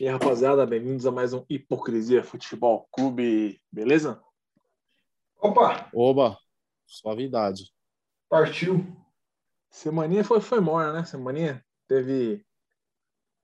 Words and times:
E 0.00 0.06
aí, 0.06 0.12
rapaziada, 0.12 0.64
bem-vindos 0.64 1.06
a 1.06 1.10
mais 1.10 1.32
um 1.32 1.44
Hipocrisia 1.50 2.22
Futebol 2.22 2.86
Clube, 2.92 3.60
beleza? 3.72 4.22
Opa, 5.40 5.90
Oba, 5.92 6.38
suavidade. 6.86 7.74
partiu. 8.28 8.86
Semaninha 9.68 10.22
foi, 10.22 10.40
foi 10.40 10.60
morna, 10.60 10.92
né? 10.92 11.04
Semaninha 11.04 11.64
teve 11.88 12.46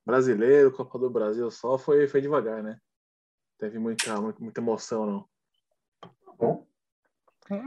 brasileiro, 0.06 0.70
Copa 0.70 0.96
do 0.96 1.10
Brasil 1.10 1.50
só, 1.50 1.76
foi, 1.76 2.06
foi 2.06 2.20
devagar, 2.20 2.62
né? 2.62 2.78
Teve 3.58 3.80
muita, 3.80 4.20
muita, 4.20 4.40
muita 4.40 4.60
emoção, 4.60 5.26
não. 6.38 6.58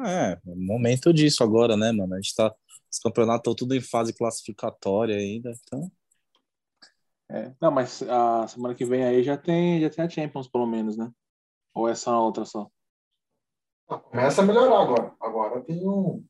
É, 0.05 0.39
momento 0.45 1.11
disso 1.11 1.43
agora, 1.43 1.75
né, 1.75 1.91
mano? 1.91 2.13
A 2.13 2.21
gente 2.21 2.33
tá. 2.33 2.55
Os 2.89 2.99
campeonatos 2.99 3.39
estão 3.39 3.53
tudo 3.53 3.75
em 3.75 3.81
fase 3.81 4.13
classificatória 4.13 5.17
ainda, 5.17 5.51
então. 5.51 5.91
É, 7.29 7.53
não, 7.61 7.71
mas 7.71 8.01
a 8.03 8.47
semana 8.47 8.73
que 8.73 8.85
vem 8.85 9.03
aí 9.03 9.21
já 9.23 9.37
tem, 9.37 9.81
já 9.81 9.89
tem 9.89 10.05
a 10.05 10.09
Champions, 10.09 10.47
pelo 10.47 10.65
menos, 10.65 10.97
né? 10.97 11.11
Ou 11.73 11.89
é 11.89 11.95
só 11.95 12.13
a 12.13 12.21
outra 12.21 12.45
só? 12.45 12.69
Ah, 13.89 13.97
Começa 13.99 14.41
a 14.41 14.45
melhorar 14.45 14.81
agora. 14.81 15.15
Agora 15.19 15.61
tem 15.61 15.87
um, 15.87 16.25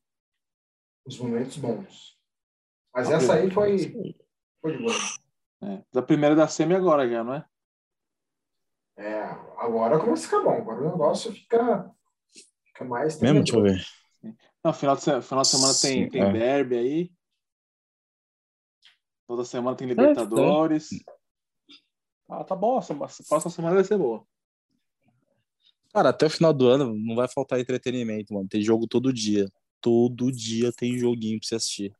os 1.06 1.18
momentos 1.18 1.56
bons. 1.56 2.18
Mas 2.94 3.10
essa 3.10 3.34
aí 3.34 3.50
foi, 3.50 3.78
foi 4.60 4.76
de 4.76 4.82
boa. 4.82 4.94
É, 5.62 5.82
da 5.92 6.02
primeira 6.02 6.36
da 6.36 6.46
semi 6.48 6.74
agora 6.74 7.08
já, 7.08 7.24
não 7.24 7.34
é? 7.34 7.44
É, 8.96 9.22
agora 9.58 9.98
começa 9.98 10.22
a 10.22 10.30
ficar 10.30 10.42
bom. 10.42 10.52
Agora 10.52 10.80
o 10.80 10.90
negócio 10.90 11.32
fica, 11.32 11.90
fica 12.66 12.84
mais. 12.84 13.20
Mesmo? 13.20 13.42
Deixa 13.44 13.56
eu 13.56 13.62
ver. 13.62 13.84
Não, 14.64 14.72
final 14.72 14.96
de, 14.96 15.02
final 15.22 15.42
de 15.42 15.48
semana 15.48 15.74
tem, 15.80 16.04
Sim, 16.04 16.10
tem 16.10 16.22
é. 16.22 16.32
derby 16.32 16.76
aí. 16.76 17.12
Toda 19.28 19.44
semana 19.44 19.76
tem 19.76 19.86
Libertadores. 19.86 20.88
Ah, 22.26 22.42
tá 22.42 22.56
bom. 22.56 22.78
essa 22.78 22.94
Próxima 22.94 23.50
semana 23.50 23.74
vai 23.74 23.84
ser 23.84 23.98
boa. 23.98 24.26
Cara, 25.92 26.08
até 26.08 26.24
o 26.24 26.30
final 26.30 26.52
do 26.52 26.66
ano 26.66 26.94
não 26.94 27.14
vai 27.14 27.28
faltar 27.28 27.60
entretenimento, 27.60 28.32
mano. 28.32 28.48
Tem 28.48 28.62
jogo 28.62 28.86
todo 28.86 29.12
dia. 29.12 29.46
Todo 29.82 30.32
dia 30.32 30.72
tem 30.72 30.98
joguinho 30.98 31.38
pra 31.38 31.46
você 31.46 31.56
assistir. 31.56 31.94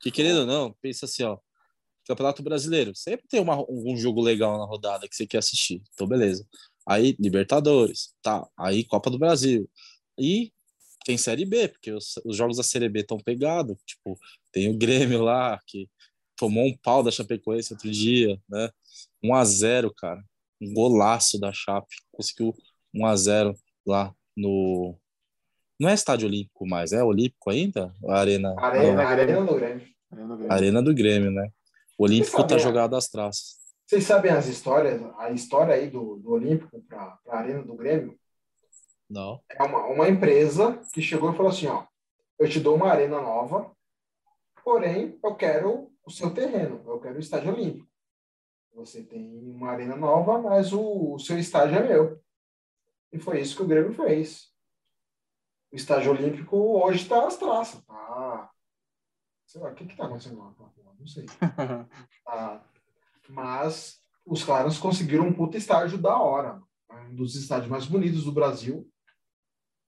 Que 0.00 0.10
querendo 0.10 0.40
ou 0.40 0.46
não, 0.46 0.72
pensa 0.82 1.06
assim, 1.06 1.22
ó. 1.22 1.38
Campeonato 2.04 2.42
Brasileiro, 2.42 2.92
sempre 2.96 3.28
tem 3.28 3.40
uma, 3.40 3.64
um 3.70 3.96
jogo 3.96 4.20
legal 4.20 4.58
na 4.58 4.64
rodada 4.64 5.08
que 5.08 5.14
você 5.14 5.28
quer 5.28 5.38
assistir. 5.38 5.80
Então, 5.94 6.08
beleza. 6.08 6.44
Aí, 6.84 7.14
Libertadores, 7.20 8.12
tá. 8.20 8.48
Aí, 8.58 8.82
Copa 8.82 9.10
do 9.10 9.18
Brasil. 9.18 9.70
E 10.18 10.52
tem 11.10 11.18
Série 11.18 11.44
B, 11.44 11.68
porque 11.68 11.92
os, 11.92 12.14
os 12.24 12.36
jogos 12.36 12.56
da 12.56 12.62
Série 12.62 12.88
B 12.88 13.00
estão 13.00 13.18
pegados. 13.18 13.76
Tipo, 13.84 14.16
tem 14.52 14.70
o 14.70 14.78
Grêmio 14.78 15.22
lá, 15.22 15.60
que 15.66 15.88
tomou 16.36 16.64
um 16.64 16.76
pau 16.76 17.02
da 17.02 17.10
Chapecoense 17.10 17.72
outro 17.72 17.90
dia, 17.90 18.40
né? 18.48 18.70
1 19.22 19.34
a 19.34 19.44
0 19.44 19.92
cara. 19.92 20.22
Um 20.60 20.72
golaço 20.72 21.38
da 21.40 21.52
Chape. 21.52 21.96
Conseguiu 22.12 22.54
1 22.94 23.06
a 23.06 23.16
0 23.16 23.54
lá 23.84 24.14
no. 24.36 24.96
Não 25.80 25.88
é 25.88 25.94
estádio 25.94 26.28
olímpico 26.28 26.66
mais, 26.66 26.92
é 26.92 27.02
olímpico 27.02 27.50
ainda? 27.50 27.92
A 28.06 28.20
arena, 28.20 28.54
Arena, 28.58 28.92
Não, 28.92 29.08
Arena 29.08 29.44
do 29.44 29.54
Grêmio. 29.54 29.86
É 30.12 30.52
a 30.52 30.54
arena 30.54 30.82
do 30.82 30.94
Grêmio, 30.94 31.30
né? 31.30 31.48
O 31.98 32.04
Olímpico 32.04 32.46
tá 32.46 32.58
jogado 32.58 32.96
às 32.96 33.08
traças. 33.08 33.56
Vocês 33.86 34.04
sabem 34.04 34.30
as 34.30 34.46
histórias, 34.46 35.00
a 35.18 35.30
história 35.30 35.74
aí 35.74 35.88
do, 35.90 36.16
do 36.16 36.32
Olímpico 36.32 36.80
para 36.88 37.18
a 37.28 37.38
Arena 37.38 37.62
do 37.62 37.74
Grêmio? 37.74 38.18
Não. 39.10 39.42
É 39.50 39.62
uma, 39.64 39.86
uma 39.86 40.08
empresa 40.08 40.80
que 40.94 41.02
chegou 41.02 41.32
e 41.32 41.36
falou 41.36 41.50
assim: 41.50 41.66
ó, 41.66 41.84
eu 42.38 42.48
te 42.48 42.60
dou 42.60 42.76
uma 42.76 42.88
arena 42.88 43.20
nova, 43.20 43.76
porém 44.62 45.18
eu 45.22 45.34
quero 45.34 45.92
o 46.06 46.10
seu 46.10 46.32
terreno, 46.32 46.80
eu 46.86 47.00
quero 47.00 47.16
o 47.16 47.20
estádio 47.20 47.52
olímpico. 47.52 47.90
Você 48.72 49.02
tem 49.02 49.36
uma 49.50 49.70
arena 49.70 49.96
nova, 49.96 50.38
mas 50.38 50.72
o, 50.72 51.14
o 51.14 51.18
seu 51.18 51.36
estádio 51.36 51.76
é 51.78 51.88
meu. 51.88 52.22
E 53.12 53.18
foi 53.18 53.40
isso 53.40 53.56
que 53.56 53.62
o 53.62 53.66
Grêmio 53.66 53.92
fez. 53.92 54.48
O 55.72 55.76
estádio 55.76 56.12
olímpico 56.12 56.56
hoje 56.56 57.02
está 57.02 57.26
às 57.26 57.36
traças. 57.36 57.84
Tá, 57.84 58.50
sei 59.44 59.60
lá, 59.60 59.72
o 59.72 59.74
que 59.74 59.84
está 59.84 60.06
acontecendo 60.06 60.38
lá? 60.38 60.54
Não 60.98 61.06
sei. 61.06 61.26
Tá. 62.24 62.64
Mas 63.28 64.00
os 64.24 64.44
caras 64.44 64.78
conseguiram 64.78 65.26
um 65.26 65.32
puta 65.32 65.56
estádio 65.56 65.98
da 65.98 66.16
hora. 66.16 66.62
Um 66.90 67.14
dos 67.14 67.34
estádios 67.34 67.68
mais 67.68 67.86
bonitos 67.86 68.24
do 68.24 68.32
Brasil 68.32 68.88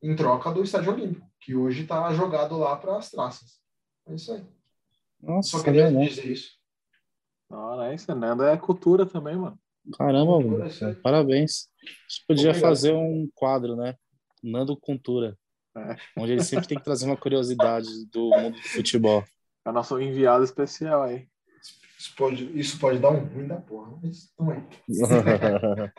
em 0.02 0.14
troca 0.16 0.50
do 0.50 0.62
Estádio 0.62 0.92
Olímpico, 0.92 1.26
que 1.40 1.54
hoje 1.54 1.82
está 1.82 2.12
jogado 2.12 2.56
lá 2.58 2.76
para 2.76 2.96
as 2.96 3.10
traças. 3.10 3.60
É 4.06 4.14
isso 4.14 4.32
aí. 4.32 4.44
Nossa, 5.20 5.50
Só 5.50 5.62
queria 5.62 5.90
não. 5.90 6.00
dizer 6.04 6.26
isso. 6.26 6.50
Hora, 7.50 7.92
é 7.92 7.94
isso, 7.94 8.12
Nando 8.14 8.42
é 8.44 8.56
cultura 8.56 9.04
também, 9.06 9.36
mano. 9.36 9.58
Caramba, 9.96 10.32
Cultura, 10.32 10.64
mano. 10.68 10.86
aí. 10.86 10.94
Parabéns. 10.96 11.68
A 11.82 11.86
gente 11.86 12.24
podia 12.26 12.50
Obrigado. 12.50 12.68
fazer 12.70 12.92
um 12.92 13.28
quadro, 13.34 13.76
né? 13.76 13.94
Nando 14.42 14.76
Cultura. 14.76 15.36
É. 15.76 15.96
Onde 16.18 16.32
ele 16.32 16.42
sempre 16.44 16.66
tem 16.68 16.76
que 16.78 16.84
trazer 16.84 17.06
uma 17.06 17.16
curiosidade 17.16 17.88
do 18.10 18.28
mundo 18.30 18.56
do 18.56 18.68
futebol. 18.68 19.24
É 19.64 19.70
o 19.70 19.72
nosso 19.72 20.00
enviado 20.00 20.44
especial 20.44 21.02
aí. 21.02 21.26
Isso 21.98 22.14
pode, 22.16 22.58
isso 22.58 22.78
pode 22.80 22.98
dar 22.98 23.10
um 23.10 23.24
ruim 23.24 23.46
da 23.46 23.56
porra, 23.60 23.96
mas 24.02 24.32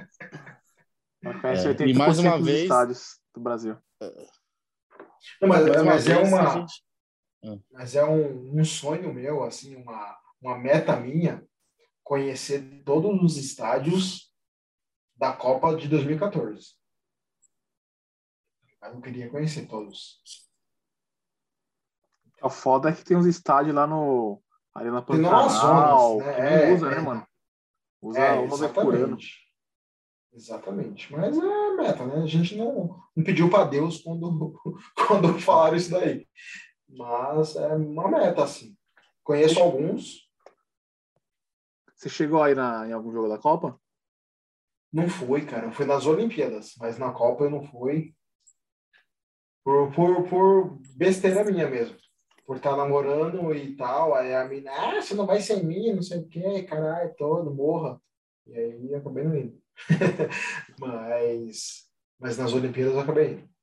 conhece 1.42 1.68
É, 1.68 1.74
80% 1.74 1.88
e 1.90 1.94
mais 1.94 2.20
uma 2.20 2.42
vez- 2.42 2.64
estádios 2.64 3.20
do 3.34 3.42
Brasil. 3.42 3.78
Não, 5.42 5.48
mas, 5.50 5.66
uma 5.66 5.84
mas 5.84 6.08
é 6.08 6.18
uma, 6.18 6.50
gente- 6.54 6.84
mas 7.72 7.96
é 7.96 8.04
um, 8.06 8.60
um 8.60 8.64
sonho 8.66 9.14
meu, 9.14 9.44
assim, 9.44 9.76
uma, 9.76 10.18
uma 10.42 10.58
meta 10.58 10.96
minha, 10.98 11.46
conhecer 12.04 12.84
todos 12.84 13.22
os 13.22 13.38
estádios 13.38 14.34
da 15.16 15.34
Copa 15.34 15.76
de 15.76 15.88
2014. 15.88 16.76
Eu 18.82 19.02
queria 19.02 19.30
conhecer 19.30 19.66
todos. 19.68 20.22
O 22.42 22.50
foda 22.50 22.90
é 22.90 22.94
que 22.94 23.06
tem 23.06 23.16
uns 23.16 23.26
estádios 23.26 23.74
lá 23.74 23.88
no 23.88 24.44
Arena 24.76 25.02
Tem 25.02 25.22
Pantanal, 25.22 26.20
zonas, 26.20 26.26
né? 26.28 26.34
que 26.36 26.42
não 26.42 26.48
É, 26.50 26.74
usa, 26.74 26.88
é. 26.88 26.96
né, 26.96 27.00
mano? 27.02 27.28
Usa 28.02 28.20
É, 28.20 28.34
uma 28.34 28.58
vez 28.58 28.72
por 28.74 28.94
ano. 28.96 29.18
Exatamente. 30.34 31.12
Mas 31.12 31.38
é 31.38 31.76
meta, 31.76 32.06
né? 32.06 32.24
A 32.24 32.28
gente 32.28 32.56
não, 32.56 33.00
não 33.16 33.24
pediu 33.24 33.50
para 33.50 33.66
Deus 33.66 34.02
quando, 34.02 34.54
quando 35.08 35.40
falaram 35.40 35.78
isso 35.78 35.92
daí. 35.92 36.28
Mas 36.90 37.56
é 37.56 37.74
uma 37.76 38.10
meta, 38.10 38.44
assim. 38.44 38.76
Conheço 39.24 39.60
alguns, 39.60 40.30
Você 41.96 42.10
chegou 42.10 42.44
aí 42.44 42.54
na, 42.54 42.88
em 42.88 42.92
algum 42.92 43.12
jogo 43.12 43.30
da 43.30 43.38
Copa? 43.38 43.80
não 44.94 45.10
fui, 45.10 45.44
cara. 45.44 45.66
Eu 45.66 45.72
fui 45.72 45.86
nas 45.86 46.06
Olimpíadas, 46.06 46.76
mas 46.78 47.00
na 47.00 47.12
Copa 47.12 47.46
eu 47.46 47.50
não 47.50 47.64
fui. 47.64 48.14
Por, 49.64 49.92
por, 49.94 50.30
por 50.30 50.80
besteira 50.96 51.44
minha 51.44 51.68
mesmo. 51.68 51.98
Por 52.46 52.58
estar 52.58 52.78
namorando 52.78 53.56
e 53.56 53.76
tal. 53.76 54.14
Aí 54.14 54.36
a 54.36 54.46
mina, 54.46 54.72
ah, 54.72 55.02
você 55.02 55.16
não 55.16 55.26
vai 55.26 55.42
sem 55.42 55.64
mim, 55.64 55.94
não 55.94 56.04
sei 56.04 56.20
o 56.20 56.28
quê, 56.28 56.64
caralho, 56.64 57.16
todo, 57.18 57.54
morra. 57.54 58.00
E 58.46 58.56
aí 58.56 58.94
acabei 58.94 59.24
não 59.24 59.36
indo. 59.36 59.63
mas, 60.80 61.90
mas 62.20 62.38
nas 62.38 62.54
Olimpíadas 62.54 62.94
eu 62.94 63.00
acabei 63.00 63.34
indo. 63.34 63.54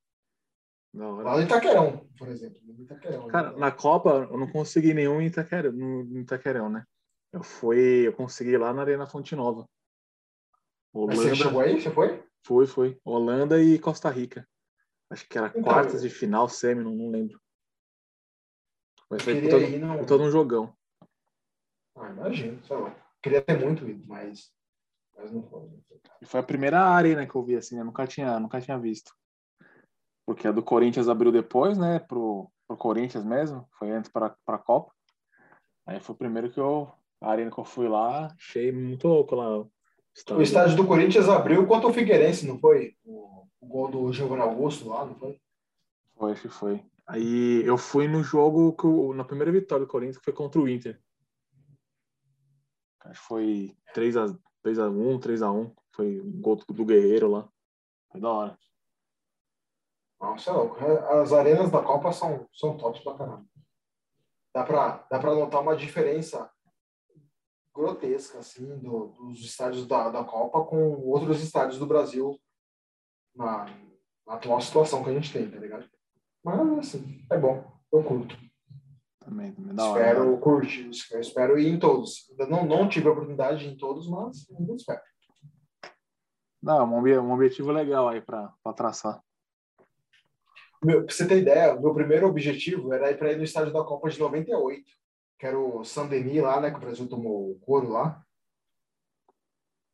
Não, 0.93 1.17
Lá 1.19 1.37
no 1.37 1.43
Itaquerão, 1.43 2.07
por 2.19 2.29
exemplo. 2.29 2.61
No 2.65 2.83
Itaquerão. 2.83 3.29
Cara, 3.29 3.53
na 3.57 3.71
Copa 3.71 4.29
eu 4.31 4.37
não 4.37 4.51
consegui 4.51 4.93
nenhum 4.93 5.21
em 5.21 5.27
Itaquerão, 5.27 5.73
no, 5.73 6.21
Itaquerão, 6.21 6.69
né? 6.69 6.85
Eu 7.33 7.45
fui, 7.45 8.09
eu 8.09 8.13
consegui 8.13 8.57
lá 8.57 8.73
na 8.73 8.83
Arena 8.83 9.07
Fonte 9.07 9.37
Nova. 9.37 9.69
Mas 10.93 11.17
você 11.17 11.27
Holanda, 11.27 11.37
chegou 11.37 11.61
aí? 11.61 11.81
Você 11.81 11.91
foi? 11.91 12.25
foi, 12.45 12.67
foi. 12.67 13.01
Holanda 13.05 13.63
e 13.63 13.79
Costa 13.79 14.11
Rica. 14.11 14.49
Acho 15.09 15.29
que 15.29 15.39
era 15.39 15.49
Então, 15.49 15.63
quartas 15.63 16.03
de 16.03 16.11
final, 16.11 16.49
semi, 16.49 16.83
não, 16.83 16.93
não 16.93 17.11
lembro. 17.11 17.41
Mas 19.09 19.23
foi 19.23 19.49
todo, 19.49 19.69
não. 19.79 20.07
todo 20.07 20.25
um 20.25 20.31
jogão. 20.31 20.77
Ah, 21.97 22.11
imagino, 22.11 22.63
sei 22.65 22.77
lá. 22.77 22.97
Queria 23.23 23.43
ter 23.43 23.59
muito 23.59 23.89
ido, 23.89 24.07
mas. 24.09 24.53
E 26.21 26.27
foi 26.27 26.41
a 26.41 26.45
primeira 26.45 26.81
arena 26.81 27.27
que 27.27 27.35
eu 27.35 27.43
vi, 27.43 27.57
assim, 27.57 27.77
né? 27.77 27.83
Nunca 27.83 28.07
tinha, 28.07 28.39
nunca 28.39 28.61
tinha 28.61 28.79
visto. 28.79 29.13
Porque 30.27 30.47
a 30.47 30.53
do 30.53 30.63
Corinthians 30.63 31.09
abriu 31.09 31.33
depois, 31.33 31.79
né? 31.79 31.99
Pro, 31.99 32.51
pro 32.67 32.77
Corinthians 32.77 33.25
mesmo. 33.25 33.67
Foi 33.79 33.91
antes 33.91 34.11
para 34.11 34.35
a 34.47 34.59
Copa. 34.59 34.93
Aí 35.87 35.99
foi 36.01 36.15
o 36.15 36.19
primeiro 36.19 36.51
que 36.51 36.61
eu. 36.61 36.93
A 37.23 37.31
arena 37.31 37.51
que 37.51 37.59
eu 37.59 37.65
fui 37.65 37.87
lá, 37.87 38.29
achei 38.39 38.73
muito 38.73 39.07
louco 39.07 39.35
lá. 39.35 39.59
O 39.59 39.71
O 40.31 40.41
estádio 40.41 40.77
do 40.77 40.87
Corinthians 40.87 41.29
abriu 41.29 41.67
contra 41.67 41.89
o 41.89 41.93
Figueirense, 41.93 42.47
não 42.47 42.59
foi? 42.59 42.97
O, 43.05 43.47
o 43.61 43.67
gol 43.67 43.91
do 43.91 44.13
Giovanni 44.13 44.41
Augusto 44.41 44.89
lá, 44.89 45.05
não 45.05 45.15
foi? 45.15 45.39
Foi, 46.17 46.33
acho 46.33 46.43
que 46.43 46.49
foi. 46.49 46.83
Aí 47.07 47.63
eu 47.67 47.77
fui 47.77 48.07
no 48.09 48.23
jogo, 48.23 48.73
que 48.75 49.17
na 49.17 49.25
primeira 49.25 49.53
vitória 49.53 49.85
do 49.85 49.91
Corinthians, 49.91 50.17
que 50.17 50.25
foi 50.25 50.33
contra 50.33 50.61
o 50.61 50.69
Inter. 50.69 50.99
Acho 53.01 53.21
que 53.21 53.27
foi 53.27 53.77
3x, 53.95 54.39
3x1, 54.65 55.19
3x1. 55.21 55.75
Foi 55.93 56.21
um 56.21 56.41
gol 56.41 56.57
do 56.57 56.85
Guerreiro 56.85 57.31
lá. 57.31 57.49
Foi 58.11 58.21
da 58.21 58.31
hora. 58.31 58.59
Nossa, 60.21 60.51
é 60.51 60.53
louco. 60.53 60.77
As 60.85 61.33
arenas 61.33 61.71
da 61.71 61.83
Copa 61.83 62.13
são, 62.13 62.47
são 62.53 62.77
tops 62.77 63.01
pra 63.03 63.15
caramba. 63.17 63.47
Dá 64.55 64.65
pra, 64.65 65.07
dá 65.11 65.19
pra 65.19 65.35
notar 65.35 65.63
uma 65.63 65.77
diferença 65.77 66.51
grotesca, 67.75 68.39
assim, 68.41 68.79
do- 68.79 69.09
dos 69.09 69.41
estádios 69.41 69.87
da, 69.87 70.11
da 70.11 70.25
Copa 70.25 70.65
com 70.65 70.93
outros 71.07 71.41
estádios 71.43 71.79
do 71.79 71.87
Brasil 71.87 72.39
na, 73.35 73.65
na 74.27 74.35
atual 74.35 74.61
situação 74.61 75.03
que 75.05 75.11
a 75.11 75.15
gente 75.15 75.33
tem, 75.33 75.51
tá 75.51 75.59
ligado? 75.59 75.89
Mas, 76.45 76.79
assim, 76.79 77.25
é 77.31 77.39
bom. 77.39 77.65
Eu 77.93 78.03
curto. 78.05 78.37
Também, 79.21 79.53
também 79.53 79.79
hora. 79.79 80.01
espero 80.01 80.39
curtir. 80.39 80.91
Eu 81.13 81.21
espero 81.21 81.59
ir 81.59 81.69
em 81.69 81.79
todos. 81.79 82.27
Não, 82.49 82.65
não 82.65 82.89
tive 82.89 83.09
a 83.09 83.13
oportunidade 83.13 83.61
de 83.61 83.67
ir 83.67 83.73
em 83.75 83.77
todos, 83.77 84.09
mas 84.09 84.47
ainda 84.59 84.75
espero. 84.75 85.01
Não, 86.63 86.85
um 86.87 86.99
obje- 86.99 87.19
um 87.19 87.33
objetivo 87.33 87.71
legal 87.71 88.09
aí 88.09 88.21
pra 88.21 88.53
traçar. 88.77 89.23
Meu, 90.83 91.05
pra 91.05 91.15
você 91.15 91.29
ter 91.29 91.39
ideia, 91.39 91.79
meu 91.79 91.93
primeiro 91.93 92.27
objetivo 92.27 92.93
era 92.95 93.11
ir 93.11 93.19
para 93.19 93.33
ir 93.33 93.37
no 93.37 93.45
estádio 93.45 93.73
da 93.73 93.85
Copa 93.85 94.09
de 94.09 94.19
98, 94.19 94.83
que 95.39 95.47
era 95.47 95.59
o 95.59 95.85
Saint-Denis 95.85 96.43
lá, 96.43 96.59
né, 96.61 96.71
que 96.71 96.79
o 96.79 96.81
Brasil 96.81 97.07
tomou 97.07 97.51
o 97.51 97.59
couro 97.61 97.91
lá. 97.91 98.25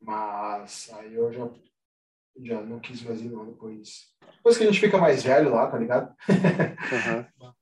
Mas 0.01 0.89
aí 0.95 1.13
eu 1.15 1.33
já, 1.33 1.49
já 2.39 2.61
não 2.63 2.79
quis 2.79 3.03
mais 3.03 3.21
ir 3.21 3.31
não 3.31 3.47
depois. 3.47 4.15
Depois 4.37 4.57
que 4.57 4.63
a 4.63 4.67
gente 4.67 4.79
fica 4.81 4.99
mais 4.99 5.25
velho 5.25 5.51
lá, 5.53 5.69
tá 5.69 5.79
ligado? 5.79 6.15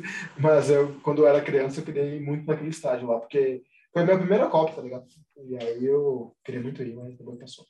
Mas 0.40 0.70
eu, 0.70 1.00
quando 1.00 1.22
eu 1.22 1.26
era 1.26 1.44
criança, 1.44 1.80
eu 1.80 1.84
queria 1.84 2.04
ir 2.04 2.20
muito 2.20 2.46
naquele 2.46 2.70
estádio 2.70 3.08
lá, 3.08 3.18
porque 3.18 3.64
foi 3.92 4.02
a 4.02 4.04
minha 4.04 4.18
primeira 4.18 4.48
Copa, 4.48 4.74
tá 4.74 4.82
ligado? 4.82 5.06
E 5.36 5.56
aí 5.56 5.84
eu 5.84 6.36
queria 6.44 6.60
muito 6.60 6.82
ir, 6.82 6.94
mas 6.94 7.16
depois 7.16 7.38
passou. 7.38 7.66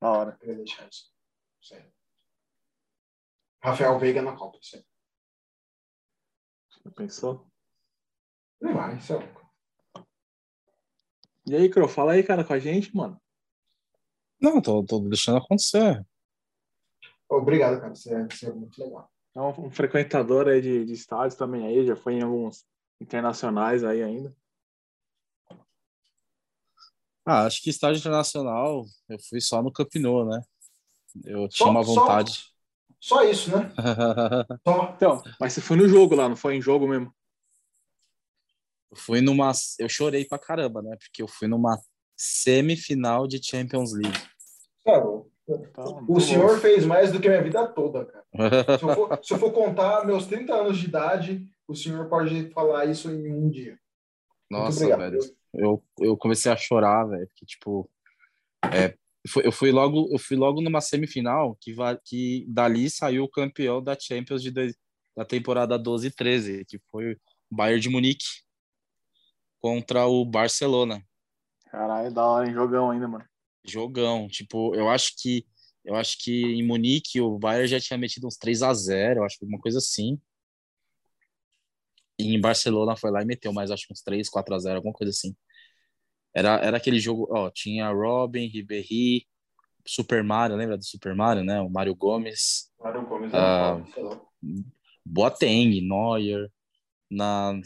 Da 0.00 0.10
hora. 0.10 0.30
Eu 0.32 0.38
queria 0.38 0.56
deixar 0.56 0.88
isso. 0.88 1.12
Sério. 1.62 1.92
Rafael 3.62 3.98
Veiga 3.98 4.22
na 4.22 4.36
Copa, 4.36 4.58
sério. 4.62 4.86
Já 6.84 6.90
pensou? 6.92 7.46
Não 8.60 8.74
vai, 8.74 8.96
isso 8.96 9.12
é 9.12 9.16
louco. 9.16 9.46
E 11.48 11.54
aí, 11.54 11.70
Cro, 11.70 11.88
fala 11.88 12.12
aí, 12.12 12.22
cara, 12.22 12.44
com 12.44 12.52
a 12.52 12.58
gente, 12.58 12.94
mano. 12.94 13.20
Não, 14.40 14.60
tô, 14.60 14.84
tô 14.84 15.00
deixando 15.00 15.38
acontecer. 15.38 16.04
Obrigado, 17.28 17.80
cara. 17.80 17.94
Você 17.94 18.14
é, 18.14 18.24
você 18.24 18.46
é 18.46 18.52
muito 18.52 18.78
legal. 18.78 19.10
É 19.36 19.40
um, 19.40 19.66
um 19.66 19.70
frequentador 19.70 20.48
aí 20.48 20.62
de, 20.62 20.86
de 20.86 20.92
estádios 20.94 21.34
também 21.34 21.66
aí, 21.66 21.86
já 21.86 21.94
foi 21.94 22.14
em 22.14 22.22
alguns 22.22 22.64
internacionais 22.98 23.84
aí 23.84 24.02
ainda. 24.02 24.34
Ah, 27.22 27.44
acho 27.44 27.60
que 27.62 27.68
estádio 27.68 27.98
internacional 27.98 28.86
eu 29.08 29.18
fui 29.28 29.40
só 29.42 29.62
no 29.62 29.70
Camp 29.70 29.94
Nou, 29.96 30.24
né? 30.24 30.42
Eu 31.24 31.42
Só- 31.50 31.64
tinha 31.64 31.70
uma 31.70 31.84
só- 31.84 31.94
vontade. 31.94 32.46
Só 32.98 33.22
isso, 33.24 33.50
né? 33.54 33.70
Só. 34.66 34.92
Então, 34.96 35.22
mas 35.38 35.52
você 35.52 35.60
foi 35.60 35.76
no 35.76 35.86
jogo 35.86 36.14
lá, 36.14 36.28
não 36.30 36.36
foi 36.36 36.54
em 36.56 36.62
jogo 36.62 36.88
mesmo? 36.88 37.14
Eu 38.90 38.96
fui 38.96 39.20
numa. 39.20 39.52
Eu 39.78 39.88
chorei 39.88 40.24
pra 40.24 40.38
caramba, 40.38 40.80
né? 40.80 40.96
Porque 40.96 41.20
eu 41.22 41.28
fui 41.28 41.46
numa 41.46 41.78
semifinal 42.16 43.26
de 43.26 43.42
Champions 43.44 43.92
League. 43.92 44.18
Cara, 44.84 45.04
Então, 45.48 46.04
o 46.08 46.20
senhor 46.20 46.54
bom. 46.54 46.60
fez 46.60 46.84
mais 46.84 47.12
do 47.12 47.20
que 47.20 47.28
a 47.28 47.30
minha 47.30 47.42
vida 47.42 47.66
toda, 47.68 48.04
cara. 48.04 48.24
Se 48.78 48.84
eu, 48.84 48.94
for, 48.94 49.20
se 49.22 49.34
eu 49.34 49.38
for 49.38 49.52
contar 49.52 50.04
meus 50.04 50.26
30 50.26 50.52
anos 50.54 50.76
de 50.78 50.86
idade, 50.86 51.48
o 51.68 51.74
senhor 51.74 52.08
pode 52.08 52.50
falar 52.50 52.86
isso 52.86 53.10
em 53.10 53.32
um 53.32 53.48
dia. 53.48 53.78
Nossa, 54.50 54.96
velho. 54.96 55.18
Eu, 55.54 55.82
eu 56.00 56.16
comecei 56.16 56.50
a 56.50 56.56
chorar, 56.56 57.04
velho. 57.04 57.26
Porque, 57.28 57.46
tipo. 57.46 57.88
É, 58.72 58.96
foi- 59.28 59.46
eu, 59.46 59.52
fui 59.52 59.70
logo, 59.70 60.08
eu 60.12 60.18
fui 60.18 60.36
logo 60.36 60.60
numa 60.60 60.80
semifinal 60.80 61.56
que, 61.60 61.74
que 62.04 62.44
dali 62.48 62.90
saiu 62.90 63.24
o 63.24 63.30
campeão 63.30 63.82
da 63.82 63.96
Champions 63.98 64.42
de 64.42 64.50
dois- 64.50 64.76
da 65.16 65.24
temporada 65.24 65.78
12 65.78 66.08
e 66.08 66.10
13, 66.10 66.64
que 66.64 66.78
foi 66.90 67.12
o 67.12 67.16
Bayern 67.50 67.80
de 67.80 67.88
Munique 67.88 68.26
contra 69.60 70.06
o 70.06 70.24
Barcelona. 70.24 71.02
Caralho, 71.70 72.12
da 72.12 72.26
hora, 72.26 72.48
em 72.48 72.52
jogão 72.52 72.90
ainda, 72.90 73.08
mano. 73.08 73.24
Jogão. 73.70 74.28
Tipo, 74.28 74.74
eu 74.74 74.88
acho 74.88 75.12
que 75.20 75.46
eu 75.84 75.94
acho 75.94 76.18
que 76.18 76.42
em 76.42 76.66
Munique 76.66 77.20
o 77.20 77.38
Bayern 77.38 77.68
já 77.68 77.78
tinha 77.78 77.96
metido 77.96 78.26
uns 78.26 78.36
3 78.36 78.60
a 78.62 78.74
0 78.74 79.20
eu 79.20 79.24
acho 79.24 79.38
que 79.38 79.44
alguma 79.44 79.60
coisa 79.60 79.78
assim. 79.78 80.20
E 82.18 82.34
em 82.34 82.40
Barcelona 82.40 82.96
foi 82.96 83.10
lá 83.10 83.22
e 83.22 83.26
meteu 83.26 83.52
mais, 83.52 83.70
acho 83.70 83.86
que 83.86 83.92
uns 83.92 84.02
3, 84.02 84.28
4 84.28 84.54
a 84.54 84.58
0 84.58 84.76
alguma 84.76 84.92
coisa 84.92 85.10
assim. 85.10 85.36
Era, 86.34 86.58
era 86.60 86.76
aquele 86.76 86.98
jogo, 86.98 87.28
ó, 87.30 87.50
tinha 87.50 87.88
Robin, 87.90 88.46
Ribéry, 88.48 89.26
Super 89.86 90.24
Mario, 90.24 90.56
lembra 90.56 90.76
do 90.76 90.84
Super 90.84 91.14
Mario, 91.14 91.44
né? 91.44 91.60
O 91.60 91.70
Mário 91.70 91.94
Gomes, 91.94 92.72
Mário 92.80 93.06
Gomes 93.06 93.32
Ah. 93.32 93.82
sei 93.94 94.02
lá. 94.02 94.20
Boateng, 95.04 95.80
Neuer, 95.80 96.50
na 97.10 97.58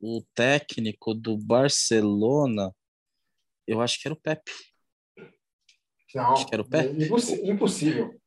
o 0.00 0.22
técnico 0.34 1.12
do 1.12 1.36
Barcelona, 1.36 2.74
eu 3.66 3.80
acho 3.80 4.00
que 4.00 4.08
era 4.08 4.14
o 4.14 4.20
Pepe. 4.20 4.50
Não, 6.14 6.32
Acho 6.32 6.46
que 6.46 6.54
era 6.54 6.62
o 6.62 7.02
impossi- 7.02 7.46
impossível. 7.48 8.18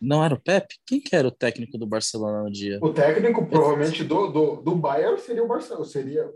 Não 0.00 0.24
era 0.24 0.34
o 0.34 0.40
Pepe? 0.40 0.76
Quem 0.86 1.00
que 1.00 1.14
era 1.16 1.26
o 1.26 1.30
técnico 1.32 1.76
do 1.76 1.86
Barcelona 1.86 2.42
no 2.44 2.50
dia? 2.52 2.78
O 2.80 2.92
técnico, 2.92 3.46
provavelmente, 3.46 4.04
do, 4.04 4.28
do, 4.28 4.56
do 4.62 4.74
Bayern 4.76 5.18
seria 5.18 5.42
o 5.42 5.48
Barcelona. 5.48 5.84
Seria. 5.84 6.32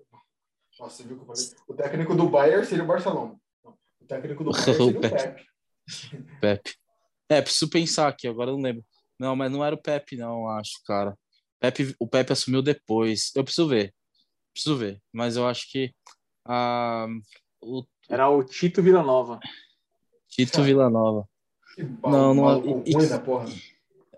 Nossa, 0.81 0.97
você 0.97 1.03
viu 1.05 1.17
o 1.17 1.19
que 1.21 1.31
eu 1.31 1.35
falei? 1.37 1.51
O 1.69 1.75
técnico 1.75 2.15
do 2.15 2.29
Bayern 2.29 2.65
seria 2.67 2.83
o 2.83 2.87
Barcelona. 2.87 3.37
O 3.65 4.05
técnico 4.07 4.43
do 4.43 4.51
Bayern 4.53 4.75
seria 4.75 4.99
o 4.99 5.01
Pepe. 5.01 5.23
Pepe. 5.23 5.47
Pepe. 6.41 6.75
É, 7.29 7.41
preciso 7.41 7.71
pensar 7.71 8.09
aqui, 8.09 8.27
agora 8.27 8.51
eu 8.51 8.57
não 8.57 8.63
lembro. 8.63 8.85
Não, 9.19 9.37
mas 9.37 9.53
não 9.53 9.65
era 9.65 9.75
o 9.77 9.81
Pepe, 9.81 10.17
não, 10.17 10.49
acho, 10.49 10.73
cara. 10.85 11.17
Pepe, 11.61 11.95
o 12.01 12.09
Pepe 12.09 12.33
assumiu 12.33 12.61
depois. 12.63 13.31
Eu 13.37 13.45
preciso 13.45 13.69
ver. 13.69 13.95
Preciso 14.53 14.77
ver. 14.77 15.01
Mas 15.13 15.37
eu 15.37 15.47
acho 15.47 15.71
que 15.71 15.95
ah, 16.45 17.07
o 17.61 17.85
Era 18.09 18.29
o 18.29 18.43
Tito 18.43 18.83
Villanova. 18.83 19.39
Tito. 20.33 20.63
Villanova. 20.63 21.29
Que 21.75 21.83
Não, 21.83 22.35
não- 22.35 22.45
maluco 22.45 22.83
e- 22.87 23.07
da 23.07 23.19
porra. 23.19 23.47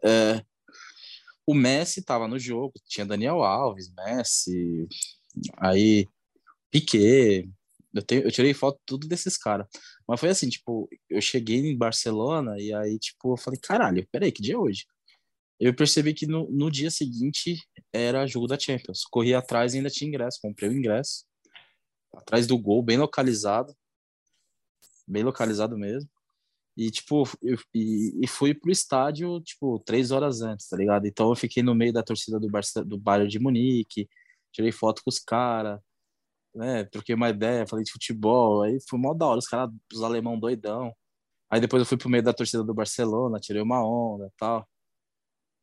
É, 0.03 0.45
o 1.47 1.55
Messi 1.55 2.03
tava 2.05 2.29
no 2.29 2.39
jogo, 2.39 2.73
tinha 2.87 3.05
Daniel 3.05 3.43
Alves, 3.43 3.93
Messi, 3.93 4.87
aí 5.59 6.07
Piquet. 6.71 7.51
Eu, 7.93 8.21
eu 8.21 8.31
tirei 8.31 8.55
foto 8.55 8.81
tudo 8.87 9.09
desses 9.09 9.37
caras. 9.37 9.67
Mas 10.07 10.21
foi 10.21 10.29
assim, 10.29 10.49
tipo, 10.49 10.89
eu 11.09 11.21
cheguei 11.21 11.59
em 11.59 11.77
Barcelona 11.77 12.57
e 12.59 12.73
aí, 12.73 12.99
tipo, 12.99 13.33
eu 13.33 13.37
falei, 13.37 13.59
caralho, 13.61 14.07
peraí, 14.11 14.31
que 14.33 14.43
dia 14.43 14.55
é 14.55 14.59
hoje? 14.59 14.85
Eu 15.59 15.75
percebi 15.75 16.13
que 16.15 16.27
no, 16.27 16.49
no 16.51 16.71
dia 16.71 16.91
seguinte 16.91 17.57
era 17.93 18.27
jogo 18.27 18.47
da 18.47 18.59
Champions. 18.59 19.05
Corri 19.05 19.35
atrás 19.35 19.75
e 19.75 19.79
ainda 19.79 19.91
tinha 19.91 20.09
ingresso, 20.09 20.39
comprei 20.43 20.69
o 20.69 20.77
ingresso. 20.77 21.25
Atrás 22.13 22.47
do 22.47 22.59
gol, 22.59 22.83
bem 22.83 22.99
localizado. 22.99 23.75
Bem 25.07 25.23
localizado 25.23 25.77
mesmo. 25.79 26.09
E, 26.77 26.91
tipo, 26.91 27.25
eu, 27.43 27.57
e, 27.75 28.21
e 28.25 28.27
fui 28.27 28.53
pro 28.55 28.71
estádio, 28.71 29.41
tipo, 29.43 29.79
três 29.81 30.11
horas 30.11 30.43
antes, 30.43 30.69
tá 30.69 30.77
ligado? 30.77 31.07
Então 31.07 31.31
eu 31.31 31.37
fiquei 31.37 31.63
no 31.63 31.75
meio 31.75 31.93
da 31.93 32.03
torcida 32.03 32.41
do, 32.41 32.51
Barça, 32.51 32.85
do 32.85 32.99
Bayern 32.99 33.31
de 33.31 33.39
Munique, 33.39 34.09
tirei 34.53 34.73
foto 34.73 35.03
com 35.05 35.11
os 35.11 35.21
caras, 35.21 35.81
né? 36.55 36.85
Troquei 36.85 37.15
uma 37.15 37.31
ideia, 37.31 37.67
falei 37.67 37.85
de 37.85 37.93
futebol, 37.93 38.63
aí 38.63 38.79
foi 38.89 38.99
mó 38.99 39.15
da 39.15 39.27
hora, 39.27 39.39
os 39.39 39.47
caras, 39.49 39.71
os 39.93 40.03
alemão 40.03 40.39
doidão. 40.39 40.95
Aí 41.51 41.61
depois 41.61 41.81
eu 41.83 41.87
fui 41.87 41.99
pro 41.99 42.11
meio 42.11 42.23
da 42.25 42.33
torcida 42.35 42.65
do 42.65 42.75
Barcelona, 42.75 43.41
tirei 43.41 43.63
uma 43.63 43.85
onda 43.87 44.33
tal. 44.39 44.69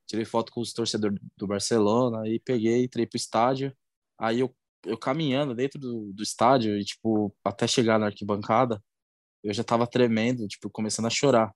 Tirei 0.08 0.26
foto 0.26 0.52
com 0.52 0.62
os 0.62 0.74
torcedores 0.74 1.20
do 1.38 1.48
Barcelona, 1.48 2.22
aí 2.24 2.40
peguei, 2.40 2.84
entrei 2.86 3.08
pro 3.08 3.18
estádio. 3.18 3.76
Aí 4.20 4.40
eu, 4.42 4.56
eu 4.86 4.98
caminhando 4.98 5.56
dentro 5.56 5.80
do, 5.80 6.14
do 6.14 6.24
estádio, 6.24 6.78
e, 6.78 6.84
tipo, 6.86 7.36
até 7.44 7.68
chegar 7.68 8.00
na 8.00 8.08
arquibancada, 8.08 8.84
eu 9.44 9.54
já 9.54 9.64
tava 9.64 9.88
tremendo, 9.88 10.48
tipo, 10.48 10.70
começando 10.70 11.06
a 11.08 11.10
chorar. 11.10 11.54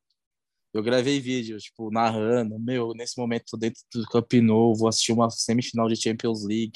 Eu 0.73 0.83
gravei 0.83 1.19
vídeo, 1.19 1.57
tipo, 1.57 1.89
narrando, 1.89 2.59
meu, 2.59 2.93
nesse 2.93 3.17
momento 3.17 3.45
tô 3.51 3.57
dentro 3.57 3.81
do 3.93 4.05
Camp 4.07 4.33
Nou, 4.33 4.75
vou 4.75 4.87
assistir 4.87 5.13
uma 5.13 5.29
semifinal 5.29 5.87
de 5.87 5.95
Champions 5.95 6.43
League. 6.43 6.73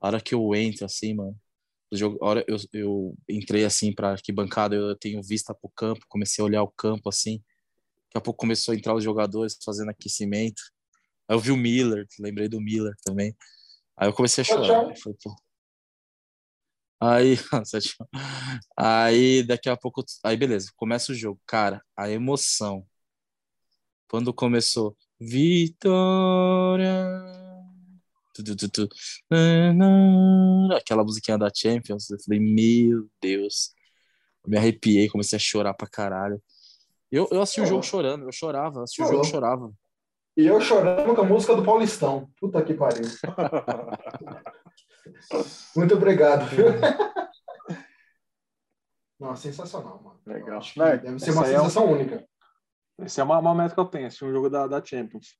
A 0.00 0.06
hora 0.06 0.20
que 0.20 0.34
eu 0.34 0.54
entro, 0.54 0.86
assim, 0.86 1.14
mano, 1.14 1.36
jogo, 1.92 2.18
a 2.22 2.28
hora 2.28 2.44
eu, 2.48 2.56
eu 2.72 3.14
entrei, 3.28 3.64
assim, 3.64 3.92
pra 3.92 4.12
arquibancada, 4.12 4.74
eu 4.74 4.96
tenho 4.96 5.22
vista 5.22 5.54
pro 5.54 5.70
campo, 5.70 6.06
comecei 6.08 6.40
a 6.42 6.46
olhar 6.46 6.62
o 6.62 6.70
campo, 6.70 7.08
assim, 7.08 7.42
daqui 8.06 8.18
a 8.18 8.20
pouco 8.20 8.40
começou 8.40 8.72
a 8.72 8.76
entrar 8.76 8.94
os 8.94 9.04
jogadores 9.04 9.58
fazendo 9.62 9.90
aquecimento. 9.90 10.62
Aí 11.28 11.36
eu 11.36 11.40
vi 11.40 11.50
o 11.52 11.56
Miller, 11.56 12.06
lembrei 12.18 12.48
do 12.48 12.60
Miller 12.60 12.94
também. 13.04 13.36
Aí 13.96 14.08
eu 14.08 14.12
comecei 14.12 14.42
a 14.42 14.44
chorar. 14.44 14.88
Eu 14.88 14.96
falei, 14.96 15.18
pô, 15.22 15.36
Aí, 17.00 17.36
sete 17.64 17.96
aí 18.76 19.42
daqui 19.42 19.70
a 19.70 19.76
pouco, 19.76 20.04
aí 20.22 20.36
beleza, 20.36 20.70
começa 20.76 21.12
o 21.12 21.14
jogo. 21.14 21.40
Cara, 21.46 21.82
a 21.96 22.10
emoção. 22.10 22.86
Quando 24.08 24.34
começou, 24.34 24.96
Vitória. 25.18 26.94
Tu, 28.34 28.56
tu, 28.56 28.68
tu, 28.68 28.88
Aquela 30.76 31.04
musiquinha 31.04 31.38
da 31.38 31.50
Champions, 31.54 32.10
eu 32.10 32.18
falei, 32.20 32.40
meu 32.40 33.08
Deus. 33.20 33.72
Eu 34.44 34.50
me 34.50 34.56
arrepiei, 34.56 35.08
comecei 35.08 35.36
a 35.36 35.40
chorar 35.40 35.74
pra 35.74 35.88
caralho. 35.88 36.42
Eu, 37.10 37.28
eu 37.30 37.42
assisti 37.42 37.60
o 37.60 37.66
jogo 37.66 37.82
chorando, 37.82 38.24
eu 38.24 38.32
chorava, 38.32 38.82
assisti 38.82 39.02
o 39.02 39.06
jogo, 39.06 39.24
chorava. 39.24 39.72
E 40.36 40.46
eu 40.46 40.60
chorando 40.60 41.14
com 41.14 41.20
a 41.20 41.24
música 41.24 41.56
do 41.56 41.64
Paulistão. 41.64 42.30
Puta 42.38 42.62
que 42.62 42.74
pariu. 42.74 43.04
Muito 45.76 45.94
obrigado, 45.94 46.46
viu? 46.46 46.66
Não, 49.20 49.36
sensacional, 49.36 50.02
mano. 50.02 50.18
Legal. 50.26 50.58
acho 50.58 50.72
que 50.72 50.78
Vai, 50.78 50.98
deve 50.98 51.18
ser 51.18 51.32
uma 51.32 51.44
aí 51.44 51.52
é 51.52 51.60
um- 51.60 51.64
sensação 51.64 51.92
única. 51.92 52.26
Essa 52.98 53.20
é 53.20 53.24
uma, 53.24 53.38
uma 53.38 53.54
meta 53.54 53.74
que 53.74 53.80
eu 53.80 53.84
tenho, 53.84 54.06
assistir 54.06 54.24
um 54.24 54.32
jogo 54.32 54.48
da, 54.48 54.66
da 54.66 54.82
Champions. 54.84 55.36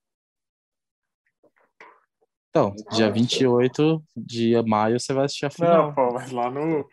Então, 2.50 2.74
dia 2.90 3.10
28 3.10 4.02
de 4.16 4.60
maio 4.62 4.98
você 4.98 5.12
vai 5.14 5.24
assistir 5.24 5.46
a 5.46 5.50
final. 5.50 5.86
Não, 5.86 5.94
pô, 5.94 6.12
mas 6.12 6.30
lá 6.30 6.50
no. 6.50 6.88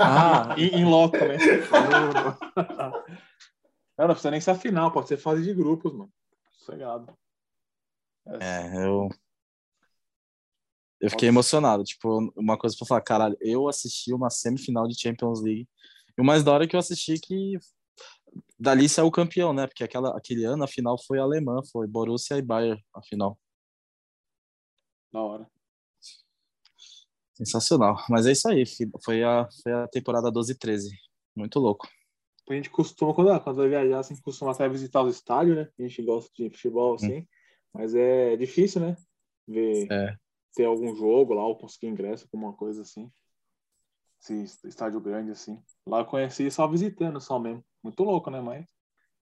Ah, 0.00 0.54
em, 0.58 0.84
loco, 0.84 1.16
né? 1.16 1.36
Não, 3.96 4.08
não 4.08 4.14
precisa 4.14 4.30
nem 4.32 4.40
ser 4.40 4.50
a 4.50 4.54
final, 4.56 4.90
pode 4.90 5.06
ser 5.08 5.16
fase 5.16 5.42
de 5.44 5.54
grupos, 5.54 5.92
mano. 5.92 6.12
Sossegado. 6.52 7.16
é, 8.40 8.84
eu. 8.84 9.08
Eu 11.00 11.10
fiquei 11.10 11.28
emocionado. 11.28 11.84
Tipo, 11.84 12.32
uma 12.36 12.56
coisa 12.56 12.76
pra 12.78 12.86
falar, 12.86 13.00
caralho, 13.00 13.36
eu 13.40 13.68
assisti 13.68 14.12
uma 14.12 14.30
semifinal 14.30 14.86
de 14.86 15.00
Champions 15.00 15.42
League. 15.42 15.68
E 16.16 16.20
o 16.20 16.24
mais 16.24 16.42
da 16.42 16.52
hora 16.52 16.66
que 16.66 16.76
eu 16.76 16.80
assisti 16.80 17.18
que 17.18 17.58
dali 18.58 18.88
saiu 18.88 19.06
o 19.06 19.12
campeão, 19.12 19.52
né? 19.52 19.66
Porque 19.66 19.84
aquela, 19.84 20.16
aquele 20.16 20.44
ano 20.44 20.64
a 20.64 20.68
final 20.68 20.96
foi 21.06 21.18
alemã, 21.18 21.60
foi 21.70 21.86
Borussia 21.86 22.36
e 22.36 22.42
Bayern, 22.42 22.82
a 22.94 23.02
final. 23.02 23.38
Da 25.12 25.20
hora. 25.20 25.50
Sensacional. 27.34 27.96
Mas 28.08 28.26
é 28.26 28.32
isso 28.32 28.48
aí, 28.48 28.64
foi 29.04 29.22
a, 29.24 29.48
foi 29.62 29.72
a 29.72 29.88
temporada 29.88 30.30
12 30.30 30.52
e 30.52 30.58
13. 30.58 30.90
Muito 31.36 31.58
louco. 31.58 31.88
A 32.48 32.54
gente 32.54 32.70
costuma, 32.70 33.14
quando, 33.14 33.40
quando 33.40 33.56
vai 33.56 33.68
viajar, 33.68 34.00
assim, 34.00 34.20
costuma 34.20 34.52
até 34.52 34.68
visitar 34.68 35.02
os 35.02 35.16
estádios, 35.16 35.56
né? 35.56 35.68
A 35.78 35.82
gente 35.82 36.02
gosta 36.02 36.30
de 36.36 36.50
futebol, 36.50 36.94
assim. 36.94 37.26
Mas 37.72 37.94
é 37.94 38.36
difícil, 38.36 38.80
né? 38.80 38.96
Ver, 39.48 39.88
É. 39.90 40.16
ter 40.54 40.64
algum 40.64 40.94
jogo 40.94 41.34
lá 41.34 41.44
ou 41.46 41.56
conseguir 41.56 41.88
ingresso, 41.88 42.28
alguma 42.32 42.52
coisa 42.52 42.82
assim. 42.82 43.10
Esse 44.20 44.66
estádio 44.66 45.00
grande, 45.00 45.30
assim. 45.30 45.62
Lá 45.86 46.00
eu 46.00 46.06
conheci 46.06 46.50
só 46.50 46.66
visitando, 46.66 47.20
só 47.20 47.38
mesmo. 47.38 47.62
Muito 47.82 48.02
louco, 48.02 48.30
né? 48.30 48.40
Mas, 48.40 48.66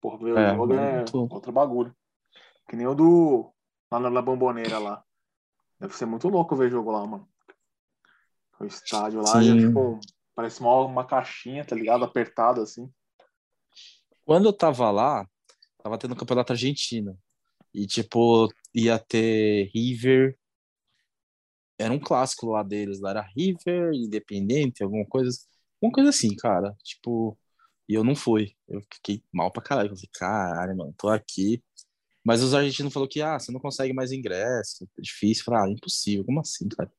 porra, 0.01 0.19
ver 0.19 0.37
É, 0.39 0.53
o 0.53 0.57
jogo 0.57 0.75
é 0.75 0.97
muito 0.97 1.17
louco. 1.17 1.35
outro 1.35 1.51
bagulho. 1.51 1.97
Que 2.69 2.77
nem 2.77 2.87
o 2.87 2.95
do. 2.95 3.53
Lá 3.91 3.99
na, 3.99 4.23
bomboneira 4.23 4.79
lá. 4.79 5.05
Deve 5.81 5.95
ser 5.97 6.07
muito 6.07 6.29
louco 6.29 6.55
ver 6.55 6.71
jogo 6.71 6.93
lá, 6.93 7.05
mano. 7.05 7.29
O 8.61 8.65
estádio 8.65 9.21
lá, 9.21 9.43
Sim. 9.43 9.49
já, 9.49 9.57
tipo, 9.67 9.81
um- 9.81 10.01
parece 10.35 10.61
uma, 10.61 10.81
uma 10.83 11.05
caixinha, 11.05 11.65
tá 11.65 11.75
ligado? 11.75 12.05
Apertada, 12.05 12.63
assim. 12.63 12.89
Quando 14.25 14.47
eu 14.47 14.53
tava 14.53 14.89
lá, 14.91 15.29
tava 15.83 15.99
tendo 15.99 16.15
campeonato 16.15 16.53
argentino. 16.53 17.19
E, 17.75 17.87
tipo, 17.87 18.49
ia 18.73 18.99
ter 18.99 19.69
River. 19.75 20.39
Era 21.79 21.93
um 21.93 21.99
clássico 22.01 22.47
lá 22.51 22.63
deles. 22.63 23.01
Lá 23.01 23.11
era 23.11 23.29
River, 23.37 23.93
Independente, 23.95 24.83
alguma 24.83 25.07
coisa. 25.07 25.37
Alguma 25.81 25.95
coisa 25.95 26.11
assim, 26.11 26.35
cara. 26.37 26.75
Tipo, 26.85 27.39
e 27.89 27.95
eu 27.95 28.05
não 28.05 28.15
fui. 28.15 28.55
Eu 28.69 28.81
fiquei 28.95 29.23
mal 29.33 29.51
pra 29.53 29.63
caralho. 29.63 29.91
Eu 29.91 29.97
falei, 29.97 30.11
caralho, 30.15 30.77
mano, 30.77 30.95
tô 30.97 31.09
aqui. 31.09 31.63
Mas 32.25 32.43
os 32.43 32.55
argentinos 32.55 32.93
falaram 32.93 33.11
que, 33.11 33.21
ah, 33.21 33.39
você 33.39 33.53
não 33.53 33.61
consegue 33.61 33.93
mais 33.93 34.13
ingresso. 34.13 34.89
É 34.99 35.03
difícil. 35.03 35.43
Eu 35.43 35.45
falei, 35.47 35.71
ah, 35.71 35.73
impossível. 35.73 36.25
Como 36.25 36.41
assim, 36.41 36.69
cara? 36.69 36.91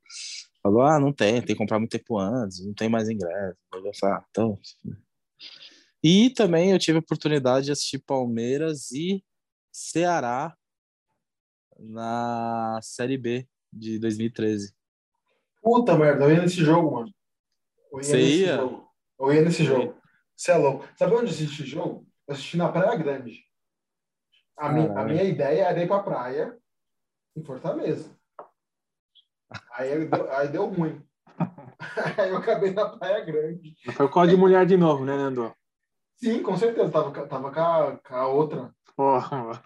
Falou, 0.63 0.82
ah, 0.82 1.00
não 1.00 1.12
tem, 1.13 1.34
tem 1.36 1.48
que 1.48 1.56
comprar 1.56 1.77
muito 1.77 1.92
tempo 1.92 2.18
antes, 2.18 2.65
não 2.65 2.74
tem 2.74 2.88
mais 2.88 3.10
ingresso. 3.10 3.58
Eu 3.74 3.92
falei, 4.00 4.15
ah, 4.18 4.25
então. 4.30 4.60
E 6.01 6.30
também 6.32 6.72
eu 6.72 6.80
tive 6.80 6.98
a 6.98 7.01
oportunidade 7.01 7.65
de 7.65 7.72
assistir 7.74 8.00
Palmeiras 8.00 8.92
e 8.92 9.24
Ceará 9.72 10.56
na 11.77 12.80
Série 12.82 13.18
B 13.18 13.48
de 13.74 14.00
2013. 14.00 14.74
Puta 15.62 15.96
merda, 15.98 16.25
eu 16.25 16.32
ia 16.32 16.42
nesse 16.42 16.63
jogo, 16.63 16.96
mano. 16.96 17.13
Eu 17.92 17.98
ia 18.00 18.03
Você 18.03 18.18
nesse 18.18 18.42
ia? 18.44 18.56
jogo. 18.58 18.88
Eu 19.20 19.34
ia 19.34 19.42
nesse 19.42 19.63
jogo. 19.63 19.96
Você 20.36 20.51
é 20.51 20.58
louco. 20.58 20.88
Sabe 20.98 21.13
onde 21.13 21.25
eu 21.25 21.30
assisti 21.30 21.65
jogo? 21.65 22.06
Eu 22.27 22.34
assisti 22.34 22.58
na 22.58 22.70
Praia 22.72 22.96
Grande. 22.98 23.46
A, 24.58 24.70
mi- 24.72 24.88
a 24.89 25.03
minha 25.03 25.24
ideia 25.24 25.63
era 25.65 25.82
ir 25.82 25.88
pra 25.88 26.00
praia 26.03 26.58
em 27.36 27.44
Fortaleza. 27.44 28.10
Aí 29.72 30.06
deu, 30.08 30.32
aí 30.32 30.48
deu 30.48 30.65
ruim. 30.68 31.01
Aí 32.18 32.30
eu 32.30 32.38
acabei 32.38 32.72
na 32.72 32.89
Praia 32.89 33.24
Grande. 33.25 33.75
Foi 33.94 34.06
o 34.06 34.10
código 34.10 34.36
de 34.36 34.42
mulher 34.42 34.65
de 34.65 34.77
novo, 34.77 35.03
né, 35.06 35.15
Nando? 35.15 35.53
Sim, 36.15 36.42
com 36.42 36.56
certeza. 36.58 36.92
Tava, 36.92 37.27
tava 37.27 37.51
com, 37.51 37.60
a, 37.60 37.98
com 37.98 38.15
a 38.15 38.27
outra. 38.27 38.74
Porra, 38.96 39.44
mano. 39.44 39.63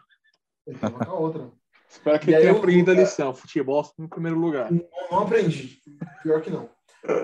Eu 0.66 0.78
tava 0.80 1.06
com 1.06 1.12
a 1.12 1.14
outra. 1.14 1.52
Espero 1.90 2.20
que 2.20 2.32
E 2.32 2.36
aí 2.36 2.42
tenha 2.42 2.54
aprendido 2.54 2.92
a 2.92 2.94
lição. 2.94 3.34
Futebol 3.34 3.90
em 3.98 4.08
primeiro 4.08 4.38
lugar. 4.38 4.72
Não, 4.72 4.86
não 5.12 5.20
aprendi. 5.20 5.80
Pior 6.22 6.42
que 6.42 6.50
não. 6.50 6.70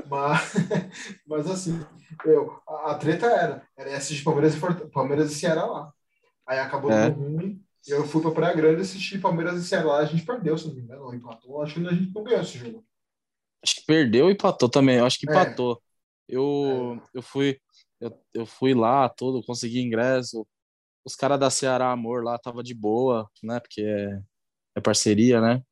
Mas, 0.10 0.54
mas 1.28 1.48
assim, 1.48 1.84
eu, 2.26 2.58
a, 2.68 2.92
a 2.92 2.96
treta 2.96 3.26
era, 3.26 3.68
era 3.78 3.98
assistir 3.98 4.24
Palmeiras 4.24 4.56
e, 4.56 4.60
Palmeiras 4.90 5.32
e 5.32 5.36
Ceará 5.36 5.66
lá. 5.66 5.94
Aí 6.48 6.60
acabou 6.60 6.92
É. 6.92 7.08
ruim. 7.08 7.62
E 7.86 7.92
eu 7.92 8.08
fui 8.08 8.22
pra 8.22 8.32
Praia 8.32 8.56
Grande 8.56 8.82
assistir 8.82 9.20
Palmeiras 9.20 9.60
e 9.60 9.68
Ceará. 9.68 9.98
A 9.98 10.06
gente 10.06 10.26
perdeu, 10.26 10.58
se 10.58 10.68
não 10.68 10.76
me 10.76 10.82
engano, 10.82 11.04
ou 11.04 11.14
empatou. 11.14 11.62
Acho 11.62 11.74
que 11.82 11.88
a 11.88 11.92
gente 11.94 12.14
não 12.14 12.24
ganhou 12.24 12.42
esse 12.42 12.58
jogo. 12.58 12.84
Acho 13.62 13.76
que 13.76 13.86
perdeu 13.86 14.30
e 14.30 14.34
empatou 14.34 14.70
também. 14.70 14.98
Eu 14.98 15.06
acho 15.06 15.20
que 15.20 15.30
É. 15.30 15.32
empatou. 15.34 15.82
Eu, 16.28 17.02
eu 17.14 17.22
fui 17.22 17.60
eu, 18.00 18.18
eu 18.34 18.46
fui 18.46 18.74
lá 18.74 19.08
todo, 19.10 19.44
consegui 19.46 19.82
ingresso. 19.82 20.46
Os 21.06 21.16
caras 21.16 21.40
da 21.40 21.50
Ceará 21.50 21.92
Amor 21.92 22.24
lá 22.24 22.38
tava 22.38 22.64
de 22.64 22.74
boa, 22.74 23.30
né? 23.42 23.60
Porque 23.60 23.82
é, 23.82 24.22
é 24.76 24.82
parceria, 24.82 25.42
né? 25.42 25.64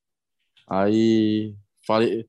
Aí 0.68 1.56
falei, 1.88 2.28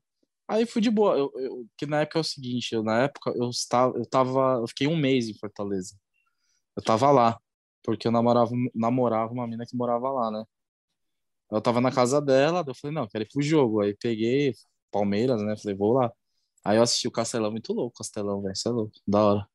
aí 0.48 0.66
fui 0.66 0.82
de 0.82 0.90
boa. 0.90 1.16
Eu, 1.18 1.32
eu- 1.36 1.66
que 1.78 1.86
na 1.86 2.02
época 2.02 2.18
é 2.20 2.22
o 2.22 2.24
seguinte, 2.24 2.74
eu, 2.74 2.82
na 2.82 3.04
época 3.04 3.32
eu 3.36 3.50
estava, 3.50 3.98
eu 3.98 4.06
tava, 4.06 4.58
eu 4.62 4.68
fiquei 4.68 4.86
um 4.88 4.96
mês 4.96 5.28
em 5.28 5.34
Fortaleza. 5.38 5.96
Eu 6.76 6.82
tava 6.84 7.10
lá, 7.12 7.38
porque 7.84 8.08
eu 8.08 8.12
namorava, 8.12 8.52
namorava 8.74 9.32
uma 9.32 9.46
mina 9.48 9.66
que 9.66 9.76
morava 9.76 10.10
lá, 10.12 10.30
né? 10.30 10.44
Eu 11.50 11.60
tava 11.60 11.80
na 11.80 11.92
casa 11.92 12.20
dela, 12.20 12.64
eu 12.66 12.74
falei, 12.74 12.94
não, 12.94 13.06
quero 13.08 13.24
ir 13.24 13.28
pro 13.28 13.42
jogo. 13.42 13.80
Aí 13.82 13.94
peguei 13.96 14.54
Palmeiras, 14.90 15.42
né? 15.42 15.56
Falei, 15.56 15.76
vou 15.76 15.92
lá. 15.94 16.10
Aí 16.64 16.78
eu 16.78 16.82
assisti 16.82 17.08
o 17.08 17.12
Castelão, 17.12 17.50
muito 17.52 17.72
louco, 17.72 17.98
Castelão, 17.98 18.42
velho, 18.42 18.52
isso 18.54 18.68
é 18.68 18.72
louco, 18.72 18.94
da 19.06 19.24
hora. 19.24 19.48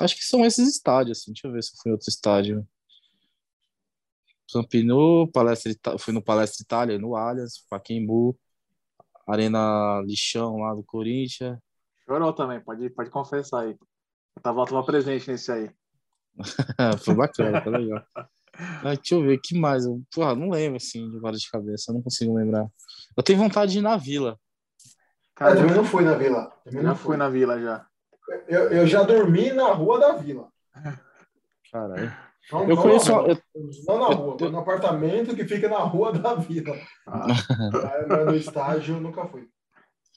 Acho 0.00 0.16
que 0.16 0.24
são 0.24 0.44
esses 0.46 0.66
estádios, 0.68 1.18
assim, 1.20 1.32
deixa 1.32 1.46
eu 1.46 1.52
ver 1.52 1.62
se 1.62 1.72
eu 1.72 1.78
fui 1.82 1.92
outro 1.92 2.08
estádio. 2.08 2.66
Camp 4.52 4.72
Nou, 4.84 5.28
Palestra 5.30 5.72
Ita- 5.72 5.98
fui 5.98 6.12
no 6.12 6.22
Palestra 6.22 6.62
Itália, 6.62 6.98
no 6.98 7.14
Allianz, 7.14 7.64
Pacaembu, 7.68 8.38
Arena 9.26 10.02
Lixão 10.06 10.56
lá 10.56 10.74
do 10.74 10.82
Corinthians. 10.82 11.58
Chorou 12.04 12.32
também, 12.32 12.60
pode, 12.60 12.88
pode 12.90 13.10
confessar 13.10 13.64
aí. 13.64 13.76
Eu 14.36 14.42
tava, 14.42 14.64
tava 14.64 14.84
presente 14.84 15.30
nesse 15.30 15.52
aí. 15.52 15.70
foi 17.04 17.14
bacana, 17.14 17.62
foi 17.62 17.72
legal. 17.72 18.02
Ah, 18.54 18.94
deixa 18.94 19.14
eu 19.14 19.22
ver, 19.22 19.38
que 19.38 19.58
mais? 19.58 19.84
Eu, 19.84 20.02
porra, 20.12 20.34
não 20.34 20.50
lembro, 20.50 20.78
assim, 20.78 21.10
de 21.10 21.20
vários 21.20 21.42
de 21.42 21.50
cabeça, 21.50 21.92
não 21.92 22.02
consigo 22.02 22.34
lembrar. 22.34 22.66
Eu 23.16 23.22
tenho 23.22 23.38
vontade 23.38 23.72
de 23.72 23.78
ir 23.78 23.82
na 23.82 23.96
Vila. 23.96 24.38
Cara, 25.34 25.54
também 25.54 25.70
eu 25.70 25.76
não 25.76 25.84
fui 25.84 26.04
na 26.04 26.14
Vila. 26.14 26.50
Também 26.64 26.82
já 26.82 26.88
não 26.88 26.96
fui 26.96 27.06
fui. 27.06 27.16
na 27.16 27.28
vila 27.28 27.60
já. 27.60 27.86
Eu, 28.48 28.70
eu 28.70 28.86
já 28.86 29.02
dormi 29.02 29.52
na 29.52 29.72
rua 29.72 30.00
da 30.00 30.12
Vila. 30.12 30.48
Caralho. 31.70 32.27
Não, 32.50 32.62
Eu 32.62 32.68
não 32.76 32.82
conheço, 32.82 33.12
na 33.12 33.18
rua. 33.18 33.28
eu, 33.28 33.42
Não 33.86 33.98
na 33.98 34.06
eu- 34.06 34.16
rua, 34.16 34.36
mas 34.40 34.52
no 34.52 34.58
apartamento 34.58 35.36
que 35.36 35.44
fica 35.44 35.68
na 35.68 35.78
rua 35.80 36.12
da 36.12 36.34
Vila. 36.34 36.74
Ah, 37.06 37.26
Aí, 37.26 38.06
mas 38.08 38.26
no 38.26 38.34
estágio 38.36 38.96
eu 38.96 39.00
nunca 39.00 39.26
fui. 39.26 39.48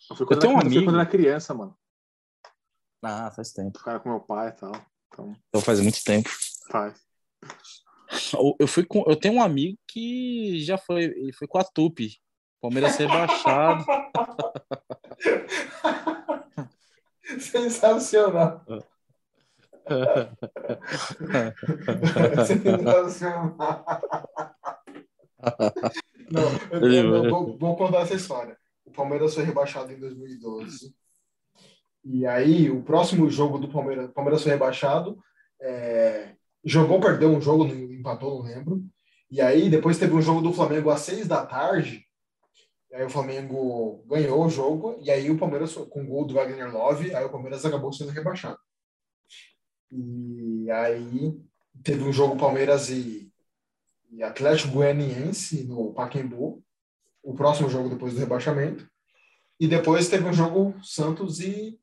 eu 0.09 0.15
fui 0.15 0.25
quando, 0.25 0.39
tenho 0.39 0.53
um 0.53 0.61
eu 0.61 0.83
quando 0.85 0.95
era 0.99 1.05
criança, 1.05 1.53
mano. 1.53 1.75
Ah, 3.03 3.31
faz 3.31 3.51
tempo. 3.51 3.79
O 3.79 3.83
cara 3.83 3.99
com 3.99 4.09
meu 4.09 4.19
pai 4.19 4.49
e 4.49 4.51
tal. 4.53 4.71
Então, 5.07 5.35
Então 5.49 5.61
faz 5.61 5.79
muito 5.81 6.01
tempo. 6.03 6.29
faz. 6.69 7.01
Eu, 8.33 8.55
eu 8.59 8.67
fui 8.67 8.85
com, 8.85 9.03
eu 9.07 9.15
tenho 9.15 9.35
um 9.35 9.41
amigo 9.43 9.77
que 9.87 10.61
já 10.63 10.77
foi, 10.77 11.03
ele 11.03 11.33
foi 11.33 11.47
com 11.47 11.57
a 11.57 11.63
Tupi. 11.63 12.17
Palmeiras 12.61 12.95
rebaixado. 12.97 13.83
Sensacional. 17.39 18.63
Sensacional. 22.45 23.55
Não, 26.31 26.43
eu, 26.71 26.91
eu 26.93 27.21
vai. 27.21 27.29
vou, 27.29 27.57
vou 27.57 27.75
contar 27.75 28.01
essa 28.01 28.13
história. 28.13 28.55
o 28.85 28.91
Palmeiras 28.91 29.33
foi 29.35 29.43
rebaixado 29.43 29.91
em 29.91 29.99
2012. 29.99 30.93
E 32.05 32.25
aí, 32.25 32.69
o 32.69 32.81
próximo 32.83 33.29
jogo 33.29 33.57
do 33.59 33.67
Palmeiras, 33.67 34.09
o 34.09 34.13
Palmeiras 34.13 34.41
foi 34.41 34.51
rebaixado, 34.53 35.17
é, 35.61 36.33
jogou, 36.63 36.99
perdeu 36.99 37.29
um 37.29 37.41
jogo, 37.41 37.65
não- 37.65 37.75
empatou, 37.91 38.39
não 38.43 38.49
lembro. 38.49 38.81
E 39.29 39.41
aí, 39.41 39.69
depois 39.69 39.97
teve 39.97 40.13
um 40.13 40.21
jogo 40.21 40.41
do 40.41 40.53
Flamengo 40.53 40.89
às 40.89 41.01
seis 41.01 41.27
da 41.27 41.45
tarde. 41.45 42.05
Aí 42.93 43.03
o 43.05 43.09
Flamengo 43.09 44.03
ganhou 44.07 44.45
o 44.45 44.49
jogo. 44.49 44.97
E 45.01 45.09
aí 45.11 45.29
o 45.31 45.37
Palmeiras, 45.37 45.73
com 45.73 46.03
o 46.03 46.07
gol 46.07 46.25
do 46.25 46.33
Wagner 46.33 46.71
Love, 46.73 47.13
aí 47.15 47.23
o 47.23 47.29
Palmeiras 47.29 47.65
acabou 47.65 47.93
sendo 47.93 48.11
rebaixado. 48.11 48.57
E 49.91 50.69
aí 50.71 51.37
teve 51.83 52.03
um 52.03 52.13
jogo 52.13 52.37
Palmeiras 52.37 52.89
e, 52.89 53.31
e 54.09 54.23
Atlético 54.23 54.73
Goianiense 54.73 55.63
no 55.65 55.93
Pacaembu. 55.93 56.63
O 57.23 57.35
próximo 57.35 57.69
jogo 57.69 57.89
depois 57.89 58.13
do 58.13 58.19
rebaixamento. 58.19 58.89
E 59.59 59.67
depois 59.67 60.09
teve 60.09 60.27
um 60.27 60.33
jogo 60.33 60.73
Santos 60.83 61.39
e 61.39 61.79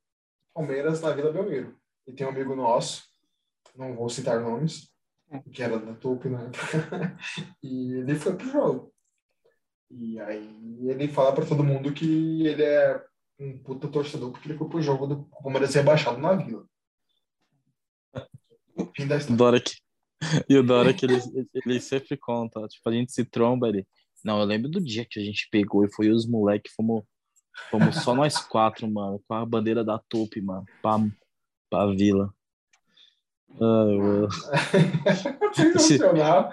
Palmeiras 0.53 1.01
na 1.01 1.13
Vila 1.13 1.33
Belmiro. 1.33 1.79
E 2.07 2.13
tem 2.13 2.27
um 2.27 2.31
amigo 2.31 2.57
nosso, 2.57 3.05
não 3.77 3.95
vou 3.95 4.09
citar 4.09 4.41
nomes, 4.41 4.91
que 5.53 5.63
era 5.63 5.79
da 5.79 5.95
Tupi 5.95 6.29
na 6.29 6.43
época, 6.49 7.17
e 7.63 7.93
ele 7.93 8.15
foi 8.17 8.35
pro 8.35 8.51
jogo. 8.51 8.95
E 9.91 10.19
aí 10.21 10.89
ele 10.89 11.07
fala 11.09 11.33
para 11.33 11.47
todo 11.47 11.63
mundo 11.63 11.93
que 11.93 12.47
ele 12.47 12.63
é 12.63 13.05
um 13.39 13.59
puta 13.59 13.87
torcedor 13.89 14.33
porque 14.33 14.49
ele 14.49 14.59
foi 14.59 14.69
pro 14.69 14.83
jogo 14.83 15.07
do 15.07 15.25
Palmeiras 15.43 15.75
rebaixado 15.75 16.19
na 16.19 16.35
Vila. 16.35 16.67
Fim 18.99 19.07
da 19.07 19.17
história. 19.17 19.37
da 19.37 19.45
hora 19.45 19.61
que... 19.61 19.73
E 20.51 20.57
o 20.57 20.63
da 20.65 20.75
hora 20.75 20.93
que 20.93 21.07
ele, 21.07 21.21
ele 21.55 21.81
sempre 21.81 22.17
conta, 22.17 22.67
tipo, 22.67 22.89
a 22.89 22.93
gente 22.93 23.13
se 23.13 23.25
tromba 23.25 23.69
ali. 23.69 23.87
Não, 24.25 24.41
eu 24.41 24.45
lembro 24.45 24.69
do 24.69 24.81
dia 24.81 25.07
que 25.09 25.21
a 25.21 25.23
gente 25.23 25.49
pegou 25.53 25.85
e 25.85 25.95
foi 25.95 26.11
os 26.11 26.27
moleques, 26.27 26.73
fomos, 26.75 27.05
fomos 27.71 27.95
só 28.03 28.13
nós 28.13 28.37
quatro, 28.39 28.91
mano, 28.91 29.23
com 29.29 29.35
a 29.35 29.47
bandeira 29.47 29.85
da 29.85 29.97
Tupi, 30.09 30.41
mano, 30.41 30.65
pra, 30.83 30.99
pra 31.71 31.87
vila. 31.95 32.35
Ai. 33.53 34.27
Sensacional. 35.55 36.53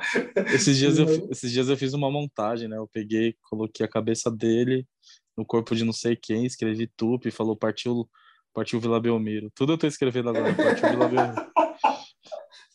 Esses 0.53 0.77
dias, 0.77 0.99
eu, 0.99 1.07
Sim, 1.07 1.27
esses 1.31 1.51
dias 1.51 1.67
eu 1.67 1.75
fiz 1.75 1.93
uma 1.93 2.11
montagem, 2.11 2.67
né? 2.67 2.77
Eu 2.77 2.87
peguei, 2.87 3.35
coloquei 3.49 3.83
a 3.83 3.89
cabeça 3.89 4.29
dele 4.29 4.87
no 5.35 5.43
corpo 5.43 5.75
de 5.75 5.83
não 5.83 5.91
sei 5.91 6.15
quem, 6.15 6.45
escrevi 6.45 6.85
Tupi, 6.95 7.31
falou 7.31 7.55
partiu, 7.55 8.07
partiu 8.53 8.79
Vila 8.79 8.99
Belmiro. 8.99 9.51
Tudo 9.55 9.73
eu 9.73 9.77
tô 9.79 9.87
escrevendo 9.87 10.29
agora, 10.29 10.53
partiu 10.53 10.89
Vila 10.91 11.07
Belmiro. 11.07 11.54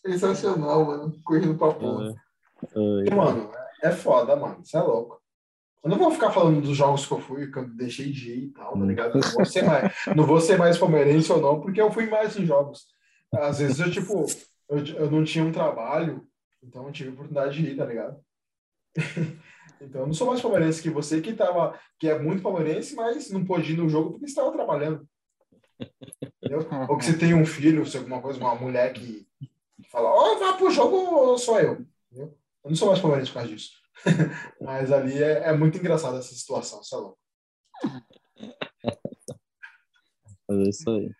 Sensacional, 0.04 0.84
mano. 0.84 1.20
Correndo 1.24 1.56
pra 1.56 1.72
porra. 1.72 2.14
E, 3.06 3.14
mano, 3.14 3.50
é 3.82 3.90
foda, 3.90 4.36
mano. 4.36 4.60
Isso 4.62 4.76
é 4.76 4.80
louco. 4.80 5.20
Eu 5.82 5.90
não 5.90 5.98
vou 5.98 6.10
ficar 6.10 6.30
falando 6.30 6.60
dos 6.60 6.76
jogos 6.76 7.06
que 7.06 7.12
eu 7.12 7.20
fui, 7.20 7.50
que 7.50 7.58
eu 7.58 7.68
deixei 7.68 8.12
de 8.12 8.30
ir 8.30 8.44
e 8.44 8.50
tal, 8.50 8.78
tá 8.78 8.84
ligado? 8.84 9.14
Não 9.14 9.30
vou 9.32 9.44
ser 9.46 9.62
mais, 9.62 9.92
não 10.14 10.26
vou 10.26 10.40
ser 10.40 10.58
mais 10.58 10.76
palmeirense 10.76 11.32
ou 11.32 11.40
não, 11.40 11.60
porque 11.60 11.80
eu 11.80 11.90
fui 11.90 12.06
mais 12.06 12.36
em 12.36 12.44
jogos. 12.44 12.86
Às 13.32 13.60
vezes 13.60 13.80
eu, 13.80 13.90
tipo, 13.90 14.26
eu, 14.68 14.84
eu 14.84 15.10
não 15.10 15.24
tinha 15.24 15.42
um 15.42 15.52
trabalho, 15.52 16.26
então 16.62 16.84
eu 16.84 16.92
tive 16.92 17.08
a 17.08 17.12
oportunidade 17.14 17.56
de 17.56 17.70
ir, 17.70 17.76
tá 17.76 17.84
ligado? 17.84 18.16
Então 19.82 20.02
eu 20.02 20.06
não 20.06 20.12
sou 20.12 20.26
mais 20.26 20.42
palmeirense 20.42 20.82
que 20.82 20.90
você, 20.90 21.22
que, 21.22 21.32
tava, 21.32 21.74
que 21.98 22.06
é 22.06 22.18
muito 22.18 22.42
palmeirense, 22.42 22.94
mas 22.94 23.30
não 23.30 23.42
pôde 23.42 23.72
ir 23.72 23.78
no 23.78 23.88
jogo 23.88 24.10
porque 24.10 24.26
estava 24.26 24.52
trabalhando. 24.52 25.08
Entendeu? 26.42 26.68
Ou 26.86 26.98
que 26.98 27.04
você 27.06 27.16
tem 27.16 27.32
um 27.32 27.46
filho, 27.46 27.86
se 27.86 27.96
alguma 27.96 28.20
coisa, 28.20 28.38
uma 28.38 28.54
mulher 28.54 28.92
que 28.92 29.26
fala, 29.90 30.08
ó, 30.10 30.38
vá 30.38 30.52
pro 30.54 30.70
jogo 30.70 30.96
ou 30.96 31.38
sou 31.38 31.58
eu? 31.58 31.84
Entendeu? 32.10 32.36
Eu 32.64 32.70
não 32.70 32.76
sou 32.76 32.88
mais 32.88 33.00
palmeirense 33.00 33.30
por 33.30 33.38
causa 33.38 33.48
disso. 33.48 33.70
Mas 34.60 34.90
ali 34.92 35.22
é, 35.22 35.48
é 35.48 35.52
muito 35.52 35.76
engraçado 35.78 36.16
essa 36.18 36.34
situação, 36.34 36.82
sei 36.82 36.98
lá. 36.98 37.12
mas 40.48 40.58
é 40.58 40.70
isso 40.70 40.90
aí. 40.90 41.10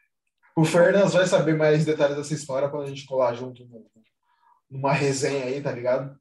O 0.57 0.65
Fernandes 0.65 1.13
vai 1.15 1.27
saber 1.27 1.57
mais 1.57 1.85
detalhes 1.85 2.17
dessa 2.17 2.35
história 2.35 2.69
quando 2.69 2.85
a 2.85 2.89
gente 2.89 3.07
colar 3.07 3.35
junto 3.35 3.65
no- 3.67 3.91
numa 4.71 4.93
resenha 4.93 5.45
aí, 5.47 5.63
tá 5.63 5.73
ligado? 5.73 6.19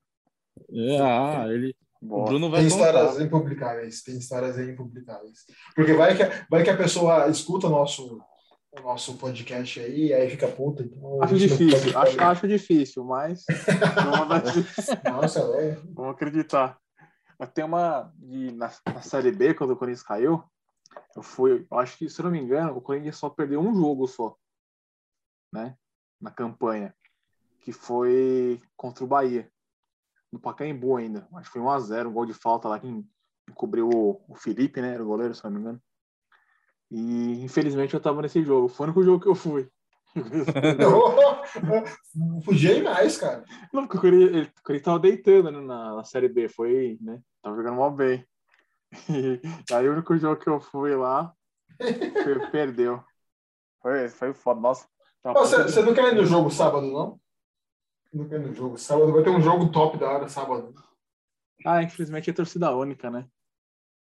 Ah, 1.01 1.45
ele. 1.49 1.75
O 2.01 2.07
Boa. 2.07 2.25
Bruno 2.27 2.49
vai 2.49 2.61
Tem 2.61 2.69
contar. 2.69 2.87
histórias 2.87 3.19
impublicáveis, 3.19 4.03
tem 4.03 4.17
histórias 4.17 4.57
aí 4.57 4.69
impublicáveis. 4.71 5.39
Porque 5.75 5.93
vai 5.93 6.15
que, 6.15 6.23
vai 6.49 6.63
que 6.63 6.69
a 6.69 6.77
pessoa 6.77 7.27
escuta 7.27 7.67
o 7.67 7.69
nosso, 7.69 8.21
o 8.71 8.81
nosso 8.81 9.17
podcast 9.17 9.79
aí 9.79 10.13
aí 10.13 10.29
fica 10.29 10.47
puta. 10.47 10.83
Então 10.83 11.23
Acho 11.23 11.37
difícil, 11.37 11.97
acho, 11.97 12.21
acho 12.21 12.47
difícil, 12.47 13.03
mas 13.03 13.45
vamos, 13.47 15.03
Nossa, 15.03 15.39
é. 15.59 15.75
vamos 15.93 16.11
acreditar. 16.11 16.79
Tem 17.53 17.63
uma 17.63 18.11
de, 18.17 18.51
na, 18.51 18.71
na 18.85 19.01
Série 19.01 19.31
B, 19.31 19.53
quando 19.53 19.71
o 19.71 19.77
Corinthians 19.77 20.03
caiu, 20.03 20.43
eu 21.15 21.23
fui, 21.23 21.65
eu 21.69 21.79
acho 21.79 21.97
que, 21.97 22.09
se 22.09 22.19
eu 22.19 22.25
não 22.25 22.31
me 22.31 22.39
engano, 22.39 22.75
o 22.75 22.81
Corinthians 22.81 23.17
só 23.17 23.29
perdeu 23.29 23.61
um 23.61 23.73
jogo 23.73 24.07
só, 24.07 24.35
né, 25.53 25.77
na 26.19 26.31
campanha, 26.31 26.93
que 27.61 27.71
foi 27.71 28.61
contra 28.75 29.03
o 29.03 29.07
Bahia, 29.07 29.49
no 30.31 30.39
Pacaembu 30.39 30.97
ainda. 30.97 31.27
Acho 31.35 31.51
que 31.51 31.59
foi 31.59 31.61
1x0, 31.61 32.07
um 32.07 32.13
gol 32.13 32.25
de 32.25 32.33
falta 32.33 32.67
lá, 32.67 32.79
quem 32.79 33.07
cobriu 33.55 33.89
o, 33.89 34.21
o 34.27 34.35
Felipe, 34.35 34.81
né, 34.81 34.93
era 34.93 35.03
o 35.03 35.07
goleiro, 35.07 35.33
se 35.33 35.43
eu 35.43 35.49
não 35.49 35.55
me 35.55 35.61
engano. 35.61 35.81
E, 36.91 37.43
infelizmente, 37.43 37.93
eu 37.93 37.99
tava 37.99 38.21
nesse 38.21 38.43
jogo. 38.43 38.67
Foi 38.67 38.85
o 38.85 38.89
único 38.89 39.03
jogo 39.03 39.23
que 39.23 39.29
eu 39.29 39.35
fui. 39.35 39.69
Fugia 42.43 42.83
mais, 42.83 43.17
cara. 43.17 43.43
Não, 43.71 43.87
porque 43.87 44.07
ele, 44.07 44.41
o 44.41 44.51
Corinthians 44.63 44.85
tava 44.85 44.99
deitando 44.99 45.51
né, 45.51 45.61
na, 45.61 45.95
na 45.97 46.03
Série 46.03 46.27
B, 46.27 46.49
foi, 46.49 46.97
né? 47.01 47.21
Tava 47.41 47.55
jogando 47.55 47.77
mal 47.77 47.91
bem. 47.91 48.25
E 49.07 49.39
aí 49.73 49.87
o 49.87 49.93
único 49.93 50.17
jogo 50.17 50.41
que 50.41 50.49
eu 50.49 50.59
fui 50.59 50.95
lá, 50.95 51.31
per- 51.77 52.51
perdeu. 52.51 53.03
Foi, 53.81 54.09
foi 54.09 54.33
foda, 54.33 54.59
nossa. 54.59 54.87
Você 55.23 55.63
você 55.63 55.81
não 55.81 55.93
quer 55.93 56.11
ir 56.11 56.15
no 56.15 56.25
jogo 56.25 56.49
sábado, 56.49 56.87
não? 56.87 57.19
Não 58.11 58.27
quer 58.27 58.41
ir 58.41 58.47
no 58.47 58.55
jogo 58.55 58.77
sábado? 58.77 59.13
Vai 59.13 59.23
ter 59.23 59.29
um 59.29 59.41
jogo 59.41 59.71
top 59.71 59.97
da 59.97 60.09
hora 60.09 60.27
sábado. 60.27 60.73
Ah, 61.65 61.83
infelizmente 61.83 62.29
é 62.29 62.33
torcida 62.33 62.75
única, 62.75 63.11
né? 63.11 63.27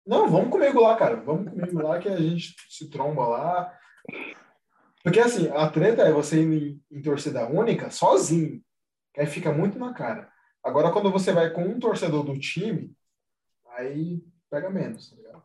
Não, 0.07 0.29
vamos 0.31 0.51
comigo 0.51 0.81
lá, 0.81 0.97
cara. 0.97 1.17
Vamos 1.17 1.51
comigo 1.51 1.83
lá 1.83 1.99
que 1.99 2.09
a 2.09 2.17
gente 2.17 2.55
se 2.69 2.89
tromba 2.89 3.27
lá. 3.27 3.79
Porque 5.03 5.19
assim, 5.19 5.49
a 5.51 5.69
treta 5.69 6.03
é 6.03 6.13
você 6.13 6.43
ir 6.43 6.81
em, 6.91 7.03
torcida 7.03 7.49
única 7.49 7.91
sozinho. 7.91 8.63
Aí 9.17 9.27
fica 9.27 9.53
muito 9.53 9.79
na 9.79 9.93
cara. 9.93 10.31
Agora, 10.63 10.93
quando 10.93 11.11
você 11.11 11.33
vai 11.33 11.51
com 11.51 11.63
um 11.63 11.79
torcedor 11.79 12.25
do 12.25 12.39
time, 12.39 12.95
aí 13.71 14.23
pega 14.51 14.71
menos, 14.71 15.11
tá 15.11 15.17
ligado? 15.17 15.45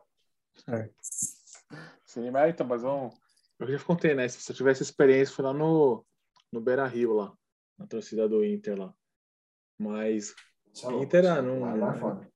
Sim, 2.04 2.30
mas 2.30 2.52
então, 2.52 2.66
mas 2.66 2.82
vamos. 2.82 3.14
Eu 3.58 3.66
já 3.66 3.78
contei, 3.84 4.14
né? 4.14 4.28
Se 4.28 4.40
você 4.40 4.52
tivesse 4.52 4.82
experiência, 4.82 5.34
foi 5.34 5.44
lá 5.44 5.52
no, 5.52 6.04
no 6.52 6.60
Beira 6.60 6.86
Rio, 6.86 7.14
lá, 7.14 7.32
na 7.78 7.86
torcida 7.86 8.28
do 8.28 8.44
Inter 8.44 8.78
lá. 8.78 8.94
Mas, 9.78 10.34
é 10.82 10.88
louco. 10.88 11.04
Inter, 11.04 11.26
ah, 11.26 11.40
não- 11.40 11.78
lá 11.78 11.94
fora. 11.94 12.31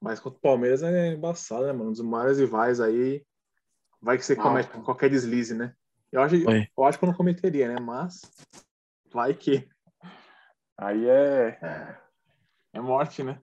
Mas 0.00 0.20
contra 0.20 0.38
o 0.38 0.42
Palmeiras 0.42 0.82
é 0.82 1.12
embaçado, 1.12 1.66
né, 1.66 1.72
mano? 1.72 1.90
Um 1.90 1.92
dos 1.92 2.00
maiores 2.00 2.38
rivais 2.38 2.80
aí. 2.80 3.24
Vai 4.00 4.16
que 4.16 4.24
você 4.24 4.36
Não, 4.36 4.44
comete 4.44 4.68
qualquer 4.82 5.10
deslize, 5.10 5.54
né? 5.54 5.74
Eu 6.12 6.22
acho, 6.22 6.36
Oi. 6.36 6.68
eu 6.76 6.84
acho 6.84 6.98
que 6.98 7.04
eu 7.04 7.08
não 7.08 7.16
cometeria, 7.16 7.68
né? 7.68 7.80
Mas 7.80 8.20
vai 9.12 9.34
que. 9.34 9.68
Aí 10.76 11.08
é, 11.08 11.58
É, 11.60 11.98
é 12.74 12.80
morte, 12.80 13.24
né? 13.24 13.40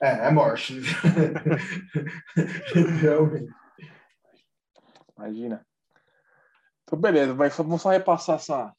é, 0.00 0.28
é 0.28 0.30
morte. 0.30 0.80
Realmente. 3.02 3.52
Imagina. 5.18 5.66
Então, 6.84 6.98
beleza, 6.98 7.34
vai, 7.34 7.50
vamos 7.50 7.82
só 7.82 7.90
repassar 7.90 8.36
essa 8.36 8.72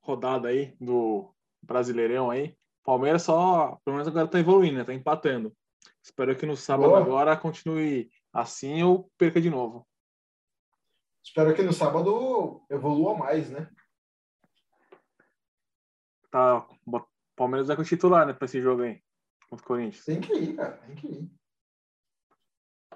rodada 0.00 0.48
aí 0.48 0.74
do 0.80 1.34
Brasileirão 1.62 2.30
aí. 2.30 2.56
Palmeiras 2.86 3.22
só, 3.22 3.80
pelo 3.84 3.96
menos 3.96 4.06
agora 4.06 4.28
tá 4.28 4.38
evoluindo, 4.38 4.78
né? 4.78 4.84
Tá 4.84 4.94
empatando. 4.94 5.52
Espero 6.00 6.36
que 6.36 6.46
no 6.46 6.56
sábado 6.56 6.90
Boa. 6.90 7.00
agora 7.00 7.36
continue 7.36 8.08
assim 8.32 8.80
ou 8.84 9.10
perca 9.18 9.40
de 9.40 9.50
novo. 9.50 9.84
Espero 11.24 11.52
que 11.52 11.62
no 11.62 11.72
sábado 11.72 12.64
evolua 12.70 13.18
mais, 13.18 13.50
né? 13.50 13.68
Tá, 16.30 16.64
o 16.86 17.04
Palmeiras 17.34 17.66
vai 17.66 17.74
com 17.74 17.82
o 17.82 17.84
titular, 17.84 18.24
né, 18.24 18.32
pra 18.32 18.44
esse 18.44 18.62
jogo 18.62 18.82
aí. 18.82 19.02
Contra 19.50 19.64
o 19.64 19.66
Corinthians. 19.66 20.04
Tem 20.04 20.20
que 20.20 20.32
ir, 20.32 20.54
cara. 20.54 20.76
Tem 20.78 20.94
que 20.94 21.06
ir. 21.08 21.30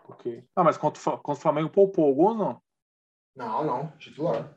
Porque... 0.05 0.45
Ah, 0.55 0.63
mas 0.63 0.79
contra, 0.79 1.03
contra 1.03 1.33
o 1.33 1.37
Flamengo 1.37 1.69
poupou 1.69 2.07
alguns, 2.07 2.39
não? 2.39 2.63
Não, 3.35 3.65
não. 3.65 3.97
Titular. 3.99 4.57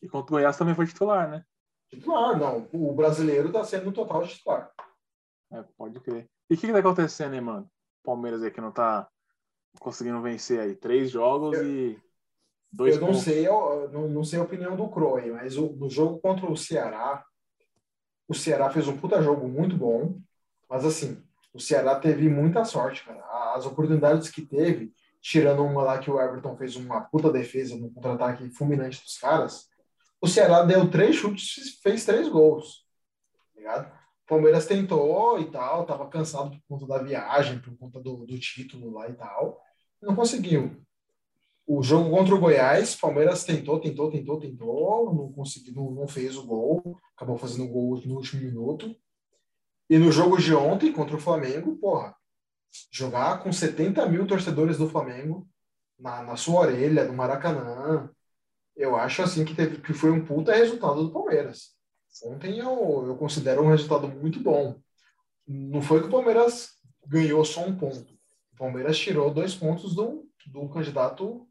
E 0.00 0.08
contra 0.08 0.32
o 0.32 0.36
Goiás 0.36 0.56
também 0.56 0.74
foi 0.74 0.86
titular, 0.86 1.28
né? 1.28 1.44
Titular, 1.94 2.38
não. 2.38 2.68
O 2.72 2.92
brasileiro 2.92 3.52
tá 3.52 3.64
sendo 3.64 3.86
no 3.86 3.92
total 3.92 4.26
titular. 4.26 4.70
É, 5.52 5.62
pode 5.76 6.00
crer. 6.00 6.28
E 6.50 6.54
o 6.54 6.58
que, 6.58 6.66
que 6.66 6.72
tá 6.72 6.78
acontecendo, 6.78 7.34
hein, 7.34 7.40
mano? 7.40 7.70
Palmeiras 8.02 8.42
aí 8.42 8.50
que 8.50 8.60
não 8.60 8.72
tá 8.72 9.08
conseguindo 9.80 10.20
vencer 10.20 10.60
aí. 10.60 10.74
Três 10.74 11.10
jogos 11.10 11.56
e 11.58 11.98
dois 12.72 12.96
eu 12.96 13.00
não 13.00 13.08
pontos. 13.08 13.22
sei, 13.22 13.46
eu 13.46 13.88
não, 13.90 14.08
não 14.08 14.24
sei 14.24 14.38
a 14.38 14.42
opinião 14.42 14.76
do 14.76 14.88
Croy, 14.88 15.30
mas 15.30 15.56
o, 15.56 15.72
no 15.72 15.88
jogo 15.88 16.18
contra 16.18 16.50
o 16.50 16.56
Ceará, 16.56 17.24
o 18.28 18.34
Ceará 18.34 18.70
fez 18.70 18.88
um 18.88 18.96
puta 18.96 19.22
jogo 19.22 19.48
muito 19.48 19.76
bom, 19.76 20.18
mas 20.68 20.84
assim, 20.84 21.22
o 21.52 21.60
Ceará 21.60 21.98
teve 21.98 22.28
muita 22.28 22.64
sorte, 22.64 23.04
cara. 23.04 23.22
As 23.54 23.64
oportunidades 23.64 24.28
que 24.30 24.42
teve, 24.42 24.92
tirando 25.20 25.62
uma 25.62 25.82
lá 25.82 25.98
que 25.98 26.10
o 26.10 26.20
Everton 26.20 26.56
fez 26.56 26.76
uma 26.76 27.02
puta 27.02 27.30
defesa 27.30 27.76
no 27.76 27.90
contra-ataque 27.90 28.50
fulminante 28.50 29.02
dos 29.02 29.16
caras, 29.18 29.68
o 30.24 30.26
Ceará 30.26 30.62
deu 30.62 30.90
três 30.90 31.16
chutes 31.16 31.78
fez 31.82 32.02
três 32.06 32.30
gols. 32.30 32.86
Tá 33.54 33.60
ligado? 33.60 33.92
O 33.92 34.26
Palmeiras 34.26 34.66
tentou 34.66 35.38
e 35.38 35.50
tal, 35.50 35.84
tava 35.84 36.08
cansado 36.08 36.50
por 36.50 36.62
conta 36.66 36.86
da 36.86 37.02
viagem, 37.02 37.58
por 37.58 37.76
conta 37.76 38.00
do, 38.00 38.24
do 38.24 38.38
título 38.38 38.90
lá 38.90 39.06
e 39.06 39.12
tal. 39.12 39.60
Não 40.00 40.16
conseguiu. 40.16 40.82
O 41.66 41.82
jogo 41.82 42.08
contra 42.08 42.34
o 42.34 42.40
Goiás, 42.40 42.96
Palmeiras 42.96 43.44
tentou, 43.44 43.78
tentou, 43.78 44.10
tentou, 44.10 44.40
tentou, 44.40 45.14
não 45.14 45.30
conseguiu, 45.30 45.74
não, 45.74 45.90
não 45.90 46.08
fez 46.08 46.36
o 46.38 46.46
gol, 46.46 46.98
acabou 47.14 47.36
fazendo 47.36 47.64
o 47.64 47.68
gol 47.68 48.00
no 48.06 48.16
último 48.16 48.42
minuto. 48.42 48.96
E 49.90 49.98
no 49.98 50.10
jogo 50.10 50.38
de 50.38 50.54
ontem 50.54 50.90
contra 50.90 51.16
o 51.16 51.20
Flamengo, 51.20 51.76
porra, 51.76 52.16
jogar 52.90 53.42
com 53.42 53.52
70 53.52 54.06
mil 54.08 54.26
torcedores 54.26 54.78
do 54.78 54.88
Flamengo 54.88 55.46
na, 55.98 56.22
na 56.22 56.36
sua 56.36 56.60
orelha, 56.60 57.04
no 57.04 57.12
Maracanã, 57.12 58.10
eu 58.76 58.96
acho 58.96 59.22
assim 59.22 59.44
que, 59.44 59.54
teve, 59.54 59.80
que 59.80 59.92
foi 59.92 60.10
um 60.10 60.24
puta 60.24 60.54
resultado 60.54 61.02
do 61.04 61.12
Palmeiras. 61.12 61.70
Ontem 62.24 62.58
eu, 62.58 63.04
eu 63.06 63.16
considero 63.16 63.62
um 63.62 63.70
resultado 63.70 64.08
muito 64.08 64.40
bom. 64.40 64.76
Não 65.46 65.82
foi 65.82 66.00
que 66.00 66.06
o 66.06 66.10
Palmeiras 66.10 66.70
ganhou 67.06 67.44
só 67.44 67.64
um 67.64 67.76
ponto. 67.76 68.12
O 68.52 68.56
Palmeiras 68.56 68.98
tirou 68.98 69.32
dois 69.32 69.54
pontos 69.54 69.94
do, 69.94 70.28
do 70.46 70.68
candidato 70.68 71.48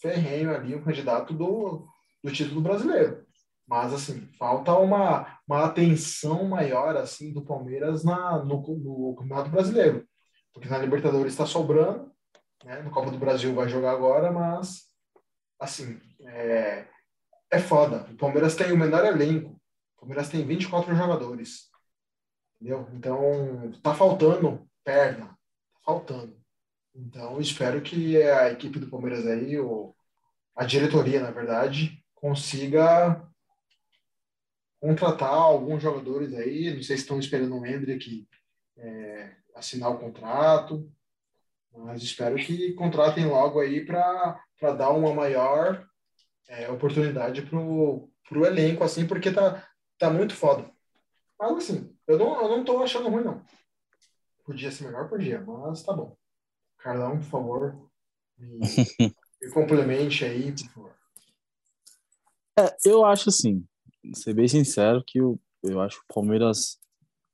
ferrenho 0.00 0.54
ali, 0.54 0.74
o 0.74 0.82
candidato 0.82 1.32
do, 1.32 1.86
do 2.22 2.32
título 2.32 2.60
brasileiro. 2.60 3.24
Mas, 3.66 3.92
assim, 3.92 4.26
falta 4.36 4.72
uma, 4.74 5.38
uma 5.46 5.64
atenção 5.64 6.44
maior, 6.44 6.96
assim, 6.96 7.32
do 7.32 7.44
Palmeiras 7.44 8.02
na, 8.02 8.42
no, 8.44 8.60
no 8.60 9.14
Campeonato 9.16 9.50
Brasileiro. 9.50 10.04
Porque 10.52 10.68
na 10.68 10.78
Libertadores 10.78 11.32
está 11.32 11.46
sobrando, 11.46 12.10
né? 12.64 12.82
No 12.82 12.90
Copa 12.90 13.12
do 13.12 13.18
Brasil 13.18 13.54
vai 13.54 13.68
jogar 13.68 13.92
agora, 13.92 14.32
mas, 14.32 14.89
assim, 15.60 16.00
é, 16.20 16.86
é 17.50 17.58
foda. 17.58 18.08
O 18.10 18.16
Palmeiras 18.16 18.56
tem 18.56 18.72
o 18.72 18.78
menor 18.78 19.04
elenco. 19.04 19.60
O 19.96 20.00
Palmeiras 20.00 20.30
tem 20.30 20.44
24 20.44 20.96
jogadores. 20.96 21.70
Entendeu? 22.56 22.88
Então, 22.94 23.72
tá 23.82 23.94
faltando 23.94 24.66
perna. 24.82 25.26
Tá 25.26 25.80
faltando. 25.84 26.40
Então, 26.94 27.40
espero 27.40 27.80
que 27.82 28.20
a 28.20 28.50
equipe 28.50 28.78
do 28.78 28.88
Palmeiras 28.88 29.26
aí, 29.26 29.58
ou 29.58 29.94
a 30.56 30.64
diretoria, 30.64 31.20
na 31.20 31.30
verdade, 31.30 32.02
consiga 32.14 33.22
contratar 34.80 35.32
alguns 35.32 35.82
jogadores 35.82 36.34
aí. 36.34 36.74
Não 36.74 36.82
sei 36.82 36.96
se 36.96 37.02
estão 37.02 37.18
esperando 37.18 37.56
o 37.56 37.66
Hendrick 37.66 38.26
é, 38.76 39.36
assinar 39.54 39.90
o 39.90 39.98
contrato, 39.98 40.90
mas 41.72 42.02
espero 42.02 42.36
que 42.36 42.72
contratem 42.72 43.26
logo 43.26 43.60
aí 43.60 43.84
para 43.84 44.42
dar 44.60 44.90
uma 44.90 45.14
maior 45.14 45.86
é, 46.48 46.70
oportunidade 46.70 47.42
pro, 47.42 48.08
pro 48.28 48.44
elenco, 48.44 48.84
assim, 48.84 49.06
porque 49.06 49.30
tá, 49.30 49.66
tá 49.98 50.10
muito 50.10 50.34
foda. 50.34 50.70
Mas 51.38 51.56
assim, 51.56 51.96
eu 52.06 52.18
não, 52.18 52.42
eu 52.42 52.48
não 52.48 52.64
tô 52.64 52.82
achando 52.82 53.08
ruim, 53.08 53.24
não. 53.24 53.42
Podia 54.44 54.70
ser 54.70 54.84
melhor, 54.84 55.08
podia, 55.08 55.40
mas 55.40 55.82
tá 55.82 55.92
bom. 55.92 56.16
Carlão, 56.78 57.18
por 57.18 57.26
favor, 57.26 57.90
me, 58.38 58.58
me 59.40 59.50
complemente 59.52 60.24
aí, 60.24 60.52
por 60.52 60.68
favor. 60.68 60.94
É, 62.58 62.76
eu 62.84 63.04
acho 63.04 63.28
assim, 63.28 63.64
ser 64.14 64.34
bem 64.34 64.48
sincero, 64.48 65.02
que 65.06 65.18
eu, 65.18 65.40
eu 65.62 65.80
acho 65.80 65.98
que 65.98 66.04
o 66.10 66.14
Palmeiras 66.14 66.78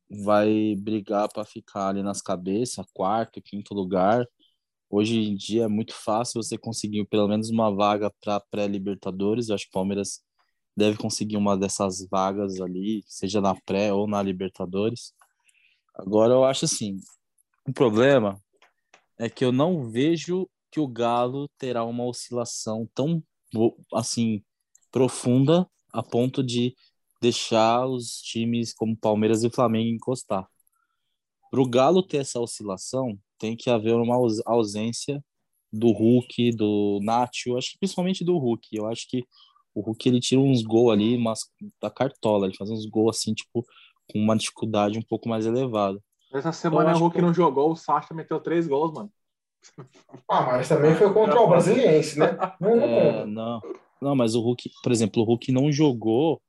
vai 0.08 0.74
brigar 0.76 1.28
para 1.32 1.44
ficar 1.44 1.88
ali 1.88 2.02
nas 2.02 2.22
cabeças, 2.22 2.86
quarto, 2.92 3.42
quinto 3.42 3.74
lugar. 3.74 4.26
Hoje 4.88 5.18
em 5.18 5.34
dia 5.34 5.64
é 5.64 5.68
muito 5.68 5.92
fácil 5.92 6.42
você 6.42 6.56
conseguir 6.56 7.04
pelo 7.06 7.26
menos 7.26 7.50
uma 7.50 7.74
vaga 7.74 8.10
para 8.20 8.40
pré-Libertadores. 8.40 9.48
Eu 9.48 9.56
acho 9.56 9.64
que 9.64 9.70
o 9.70 9.72
Palmeiras 9.72 10.22
deve 10.76 10.96
conseguir 10.96 11.36
uma 11.36 11.56
dessas 11.56 12.06
vagas 12.08 12.60
ali, 12.60 13.02
seja 13.06 13.40
na 13.40 13.54
pré 13.54 13.92
ou 13.92 14.06
na 14.06 14.22
Libertadores. 14.22 15.12
Agora 15.94 16.34
eu 16.34 16.44
acho 16.44 16.66
assim, 16.66 17.00
o 17.66 17.72
problema 17.72 18.40
é 19.18 19.28
que 19.28 19.44
eu 19.44 19.50
não 19.50 19.90
vejo 19.90 20.48
que 20.70 20.78
o 20.78 20.86
Galo 20.86 21.48
terá 21.58 21.84
uma 21.84 22.04
oscilação 22.04 22.88
tão 22.94 23.22
assim 23.94 24.44
profunda 24.92 25.68
a 25.92 26.02
ponto 26.02 26.42
de 26.42 26.76
deixar 27.20 27.86
os 27.86 28.20
times 28.20 28.74
como 28.74 28.96
Palmeiras 28.96 29.42
e 29.42 29.50
Flamengo 29.50 29.88
encostar. 29.88 30.46
Para 31.50 31.60
o 31.60 31.68
Galo 31.68 32.02
ter 32.02 32.18
essa 32.18 32.38
oscilação, 32.38 33.18
tem 33.38 33.56
que 33.56 33.70
haver 33.70 33.94
uma 33.94 34.16
ausência 34.44 35.22
do 35.72 35.90
Hulk, 35.90 36.52
do 36.52 37.00
Nacho, 37.02 37.56
acho 37.56 37.72
que 37.72 37.78
principalmente 37.78 38.24
do 38.24 38.36
Hulk. 38.38 38.68
Eu 38.72 38.86
acho 38.86 39.08
que 39.08 39.24
o 39.74 39.80
Hulk 39.80 40.08
ele 40.08 40.20
tira 40.20 40.40
uns 40.40 40.62
gols 40.62 40.92
ali, 40.92 41.18
mas 41.18 41.40
da 41.80 41.90
cartola, 41.90 42.46
ele 42.46 42.56
faz 42.56 42.70
uns 42.70 42.86
gols 42.86 43.18
assim, 43.18 43.34
tipo, 43.34 43.64
com 44.10 44.18
uma 44.18 44.36
dificuldade 44.36 44.98
um 44.98 45.02
pouco 45.02 45.28
mais 45.28 45.46
elevada. 45.46 46.00
Essa 46.32 46.52
semana 46.52 46.94
o 46.94 46.98
Hulk 46.98 47.16
que... 47.16 47.22
não 47.22 47.32
jogou, 47.32 47.72
o 47.72 47.76
Sacha 47.76 48.14
meteu 48.14 48.40
três 48.40 48.66
gols, 48.66 48.92
mano. 48.92 49.10
Ah, 50.28 50.42
mas 50.42 50.68
também 50.68 50.94
foi 50.94 51.12
contra 51.12 51.40
o 51.40 51.48
Brasiliense, 51.48 52.18
né? 52.18 52.36
Não, 52.60 52.80
é, 52.80 53.26
não, 53.26 53.60
não, 54.00 54.14
mas 54.14 54.34
o 54.34 54.40
Hulk, 54.40 54.70
por 54.82 54.92
exemplo, 54.92 55.22
o 55.22 55.26
Hulk 55.26 55.50
não 55.50 55.72
jogou 55.72 56.40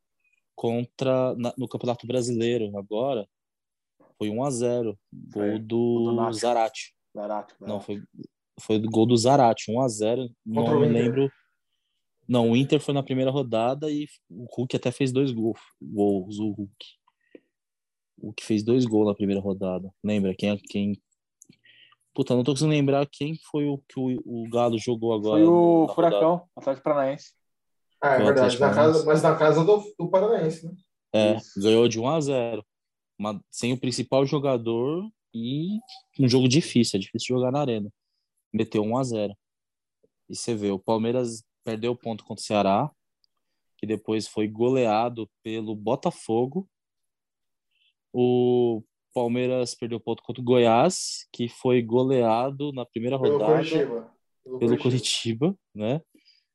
contra 0.56 1.36
na, 1.36 1.54
no 1.58 1.68
Campeonato 1.68 2.06
Brasileiro 2.06 2.72
agora. 2.78 3.28
Foi 4.18 4.30
1 4.30 4.44
a 4.44 4.50
0 4.50 5.00
Gol 5.34 5.44
é, 5.44 5.60
do, 5.60 6.16
do 6.16 6.34
Zarate. 6.34 6.94
Zarate. 7.16 7.54
Não, 7.62 7.80
foi, 7.80 8.02
foi 8.60 8.80
do 8.80 8.90
gol 8.90 9.06
do 9.06 9.18
Zarate, 9.18 9.72
1 9.72 9.82
a 9.82 9.88
0 9.88 10.30
Não 10.46 10.80
me 10.80 10.88
lembro. 10.88 11.32
Não, 12.28 12.52
o 12.52 12.58
Inter 12.58 12.80
foi 12.80 12.94
na 12.94 13.04
primeira 13.04 13.32
rodada 13.32 13.90
e 13.90 14.06
o 14.30 14.46
Hulk 14.54 14.76
até 14.76 14.92
fez 14.92 15.12
dois 15.12 15.32
gols. 15.32 15.60
Gols, 15.82 16.40
o 16.40 16.52
Hulk. 16.52 16.86
O 18.20 18.34
que 18.34 18.44
fez 18.44 18.64
dois 18.64 18.86
gols 18.86 19.08
na 19.08 19.16
primeira 19.16 19.42
rodada. 19.42 19.90
Lembra 20.04 20.36
quem 20.36 20.58
quem 20.58 21.02
Puta, 22.18 22.36
não 22.36 22.44
tô 22.44 22.52
conseguindo 22.52 22.74
lembrar 22.74 23.08
quem 23.12 23.38
foi 23.52 23.68
o 23.68 23.78
que 23.88 24.00
o, 24.00 24.20
o 24.26 24.50
Galo 24.50 24.80
jogou 24.80 25.14
agora. 25.14 25.40
Foi 25.40 25.48
o 25.48 25.88
Furacão, 25.94 26.50
Atlético 26.56 26.84
Paranaense. 26.84 27.32
Ah, 28.02 28.16
é 28.16 28.18
verdade, 28.24 28.60
na 28.60 28.74
casa, 28.74 29.06
mas 29.06 29.22
na 29.22 29.36
casa 29.36 29.64
do, 29.64 29.84
do 30.00 30.10
Paranaense, 30.10 30.66
né? 30.66 30.74
É, 31.14 31.36
Isso. 31.36 31.62
ganhou 31.62 31.88
de 31.88 32.00
1 32.00 32.08
a 32.10 32.20
0 32.20 32.66
uma, 33.18 33.44
sem 33.50 33.74
o 33.74 33.80
principal 33.80 34.26
jogador 34.26 35.10
e 35.34 35.80
um 36.20 36.28
jogo 36.28 36.48
difícil, 36.48 36.98
é 36.98 37.02
difícil 37.02 37.36
jogar 37.36 37.52
na 37.52 37.62
arena. 37.62 37.92
Meteu 38.54 38.84
1 38.84 38.98
a 38.98 39.04
0 39.04 39.38
E 40.30 40.36
você 40.36 40.56
vê, 40.56 40.72
o 40.72 40.80
Palmeiras 40.80 41.44
perdeu 41.64 41.92
o 41.92 41.98
ponto 41.98 42.24
contra 42.24 42.42
o 42.42 42.46
Ceará, 42.46 42.92
que 43.78 43.86
depois 43.86 44.28
foi 44.28 44.48
goleado 44.48 45.30
pelo 45.44 45.76
Botafogo. 45.76 46.68
O 48.14 48.82
Palmeiras 49.14 49.76
perdeu 49.76 50.00
ponto 50.00 50.24
contra 50.24 50.42
o 50.42 50.46
Goiás, 50.46 51.28
que 51.32 51.50
foi 51.50 51.82
goleado 51.82 52.72
na 52.72 52.86
primeira 52.86 53.20
pelo 53.20 53.34
rodada 53.34 53.58
Curitiba. 53.58 54.14
Pelo, 54.44 54.60
pelo 54.60 54.78
Curitiba. 54.78 55.48
Curitiba, 55.48 55.60
né? 55.76 56.02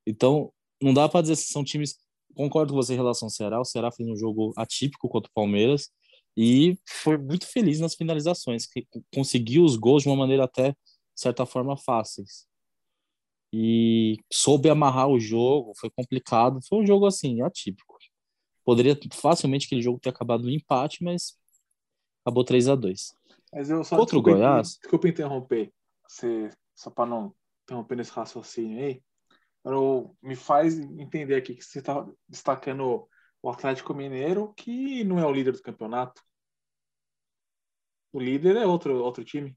Então, 0.07 0.53
não 0.81 0.93
dá 0.93 1.09
para 1.09 1.23
dizer 1.23 1.37
se 1.37 1.53
são 1.53 1.63
times. 1.63 1.97
Concordo 2.35 2.73
com 2.73 2.77
você 2.77 2.95
em 2.95 2.97
relação 2.97 3.27
ao 3.27 3.31
Ceará. 3.31 3.61
O 3.61 3.65
Ceará 3.65 3.93
fez 3.93 4.09
um 4.09 4.17
jogo 4.17 4.53
atípico 4.57 5.09
contra 5.09 5.29
o 5.29 5.35
Palmeiras 5.35 5.91
e 6.37 6.79
foi 6.87 7.19
muito 7.19 7.47
feliz 7.47 7.79
nas 7.79 7.95
finalizações, 7.95 8.67
que 8.67 8.87
conseguiu 9.15 9.65
os 9.65 9.77
gols 9.77 10.03
de 10.03 10.09
uma 10.09 10.17
maneira 10.17 10.45
até, 10.45 10.71
de 10.71 10.77
certa 11.21 11.45
forma, 11.45 11.77
fáceis. 11.77 12.47
E 13.53 14.19
soube 14.33 14.71
amarrar 14.71 15.09
o 15.09 15.21
jogo, 15.21 15.75
foi 15.77 15.91
complicado. 15.91 16.59
Foi 16.67 16.79
um 16.79 16.87
jogo 16.87 17.07
assim, 17.07 17.43
atípico. 17.43 17.99
Poderia 18.65 18.99
facilmente 19.13 19.67
aquele 19.67 19.83
jogo 19.83 20.01
ter 20.01 20.09
acabado 20.09 20.45
no 20.45 20.51
empate, 20.51 21.05
mas 21.05 21.37
acabou 22.25 22.45
3 22.45 22.69
a 22.69 22.75
2 22.77 23.15
Mas 23.53 23.69
eu 23.69 23.85
só 23.85 23.97
Contra 23.97 24.17
o 24.17 24.23
Goiás. 24.23 24.79
Desculpa 24.81 25.09
interromper, 25.09 25.73
você, 26.09 26.49
só 26.75 26.91
para 26.91 27.11
não 27.11 27.35
interromper 27.65 27.97
nesse 27.97 28.13
raciocínio 28.13 28.83
aí. 28.83 29.03
Eu, 29.65 30.17
me 30.23 30.35
faz 30.35 30.79
entender 30.79 31.35
aqui 31.35 31.55
que 31.55 31.65
você 31.65 31.81
está 31.81 32.07
destacando 32.29 33.07
o 33.43 33.51
Atlético 33.51 33.93
Mineiro, 33.93 34.55
que 34.55 35.03
não 35.03 35.19
é 35.19 35.27
o 35.27 35.33
líder 35.33 35.53
do 35.53 35.63
campeonato. 35.63 36.23
O 38.13 38.21
líder 38.21 38.57
é 38.57 38.67
outro, 38.67 39.03
outro 39.03 39.25
time. 39.25 39.57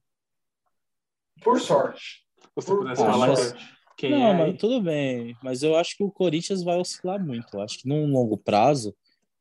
Por 1.43 1.59
sorte. 1.59 2.25
Se 2.41 2.47
você 2.55 2.67
Por 2.67 2.79
pudesse 2.79 3.01
falar 3.01 3.27
mas... 3.27 3.53
quem 3.95 4.11
não, 4.11 4.27
é. 4.27 4.33
Mas 4.33 4.57
tudo 4.57 4.81
bem, 4.81 5.37
mas 5.43 5.61
eu 5.61 5.75
acho 5.75 5.95
que 5.95 6.03
o 6.03 6.11
Corinthians 6.11 6.63
vai 6.63 6.77
oscilar 6.77 7.23
muito. 7.23 7.47
Eu 7.53 7.61
acho 7.61 7.79
que 7.79 7.87
num 7.87 8.11
longo 8.11 8.37
prazo, 8.37 8.95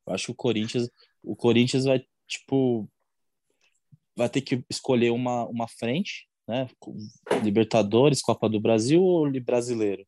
eu 0.07 0.12
acho 0.12 0.26
que 0.26 0.33
o 0.33 0.37
Corinthians, 0.37 0.90
o 1.22 1.35
Corinthians 1.35 1.85
vai, 1.85 2.04
tipo, 2.26 2.88
vai 4.14 4.28
ter 4.28 4.42
que 4.42 4.62
escolher 4.68 5.11
uma, 5.11 5.46
uma 5.46 5.68
frente, 5.68 6.28
né? 6.46 6.68
Libertadores, 7.42 8.20
Copa 8.20 8.48
do 8.48 8.61
Brasil 8.61 9.02
ou 9.02 9.30
brasileiro? 9.40 10.02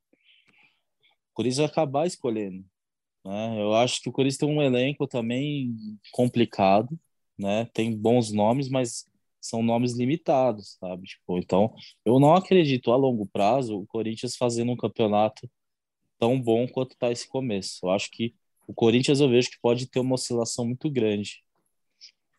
O 1.30 1.34
Corinthians 1.34 1.58
vai 1.58 1.66
acabar 1.66 2.06
escolhendo. 2.06 2.64
Né? 3.26 3.60
Eu 3.60 3.74
acho 3.74 4.00
que 4.00 4.08
o 4.08 4.12
Corinthians 4.12 4.38
tem 4.38 4.48
um 4.48 4.62
elenco 4.62 5.06
também 5.06 5.74
complicado, 6.12 6.96
né? 7.36 7.64
Tem 7.74 7.94
bons 7.96 8.30
nomes, 8.32 8.68
mas 8.68 9.04
são 9.40 9.62
nomes 9.62 9.94
limitados, 9.94 10.76
sabe? 10.80 11.04
Tipo, 11.08 11.38
então, 11.38 11.74
eu 12.04 12.20
não 12.20 12.34
acredito 12.34 12.92
a 12.92 12.96
longo 12.96 13.26
prazo 13.26 13.80
o 13.80 13.86
Corinthians 13.86 14.36
fazendo 14.36 14.70
um 14.70 14.76
campeonato 14.76 15.50
tão 16.18 16.40
bom 16.40 16.68
quanto 16.68 16.96
tá 16.96 17.10
esse 17.10 17.28
começo. 17.28 17.86
Eu 17.86 17.90
acho 17.90 18.10
que 18.12 18.32
o 18.66 18.72
Corinthians 18.72 19.20
eu 19.20 19.28
vejo 19.28 19.50
que 19.50 19.60
pode 19.60 19.86
ter 19.88 19.98
uma 20.00 20.14
oscilação 20.14 20.64
muito 20.64 20.88
grande. 20.88 21.42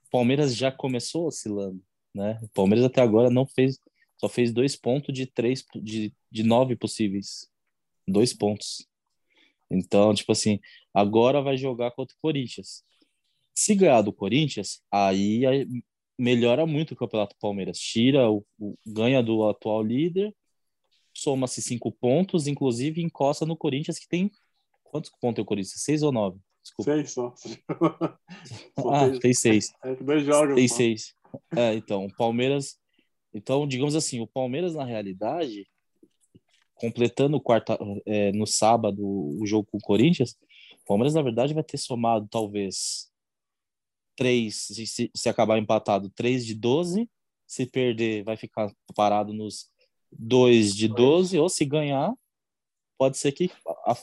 O 0.07 0.09
Palmeiras 0.09 0.55
já 0.55 0.71
começou 0.71 1.27
oscilando, 1.27 1.81
né? 2.13 2.39
O 2.41 2.47
Palmeiras 2.49 2.85
até 2.85 3.01
agora 3.01 3.29
não 3.29 3.45
fez, 3.45 3.77
só 4.17 4.29
fez 4.29 4.53
dois 4.53 4.75
pontos 4.77 5.13
de 5.13 5.25
três, 5.25 5.65
de, 5.75 6.13
de 6.31 6.43
nove 6.43 6.77
possíveis. 6.77 7.49
Dois 8.07 8.33
pontos. 8.33 8.87
Então, 9.69 10.13
tipo 10.13 10.31
assim, 10.31 10.59
agora 10.93 11.41
vai 11.41 11.57
jogar 11.57 11.91
contra 11.91 12.15
o 12.15 12.19
Corinthians. 12.21 12.83
Se 13.55 13.75
ganhar 13.75 14.01
do 14.01 14.13
Corinthians, 14.13 14.81
aí 14.91 15.45
aí 15.45 15.67
melhora 16.17 16.65
muito 16.65 16.93
o 16.93 16.95
Campeonato 16.97 17.35
Palmeiras. 17.39 17.77
Tira 17.77 18.29
o, 18.29 18.45
o 18.59 18.75
ganha 18.85 19.21
do 19.21 19.47
atual 19.47 19.83
líder, 19.83 20.33
soma-se 21.13 21.61
cinco 21.61 21.91
pontos, 21.91 22.47
inclusive 22.47 23.01
encosta 23.01 23.45
no 23.45 23.57
Corinthians, 23.57 23.99
que 23.99 24.07
tem. 24.07 24.31
Quantos 24.83 25.11
pontos 25.19 25.35
tem 25.35 25.43
o 25.43 25.45
Corinthians? 25.45 25.83
Seis 25.83 26.01
ou 26.03 26.11
nove? 26.11 26.39
Desculpa. 26.63 26.91
Seis 26.91 27.11
só. 27.11 27.33
Só 28.79 28.89
Ah, 28.93 29.09
tem- 29.09 29.19
tem 29.19 29.33
seis. 29.33 29.71
É, 29.83 29.95
dois 29.95 30.23
jogos. 30.25 30.55
Tem 30.55 30.67
só. 30.67 30.75
seis. 30.75 31.13
É, 31.55 31.73
então, 31.73 32.05
o 32.05 32.15
Palmeiras. 32.15 32.77
Então, 33.33 33.67
digamos 33.67 33.95
assim, 33.95 34.19
o 34.21 34.27
Palmeiras, 34.27 34.73
na 34.75 34.85
realidade, 34.85 35.67
completando 36.79 37.37
o 37.37 37.41
quarta, 37.41 37.77
é, 38.05 38.31
no 38.31 38.45
sábado 38.45 39.03
o 39.03 39.45
jogo 39.45 39.67
com 39.71 39.77
o 39.77 39.81
Corinthians, 39.81 40.37
o 40.83 40.87
Palmeiras, 40.87 41.13
na 41.13 41.21
verdade, 41.21 41.53
vai 41.53 41.63
ter 41.63 41.77
somado 41.77 42.27
talvez 42.29 43.11
três, 44.15 44.55
se, 44.55 45.11
se, 45.13 45.29
acabar 45.29 45.57
empatado, 45.59 46.09
três 46.09 46.45
de 46.45 46.55
12. 46.55 47.09
Se 47.45 47.65
perder, 47.65 48.23
vai 48.23 48.35
ficar 48.35 48.69
parado 48.95 49.33
nos 49.33 49.69
dois 50.11 50.75
de 50.75 50.87
12, 50.87 51.37
ou 51.37 51.47
se 51.47 51.63
ganhar, 51.63 52.13
pode 52.97 53.17
ser 53.17 53.31
que 53.31 53.49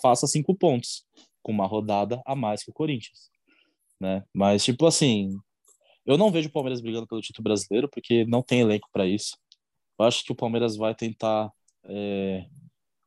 faça 0.00 0.26
cinco 0.26 0.54
pontos, 0.54 1.04
com 1.42 1.52
uma 1.52 1.66
rodada 1.66 2.22
a 2.24 2.34
mais 2.34 2.62
que 2.62 2.70
o 2.70 2.74
Corinthians. 2.74 3.30
Né? 4.00 4.24
Mas, 4.32 4.64
tipo 4.64 4.86
assim, 4.86 5.38
eu 6.06 6.16
não 6.16 6.30
vejo 6.30 6.48
o 6.48 6.52
Palmeiras 6.52 6.80
brigando 6.80 7.06
pelo 7.06 7.20
título 7.20 7.44
brasileiro, 7.44 7.88
porque 7.88 8.24
não 8.24 8.42
tem 8.42 8.60
elenco 8.60 8.88
para 8.92 9.06
isso. 9.06 9.36
Eu 9.98 10.06
acho 10.06 10.24
que 10.24 10.32
o 10.32 10.36
Palmeiras 10.36 10.76
vai 10.76 10.94
tentar 10.94 11.50
é, 11.84 12.46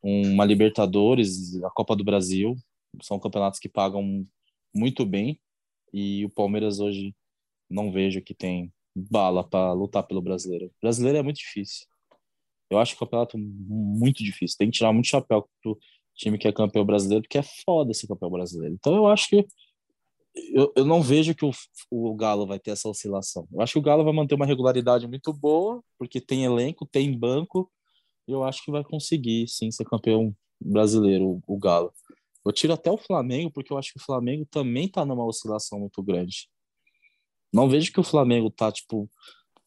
uma 0.01 0.45
Libertadores, 0.45 1.61
a 1.63 1.69
Copa 1.69 1.95
do 1.95 2.03
Brasil. 2.03 2.55
São 3.01 3.19
campeonatos 3.19 3.59
que 3.59 3.69
pagam 3.69 4.25
muito 4.73 5.05
bem. 5.05 5.39
E 5.93 6.25
o 6.25 6.29
Palmeiras 6.29 6.79
hoje 6.79 7.15
não 7.69 7.91
vejo 7.91 8.21
que 8.21 8.33
tem 8.33 8.71
bala 8.95 9.43
para 9.43 9.73
lutar 9.73 10.03
pelo 10.03 10.21
brasileiro. 10.21 10.65
O 10.65 10.81
brasileiro 10.81 11.17
é 11.17 11.23
muito 11.23 11.37
difícil. 11.37 11.85
Eu 12.69 12.79
acho 12.79 12.95
o 12.95 12.99
campeonato 12.99 13.37
muito 13.37 14.23
difícil. 14.23 14.57
Tem 14.57 14.69
que 14.69 14.77
tirar 14.77 14.91
muito 14.91 15.07
chapéu 15.07 15.47
pro 15.61 15.77
time 16.15 16.37
que 16.37 16.47
é 16.47 16.51
campeão 16.51 16.83
brasileiro, 16.83 17.23
porque 17.23 17.37
é 17.37 17.43
foda 17.43 17.93
ser 17.93 18.07
campeão 18.07 18.31
brasileiro. 18.31 18.73
Então 18.73 18.95
eu 18.95 19.07
acho 19.07 19.29
que 19.29 19.47
eu, 20.53 20.71
eu 20.75 20.85
não 20.85 21.01
vejo 21.01 21.33
que 21.33 21.45
o, 21.45 21.51
o 21.89 22.15
Galo 22.15 22.45
vai 22.45 22.59
ter 22.59 22.71
essa 22.71 22.89
oscilação. 22.89 23.47
Eu 23.51 23.61
acho 23.61 23.73
que 23.73 23.79
o 23.79 23.81
Galo 23.81 24.03
vai 24.03 24.13
manter 24.13 24.35
uma 24.35 24.45
regularidade 24.45 25.07
muito 25.07 25.33
boa, 25.33 25.83
porque 25.97 26.19
tem 26.19 26.43
elenco, 26.43 26.85
tem 26.85 27.17
banco, 27.17 27.71
eu 28.27 28.43
acho 28.43 28.63
que 28.63 28.71
vai 28.71 28.83
conseguir, 28.83 29.47
sim, 29.47 29.71
ser 29.71 29.85
campeão 29.85 30.35
brasileiro, 30.59 31.41
o, 31.47 31.57
Galo. 31.57 31.93
Eu 32.45 32.51
tiro 32.51 32.73
até 32.73 32.91
o 32.91 32.97
Flamengo, 32.97 33.51
porque 33.51 33.71
eu 33.71 33.77
acho 33.77 33.93
que 33.93 33.99
o 33.99 34.03
Flamengo 34.03 34.45
também 34.49 34.89
tá 34.89 35.05
numa 35.05 35.25
oscilação 35.25 35.79
muito 35.79 36.01
grande. 36.01 36.49
Não 37.53 37.69
vejo 37.69 37.91
que 37.91 37.99
o 37.99 38.03
Flamengo 38.03 38.49
tá, 38.49 38.71
tipo, 38.71 39.09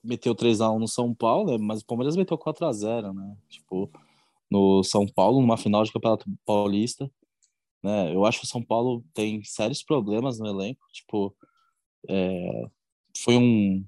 meteu 0.03 0.35
3x1 0.35 0.79
no 0.79 0.89
São 0.89 1.15
Paulo, 1.15 1.53
né, 1.53 1.59
mas 1.59 1.83
o 1.83 1.87
Palmeiras 1.87 2.17
meteu 2.17 2.39
4x0, 2.39 3.13
né? 3.15 3.37
Tipo, 3.49 3.91
no 4.51 4.83
São 4.83 5.07
Paulo, 5.07 5.41
numa 5.41 5.57
final 5.57 5.85
de 5.85 5.93
Campeonato 5.93 6.27
Paulista 6.45 7.11
né? 7.83 8.15
Eu 8.15 8.25
acho 8.25 8.41
que 8.41 8.45
o 8.45 8.49
São 8.49 8.63
Paulo 8.63 9.05
tem 9.15 9.43
sérios 9.45 9.83
problemas 9.83 10.39
no 10.39 10.47
elenco, 10.47 10.87
tipo, 10.93 11.35
é, 12.09 12.65
foi 13.19 13.37
um 13.37 13.85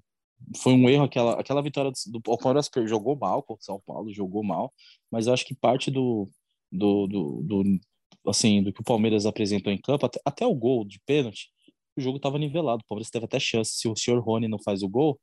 foi 0.57 0.73
um 0.75 0.89
erro 0.89 1.05
aquela 1.05 1.41
aquela 1.41 1.63
vitória 1.63 1.91
do, 1.91 2.21
do 2.21 2.33
o 2.33 2.39
Palmeiras 2.39 2.71
jogou 2.87 3.17
mal 3.17 3.43
com 3.43 3.55
o 3.55 3.59
São 3.61 3.81
Paulo, 3.87 4.13
jogou 4.13 4.43
mal, 4.45 4.73
mas 5.11 5.27
eu 5.27 5.35
acho 5.35 5.45
que 5.47 5.55
parte 5.55 5.91
do 5.91 6.29
do, 6.71 7.07
do, 7.07 7.43
do 7.43 7.81
assim, 8.27 8.63
do 8.63 8.73
que 8.73 8.81
o 8.81 8.85
Palmeiras 8.85 9.27
apresentou 9.27 9.73
em 9.73 9.81
campo, 9.81 10.07
até, 10.07 10.21
até 10.25 10.47
o 10.47 10.55
gol 10.55 10.85
de 10.85 11.01
pênalti, 11.07 11.51
o 11.97 12.01
jogo 12.01 12.17
estava 12.17 12.39
nivelado, 12.39 12.83
o 12.85 12.89
Palmeiras 12.89 13.11
teve 13.11 13.25
até 13.25 13.39
chance, 13.41 13.73
se 13.75 13.89
o 13.89 13.97
senhor 13.97 14.21
Rony 14.23 14.49
não 14.49 14.59
faz 14.63 14.83
o 14.83 14.89
gol, 14.89 15.21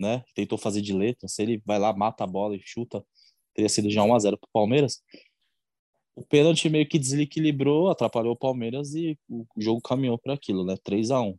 né? 0.00 0.24
Tentou 0.34 0.58
fazer 0.58 0.80
de 0.82 0.92
letra, 0.94 1.28
se 1.28 1.42
ele 1.42 1.62
vai 1.66 1.78
lá, 1.78 1.92
mata 1.94 2.24
a 2.24 2.26
bola 2.26 2.56
e 2.56 2.60
chuta, 2.64 3.04
teria 3.54 3.68
sido 3.68 3.90
já 3.90 4.02
1 4.04 4.14
a 4.14 4.18
0 4.18 4.38
pro 4.38 4.48
Palmeiras 4.52 5.02
o 6.16 6.24
pênalti 6.24 6.68
meio 6.70 6.88
que 6.88 6.98
desequilibrou, 6.98 7.90
atrapalhou 7.90 8.32
o 8.32 8.38
Palmeiras 8.38 8.94
e 8.94 9.18
o 9.28 9.44
jogo 9.58 9.82
caminhou 9.82 10.18
para 10.18 10.32
aquilo, 10.32 10.64
né? 10.64 10.74
3 10.82 11.10
a 11.10 11.20
1 11.20 11.38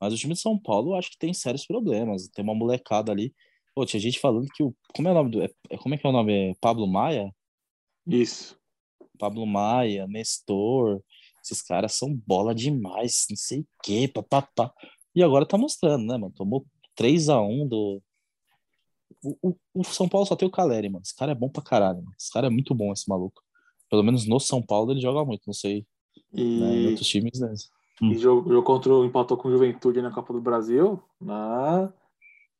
Mas 0.00 0.12
o 0.12 0.16
time 0.16 0.34
de 0.34 0.40
São 0.40 0.58
Paulo 0.58 0.94
acho 0.94 1.10
que 1.10 1.18
tem 1.18 1.32
sérios 1.32 1.66
problemas. 1.66 2.28
Tem 2.28 2.44
uma 2.44 2.54
molecada 2.54 3.12
ali. 3.12 3.34
Pô, 3.74 3.84
tinha 3.84 4.00
gente 4.00 4.18
falando 4.18 4.46
que 4.54 4.62
o. 4.62 4.74
Como 4.94 5.08
é 5.08 5.10
o 5.10 5.14
nome 5.14 5.30
do. 5.30 5.42
É, 5.42 5.48
como 5.78 5.94
é 5.94 5.98
que 5.98 6.06
é 6.06 6.10
o 6.10 6.12
nome? 6.12 6.50
É 6.50 6.54
Pablo 6.60 6.86
Maia? 6.86 7.30
Isso. 8.06 8.58
Pablo 9.18 9.46
Maia, 9.46 10.06
Nestor. 10.06 11.02
Esses 11.42 11.62
caras 11.62 11.94
são 11.94 12.14
bola 12.26 12.54
demais, 12.54 13.26
não 13.30 13.36
sei 13.36 13.60
o 13.60 13.66
quê, 13.82 14.08
papapá. 14.08 14.72
E 15.14 15.22
agora 15.22 15.46
tá 15.46 15.56
mostrando, 15.56 16.04
né, 16.04 16.16
mano? 16.16 16.32
Tomou 16.34 16.66
3 16.94 17.28
a 17.28 17.40
1 17.40 17.68
do. 17.68 18.02
O, 19.22 19.50
o, 19.50 19.56
o 19.74 19.84
São 19.84 20.08
Paulo 20.08 20.26
só 20.26 20.36
tem 20.36 20.46
o 20.46 20.50
Caleri, 20.50 20.88
mano. 20.88 21.02
Esse 21.04 21.14
cara 21.14 21.32
é 21.32 21.34
bom 21.34 21.48
pra 21.48 21.62
caralho, 21.62 22.02
mano. 22.02 22.14
Esse 22.18 22.32
cara 22.32 22.48
é 22.48 22.50
muito 22.50 22.74
bom, 22.74 22.92
esse 22.92 23.08
maluco 23.08 23.40
pelo 23.88 24.02
menos 24.02 24.26
no 24.26 24.38
São 24.40 24.62
Paulo 24.62 24.92
ele 24.92 25.00
joga 25.00 25.24
muito, 25.24 25.42
não 25.46 25.54
sei 25.54 25.86
E, 26.32 26.60
né, 26.60 26.76
em 26.76 26.86
outros 26.88 27.06
times, 27.06 27.40
né? 27.40 27.52
E 28.02 28.14
jogo, 28.18 28.48
jogo 28.50 28.62
contra 28.62 28.92
o, 28.92 29.04
empatou 29.04 29.36
com 29.36 29.48
o 29.48 29.50
Juventude 29.50 30.02
na 30.02 30.10
Copa 30.10 30.32
do 30.32 30.40
Brasil, 30.40 31.02
na, 31.20 31.92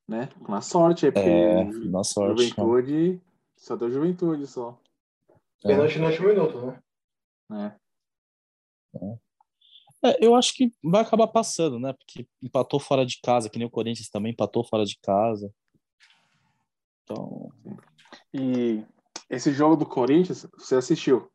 né, 0.08 0.28
na 0.48 0.60
sorte 0.60 1.06
É, 1.06 1.64
na 1.90 2.02
sorte. 2.02 2.48
Juventude 2.48 3.20
só 3.56 3.76
deu 3.76 3.90
Juventude 3.90 4.46
só. 4.46 4.78
É. 5.64 5.68
Pênalti 5.68 5.98
no 5.98 6.06
último 6.06 6.28
minuto, 6.28 6.66
né? 6.66 6.82
Né? 7.48 7.78
É, 10.04 10.24
eu 10.24 10.34
acho 10.34 10.54
que 10.54 10.72
vai 10.82 11.02
acabar 11.02 11.26
passando, 11.28 11.78
né? 11.78 11.92
Porque 11.92 12.26
empatou 12.42 12.78
fora 12.78 13.04
de 13.04 13.18
casa, 13.20 13.48
que 13.48 13.58
nem 13.58 13.66
o 13.66 13.70
Corinthians 13.70 14.08
também 14.08 14.32
empatou 14.32 14.64
fora 14.64 14.84
de 14.84 14.98
casa. 15.00 15.52
Então, 17.02 17.50
E 18.32 18.84
esse 19.30 19.52
jogo 19.52 19.76
do 19.76 19.86
Corinthians, 19.86 20.46
você 20.56 20.76
assistiu? 20.76 21.30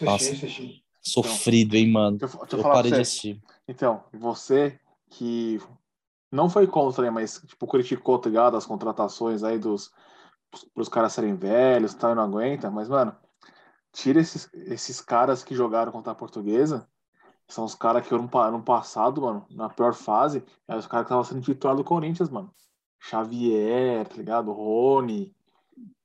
Assisti, 0.00 0.46
assisti. 0.46 0.81
Sofrido, 1.02 1.74
hein, 1.74 1.90
mano? 1.90 2.18
Deixa 2.18 2.36
eu, 2.36 2.40
deixa 2.40 2.56
eu 2.56 2.58
Eu 2.60 2.70
parei 2.70 2.92
de 2.92 3.00
assistir. 3.00 3.42
Então, 3.68 4.04
você 4.12 4.78
que 5.10 5.60
não 6.30 6.48
foi 6.48 6.66
contra, 6.66 7.04
né, 7.04 7.10
mas 7.10 7.42
tipo, 7.46 7.66
criticou, 7.66 8.18
tá 8.18 8.28
ligado, 8.28 8.56
as 8.56 8.66
contratações 8.66 9.42
aí 9.42 9.58
dos 9.58 9.92
pros 10.74 10.88
caras 10.88 11.12
serem 11.12 11.34
velhos, 11.34 11.94
tal, 11.94 12.12
e 12.12 12.14
não 12.14 12.24
aguenta, 12.24 12.70
mas, 12.70 12.88
mano, 12.88 13.14
tira 13.92 14.20
esses, 14.20 14.48
esses 14.54 15.00
caras 15.00 15.42
que 15.42 15.54
jogaram 15.54 15.92
contra 15.92 16.12
a 16.12 16.14
portuguesa, 16.14 16.86
são 17.48 17.64
os 17.64 17.74
caras 17.74 18.06
que 18.06 18.14
ano, 18.14 18.28
pa- 18.28 18.48
ano 18.48 18.62
passado, 18.62 19.22
mano, 19.22 19.46
na 19.50 19.68
pior 19.68 19.94
fase, 19.94 20.44
eram 20.66 20.80
os 20.80 20.86
caras 20.86 21.04
que 21.06 21.08
estavam 21.14 21.24
sendo 21.24 21.42
titular 21.42 21.76
do 21.76 21.84
Corinthians, 21.84 22.30
mano. 22.30 22.54
Xavier, 23.00 24.06
tá 24.06 24.16
ligado? 24.16 24.52
Rony. 24.52 25.34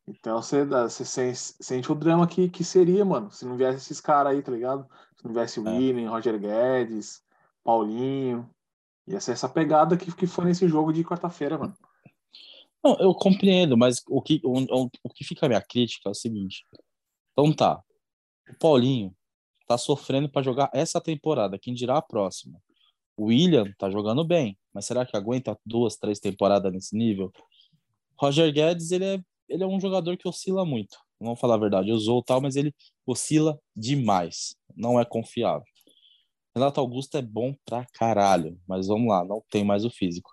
Então 0.08 0.42
você, 0.42 0.64
você 0.64 1.04
sen- 1.04 1.36
sente 1.36 1.92
o 1.92 1.96
drama 1.96 2.26
que, 2.26 2.48
que 2.48 2.64
seria, 2.64 3.04
mano, 3.04 3.30
se 3.30 3.46
não 3.46 3.58
viesse 3.58 3.78
esses 3.78 4.00
caras 4.00 4.34
aí, 4.34 4.42
tá 4.42 4.52
ligado? 4.52 4.88
Se 5.18 5.26
não 5.26 5.34
viesse 5.34 5.60
o 5.60 5.68
É. 5.68 5.72
William, 5.72 6.10
Roger 6.10 6.40
Guedes, 6.40 7.22
Paulinho. 7.64 8.50
Ia 9.06 9.20
ser 9.20 9.34
essa 9.34 9.50
pegada 9.50 9.98
que, 9.98 10.14
que 10.14 10.28
foi 10.28 10.46
nesse 10.46 10.68
jogo 10.68 10.94
de 10.94 11.04
quarta-feira, 11.04 11.58
mano. 11.58 11.76
Não, 12.84 12.98
eu 13.00 13.14
compreendo, 13.14 13.78
mas 13.78 14.02
o 14.08 14.22
que, 14.22 14.40
o, 14.44 14.60
o, 14.60 14.90
o 15.04 15.10
que 15.10 15.26
fica 15.26 15.46
a 15.46 15.50
minha 15.50 15.62
crítica 15.62 16.10
é 16.10 16.12
o 16.12 16.16
seguinte. 16.16 16.64
Então 17.32 17.54
tá, 17.54 17.82
o 18.50 18.56
Paulinho 18.58 19.14
tá 19.68 19.78
sofrendo 19.78 20.30
para 20.30 20.42
jogar 20.42 20.70
essa 20.74 21.02
temporada, 21.02 21.60
quem 21.60 21.74
dirá 21.74 21.98
a 21.98 22.02
próxima. 22.02 22.62
O 23.18 23.26
William 23.26 23.74
tá 23.78 23.90
jogando 23.90 24.24
bem, 24.24 24.58
mas 24.74 24.86
será 24.86 25.06
que 25.06 25.18
aguenta 25.18 25.58
duas, 25.66 25.98
três 25.98 26.20
temporadas 26.20 26.72
nesse 26.72 26.96
nível? 26.96 27.32
Roger 28.18 28.52
Guedes, 28.54 28.92
ele 28.92 29.06
é, 29.06 29.24
ele 29.50 29.64
é 29.64 29.68
um 29.68 29.80
jogador 29.80 30.18
que 30.18 30.28
oscila 30.28 30.66
muito. 30.66 30.98
Vamos 31.20 31.40
falar 31.40 31.56
a 31.56 31.60
verdade, 31.60 31.92
usou 31.92 32.22
tal, 32.24 32.42
mas 32.42 32.56
ele 32.56 32.74
oscila 33.06 33.60
demais. 33.76 34.56
Não 34.76 35.00
é 35.00 35.06
confiável. 35.06 35.66
Renato 36.56 36.80
Augusto 36.80 37.18
é 37.18 37.22
bom 37.22 37.56
pra 37.66 37.86
caralho, 37.94 38.60
mas 38.68 38.88
vamos 38.88 39.08
lá, 39.08 39.24
não 39.24 39.44
tem 39.50 39.64
mais 39.64 39.86
o 39.86 39.92
físico. 39.92 40.32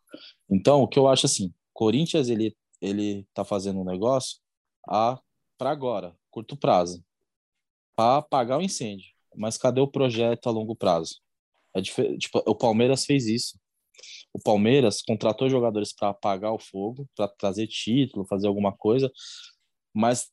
Então, 0.50 0.83
o 0.83 0.88
que 0.88 0.98
eu 0.98 1.09
acho 1.09 1.27
assim, 1.27 1.53
Corinthians 1.72 2.29
ele 2.29 2.57
ele 2.81 3.27
tá 3.33 3.44
fazendo 3.44 3.81
um 3.81 3.85
negócio 3.85 4.38
a 4.87 5.18
para 5.57 5.70
agora, 5.70 6.14
curto 6.31 6.57
prazo, 6.57 7.03
para 7.96 8.18
apagar 8.18 8.59
o 8.59 8.62
incêndio. 8.62 9.07
Mas 9.35 9.57
cadê 9.57 9.81
o 9.81 9.88
projeto 9.88 10.48
a 10.48 10.53
longo 10.53 10.77
prazo? 10.77 11.20
É 11.74 11.81
tipo, 11.83 12.42
o 12.46 12.55
Palmeiras 12.55 13.05
fez 13.05 13.27
isso. 13.27 13.59
O 14.34 14.40
Palmeiras 14.40 15.00
contratou 15.00 15.48
jogadores 15.48 15.92
para 15.92 16.08
apagar 16.08 16.52
o 16.52 16.58
fogo, 16.58 17.08
para 17.16 17.28
trazer 17.28 17.68
título, 17.68 18.26
fazer 18.26 18.48
alguma 18.48 18.76
coisa, 18.76 19.10
mas 19.94 20.28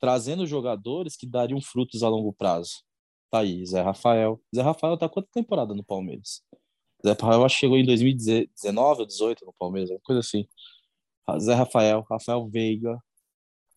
trazendo 0.00 0.46
jogadores 0.46 1.16
que 1.16 1.26
dariam 1.26 1.60
frutos 1.60 2.02
a 2.02 2.08
longo 2.08 2.32
prazo. 2.32 2.82
Tá 3.30 3.40
aí, 3.40 3.64
Zé 3.64 3.80
Rafael. 3.80 4.42
Zé 4.54 4.62
Rafael 4.62 4.98
tá 4.98 5.08
quanta 5.08 5.28
temporada 5.32 5.74
no 5.74 5.84
Palmeiras? 5.84 6.42
Zé 7.06 7.12
Rafael 7.12 7.44
acho 7.44 7.54
que 7.54 7.60
chegou 7.60 7.78
em 7.78 7.86
2019 7.86 9.00
ou 9.02 9.06
18 9.06 9.46
no 9.46 9.52
Palmeiras, 9.52 9.90
uma 9.90 10.00
coisa 10.00 10.20
assim. 10.20 10.48
Zé 11.38 11.54
Rafael, 11.54 12.04
Rafael 12.10 12.48
Veiga, 12.48 13.00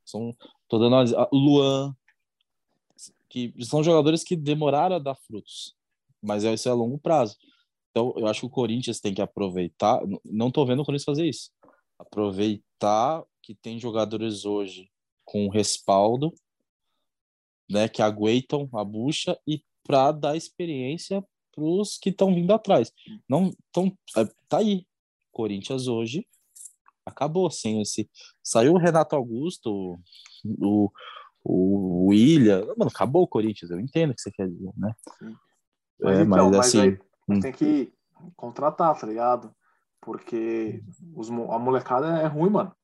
são, 0.03 0.35
tô 0.67 0.79
dando 0.79 0.95
Luan, 1.31 1.95
que 3.29 3.53
são 3.63 3.83
jogadores 3.83 4.23
que 4.23 4.35
demoraram 4.35 4.95
a 4.95 4.99
dar 4.99 5.15
frutos, 5.15 5.75
mas 6.21 6.43
isso 6.43 6.67
é 6.67 6.71
a 6.71 6.75
longo 6.75 6.97
prazo. 6.97 7.37
Então, 7.93 8.11
eu 8.17 8.25
acho 8.25 8.39
que 8.39 8.45
o 8.47 8.49
Corinthians 8.49 8.99
tem 8.99 9.13
que 9.13 9.21
aproveitar. 9.21 10.01
Não 10.25 10.49
tô 10.49 10.65
vendo 10.65 10.81
o 10.81 10.85
Corinthians 10.85 11.05
fazer 11.05 11.27
isso. 11.27 11.51
Aproveitar 11.97 13.23
que 13.39 13.53
tem 13.53 13.79
jogadores 13.79 14.45
hoje 14.45 14.89
com 15.23 15.47
respaldo, 15.47 16.33
né, 17.69 17.87
que 17.87 18.01
aguentam 18.01 18.67
a 18.73 18.83
bucha 18.83 19.39
e 19.47 19.63
para 19.83 20.11
dar 20.11 20.35
experiência 20.35 21.23
para 21.53 21.63
os 21.63 21.99
que 21.99 22.09
estão 22.09 22.33
vindo 22.33 22.51
atrás. 22.51 22.91
Não, 23.29 23.51
tão, 23.71 23.95
é, 24.17 24.25
tá 24.49 24.57
aí. 24.57 24.87
Corinthians 25.31 25.87
hoje 25.87 26.25
acabou 27.05 27.49
sem 27.51 27.79
esse. 27.79 28.09
Saiu 28.41 28.73
o 28.73 28.77
Renato 28.79 29.15
Augusto, 29.15 29.99
o, 30.59 30.91
o 31.43 32.07
William. 32.07 32.65
Mano, 32.75 32.89
acabou 32.91 33.21
o 33.21 33.27
Corinthians, 33.27 33.69
eu 33.69 33.79
entendo 33.79 34.11
o 34.11 34.15
que 34.15 34.21
você 34.21 34.31
quer 34.31 34.47
dizer, 34.47 34.71
né? 34.75 34.95
Mas, 35.99 36.19
É, 36.19 36.21
então, 36.23 36.27
mas, 36.27 36.57
mas 36.57 36.75
assim, 36.75 36.97
aí 37.29 37.37
hum. 37.37 37.39
tem 37.39 37.51
que 37.51 37.93
contratar, 38.35 38.97
tá 38.99 39.05
ligado? 39.07 39.53
Porque 40.01 40.83
os, 41.15 41.29
a 41.29 41.59
molecada 41.59 42.07
é 42.21 42.27
ruim, 42.27 42.49
mano. 42.49 42.75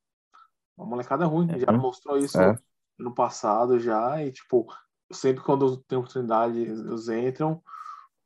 A 0.78 0.86
molecada 0.86 1.26
é 1.26 1.28
ruim. 1.28 1.48
Já 1.60 1.72
Uhum. 1.72 1.80
mostrou 1.80 2.18
isso 2.18 2.40
É. 2.40 2.56
no 2.98 3.14
passado 3.14 3.80
já. 3.80 4.24
E, 4.24 4.32
tipo, 4.32 4.68
sempre 5.12 5.44
quando 5.44 5.78
tem 5.84 5.98
oportunidade, 5.98 6.60
eles 6.60 7.10
entram, 7.10 7.62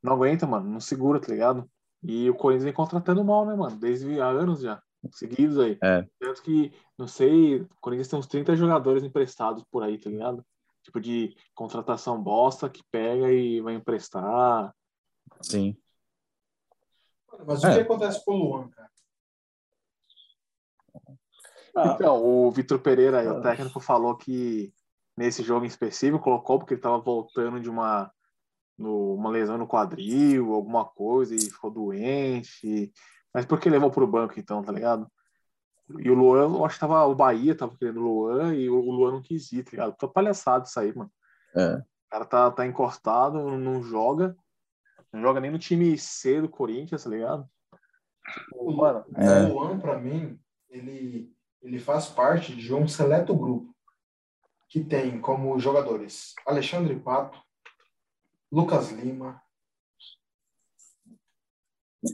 não 0.02 0.14
aguenta, 0.14 0.46
mano. 0.46 0.70
Não 0.70 0.80
segura, 0.80 1.20
tá 1.20 1.28
ligado? 1.32 1.70
E 2.04 2.30
o 2.30 2.36
Corinthians 2.36 2.66
vem 2.66 2.74
contratando 2.74 3.24
mal, 3.24 3.46
né, 3.46 3.56
mano? 3.56 3.76
Desde 3.78 4.20
há 4.20 4.28
anos 4.28 4.62
já. 4.62 4.82
Seguidos 5.12 5.58
aí. 5.58 5.78
É. 5.84 6.08
Tanto 6.20 6.42
que, 6.44 6.72
não 6.98 7.08
sei, 7.08 7.62
o 7.62 7.70
Corinthians 7.82 8.08
tem 8.08 8.20
uns 8.20 8.28
30 8.28 8.56
jogadores 8.56 9.04
emprestados 9.04 9.64
por 9.72 9.84
aí, 9.84 9.98
tá 9.98 10.10
ligado? 10.10 10.46
Tipo 10.84 11.00
de 11.02 11.36
contratação 11.56 12.22
bosta 12.22 12.70
que 12.70 12.84
pega 12.92 13.32
e 13.32 13.60
vai 13.62 13.74
emprestar. 13.74 14.74
Sim. 15.42 15.76
Mas 17.46 17.64
o 17.64 17.68
É. 17.68 17.76
que 17.76 17.82
acontece 17.82 18.24
com 18.24 18.32
o 18.34 18.38
Luan, 18.38 18.70
cara? 18.70 18.90
Então, 21.96 22.24
o 22.24 22.52
Vitor 22.52 22.80
Pereira, 22.80 23.28
Ah. 23.28 23.34
o 23.34 23.42
técnico, 23.42 23.80
falou 23.80 24.16
que 24.16 24.72
nesse 25.18 25.42
jogo 25.44 25.66
em 25.66 25.68
específico 25.68 26.24
colocou 26.24 26.60
porque 26.60 26.74
ele 26.76 26.80
estava 26.80 27.00
voltando 27.00 27.60
de 27.60 27.70
uma, 27.70 28.12
no- 28.78 29.16
uma 29.16 29.30
lesão 29.30 29.58
no 29.58 29.68
quadril, 29.68 30.54
alguma 30.54 30.86
coisa, 30.86 31.34
e 31.36 31.40
ficou 31.40 31.72
doente. 31.72 32.92
Mas 33.34 33.46
por 33.46 33.60
que 33.60 33.70
levou 33.70 33.90
pro 33.90 34.06
banco 34.08 34.40
então, 34.40 34.62
tá 34.62 34.72
ligado? 34.72 35.08
E 36.00 36.10
o 36.10 36.14
Luan, 36.16 36.44
eu 36.56 36.66
acho 36.66 36.76
que 36.76 36.80
tava, 36.82 37.04
o 37.06 37.16
Bahia 37.16 37.56
tava 37.56 37.76
querendo 37.78 38.00
o 38.00 38.04
Luan 38.04 38.54
e 38.56 38.70
o 38.70 38.76
o 38.80 38.92
Luan 38.92 39.12
não 39.14 39.22
quis 39.22 39.52
ir, 39.52 39.64
tá 39.64 39.72
ligado? 39.72 39.96
Foi 40.00 40.10
palhaçado 40.10 40.66
isso 40.66 40.80
aí, 40.80 40.96
mano. 40.96 41.12
É. 41.56 41.76
O 41.78 41.84
cara 42.10 42.26
tá, 42.26 42.52
tá 42.52 42.66
encostado, 42.68 43.58
não 43.58 43.82
joga. 43.82 44.36
Não 45.14 45.22
joga 45.22 45.40
nem 45.40 45.52
no 45.52 45.60
time 45.60 45.96
C 45.96 46.42
do 46.42 46.50
Corinthians, 46.50 47.04
tá 47.04 47.10
ligado? 47.10 47.48
Tipo, 48.34 48.72
mano, 48.74 49.06
É. 49.16 49.44
O 49.44 49.54
Luan, 49.54 49.80
pra 49.80 50.00
mim, 50.00 50.40
ele, 50.70 51.32
ele 51.62 51.78
faz 51.78 52.08
parte 52.08 52.56
de 52.56 52.74
um 52.74 52.88
seleto 52.88 53.36
grupo 53.36 53.74
que 54.68 54.84
tem 54.84 55.22
como 55.22 55.60
jogadores 55.60 56.34
Alexandre 56.48 57.00
Pato, 57.00 57.40
Lucas 58.52 58.92
Lima, 58.92 59.40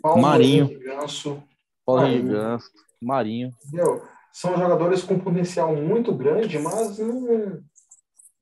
Paulo 0.01 0.21
Marinho. 0.21 0.79
Ganso, 0.79 1.41
Paulo 1.85 2.23
Ganso, 2.23 2.69
Marinho. 3.01 3.53
entendeu? 3.65 4.05
São 4.33 4.57
jogadores 4.57 5.03
com 5.03 5.19
potencial 5.19 5.73
muito 5.75 6.13
grande, 6.13 6.59
mas 6.59 6.99
não, 6.99 7.63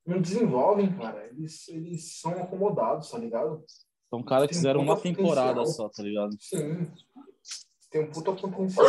não 0.06 0.22
desenvolvem, 0.22 0.92
cara. 0.98 1.28
Eles, 1.28 1.68
eles 1.70 2.20
são 2.20 2.32
acomodados, 2.34 3.12
tá 3.12 3.18
ligado? 3.18 3.64
São 4.10 4.24
caras 4.24 4.48
que 4.48 4.56
fizeram 4.56 4.82
uma 4.82 4.98
temporada 5.00 5.66
só, 5.66 5.90
tá 5.90 6.02
ligado? 6.04 6.36
Sim. 6.40 6.90
Tem 7.92 8.02
um 8.04 8.12
puta 8.12 8.32
potencial. 8.34 8.86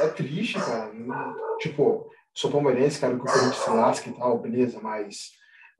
É, 0.00 0.04
é 0.04 0.08
triste, 0.08 0.54
cara. 0.58 0.92
Tipo, 1.60 2.10
sou 2.34 2.50
palmeirense, 2.50 3.00
cara, 3.00 3.14
que 3.14 3.20
o 3.22 3.24
Corinthians 3.24 3.56
se 3.56 3.70
lasca 3.70 4.10
e 4.10 4.12
tal, 4.14 4.38
beleza, 4.38 4.80
mas 4.80 5.30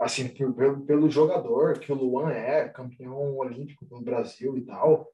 assim, 0.00 0.28
pelo, 0.28 0.80
pelo 0.84 1.10
jogador 1.10 1.78
que 1.78 1.92
o 1.92 1.94
Luan 1.94 2.30
é, 2.30 2.68
campeão 2.68 3.36
olímpico 3.36 3.86
pelo 3.86 4.00
Brasil 4.02 4.56
e 4.56 4.62
tal, 4.66 5.08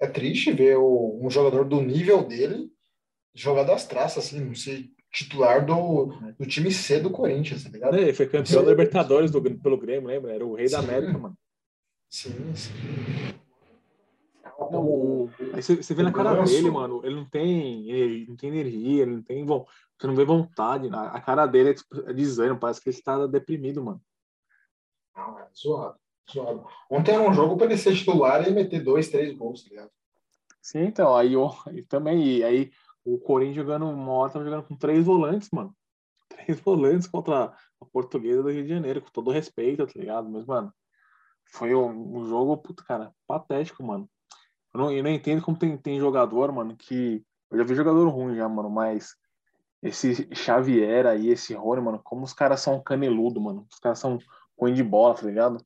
é 0.00 0.06
triste 0.06 0.50
ver 0.52 0.76
o- 0.78 1.18
um 1.22 1.28
jogador 1.28 1.64
do 1.64 1.80
nível 1.80 2.24
dele 2.26 2.70
jogar 3.34 3.64
das 3.64 3.86
traças, 3.86 4.24
assim, 4.26 4.40
não 4.40 4.54
ser 4.54 4.86
titular 5.10 5.64
do, 5.66 6.06
do 6.38 6.46
time 6.46 6.70
C 6.70 7.00
do 7.00 7.10
Corinthians, 7.10 7.64
tá 7.64 7.70
ligado? 7.70 7.96
ele 7.96 8.12
foi 8.14 8.26
campeão 8.26 8.64
da 8.64 8.70
Libertadores 8.70 9.30
do, 9.30 9.42
pelo 9.42 9.78
Grêmio, 9.78 10.08
lembra? 10.08 10.32
Era 10.32 10.46
o 10.46 10.54
rei 10.54 10.68
da 10.68 10.78
Sim. 10.78 10.84
América, 10.84 11.18
mano. 11.18 11.36
Sim, 12.08 12.54
sim. 12.54 12.72
Não, 14.70 14.86
o- 14.86 15.30
aí 15.52 15.62
você, 15.62 15.76
você 15.76 15.94
vê 15.94 16.02
na 16.02 16.12
cara 16.12 16.44
dele, 16.44 16.70
mano, 16.70 17.00
ele 17.04 17.14
não 17.16 17.24
tem, 17.24 17.90
ele 17.90 18.26
não 18.28 18.36
tem 18.36 18.50
energia, 18.50 19.02
ele 19.02 19.12
não 19.16 19.22
tem, 19.22 19.44
von- 19.44 19.66
você 19.98 20.06
não 20.06 20.14
vê 20.14 20.24
vontade, 20.24 20.88
a, 20.92 21.10
a 21.12 21.20
cara 21.20 21.46
dele 21.46 21.70
é, 21.70 21.74
tipo, 21.74 22.08
é 22.08 22.12
desânimo, 22.12 22.58
parece 22.58 22.80
que 22.80 22.88
ele 22.88 22.96
está 22.96 23.26
deprimido, 23.26 23.82
mano. 23.82 24.00
Não, 25.16 25.38
é 25.38 25.48
zoado, 25.56 25.98
zoado. 26.30 26.66
Ontem 26.90 27.12
era 27.14 27.22
um 27.28 27.32
jogo 27.32 27.56
para 27.56 27.66
ele 27.66 27.78
ser 27.78 27.94
titular 27.96 28.46
e 28.46 28.52
meter 28.52 28.82
dois, 28.84 29.08
três 29.08 29.36
gols, 29.36 29.64
tá 29.64 29.70
ligado? 29.70 29.90
Sim, 30.62 30.80
então, 30.84 31.16
aí, 31.16 31.34
ó, 31.36 31.52
e 31.72 31.82
também, 31.82 32.22
e 32.38 32.44
aí 32.44 32.70
o 33.04 33.18
Corinthians 33.18 33.56
jogando, 33.56 33.86
hora 33.86 34.32
tava 34.32 34.44
jogando 34.44 34.64
com 34.64 34.76
três 34.76 35.04
volantes, 35.04 35.48
mano. 35.52 35.74
Três 36.30 36.60
volantes 36.60 37.08
contra 37.08 37.52
a 37.80 37.84
portuguesa 37.92 38.42
do 38.42 38.50
Rio 38.50 38.62
de 38.62 38.68
Janeiro, 38.68 39.02
com 39.02 39.10
todo 39.10 39.32
respeito, 39.32 39.84
tá 39.84 39.92
ligado? 39.98 40.30
Mas, 40.30 40.46
mano, 40.46 40.72
foi 41.44 41.74
um, 41.74 42.18
um 42.18 42.24
jogo, 42.24 42.56
puta, 42.56 42.84
cara, 42.84 43.12
patético, 43.26 43.82
mano. 43.82 44.08
Eu 44.72 44.80
não, 44.80 44.92
eu 44.92 45.02
não 45.02 45.10
entendo 45.10 45.42
como 45.42 45.58
tem, 45.58 45.76
tem 45.76 45.98
jogador, 45.98 46.52
mano, 46.52 46.76
que. 46.76 47.24
Eu 47.50 47.58
já 47.58 47.64
vi 47.64 47.74
jogador 47.74 48.08
ruim 48.08 48.36
já, 48.36 48.48
mano, 48.48 48.70
mas 48.70 49.16
esse 49.82 50.28
Xavier 50.32 51.06
aí, 51.06 51.30
esse 51.30 51.54
Rony, 51.54 51.80
mano, 51.80 52.00
como 52.02 52.22
os 52.22 52.32
caras 52.32 52.60
são 52.60 52.80
caneludo, 52.80 53.40
mano. 53.40 53.66
Os 53.70 53.78
caras 53.80 53.98
são 53.98 54.18
ruim 54.58 54.72
de 54.72 54.84
bola, 54.84 55.14
tá 55.14 55.26
ligado? 55.26 55.64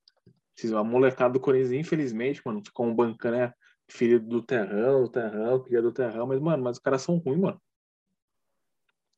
A 0.77 0.85
molecada 0.85 1.35
do 1.35 1.41
Corinthians, 1.41 1.73
infelizmente, 1.73 2.41
mano, 2.45 2.63
ficou 2.65 2.87
um 2.87 2.95
bancando, 2.95 3.37
né? 3.37 3.53
Filho 3.89 4.19
do 4.21 4.43
terrão, 4.43 5.03
do 5.03 5.09
terrão, 5.09 5.63
cria 5.63 5.83
do 5.83 5.93
terrão, 5.93 6.27
mas, 6.27 6.41
mano, 6.41 6.63
mas 6.65 6.77
os 6.77 6.83
caras 6.83 7.03
são 7.03 7.19
ruins, 7.19 7.39
mano. 7.41 7.63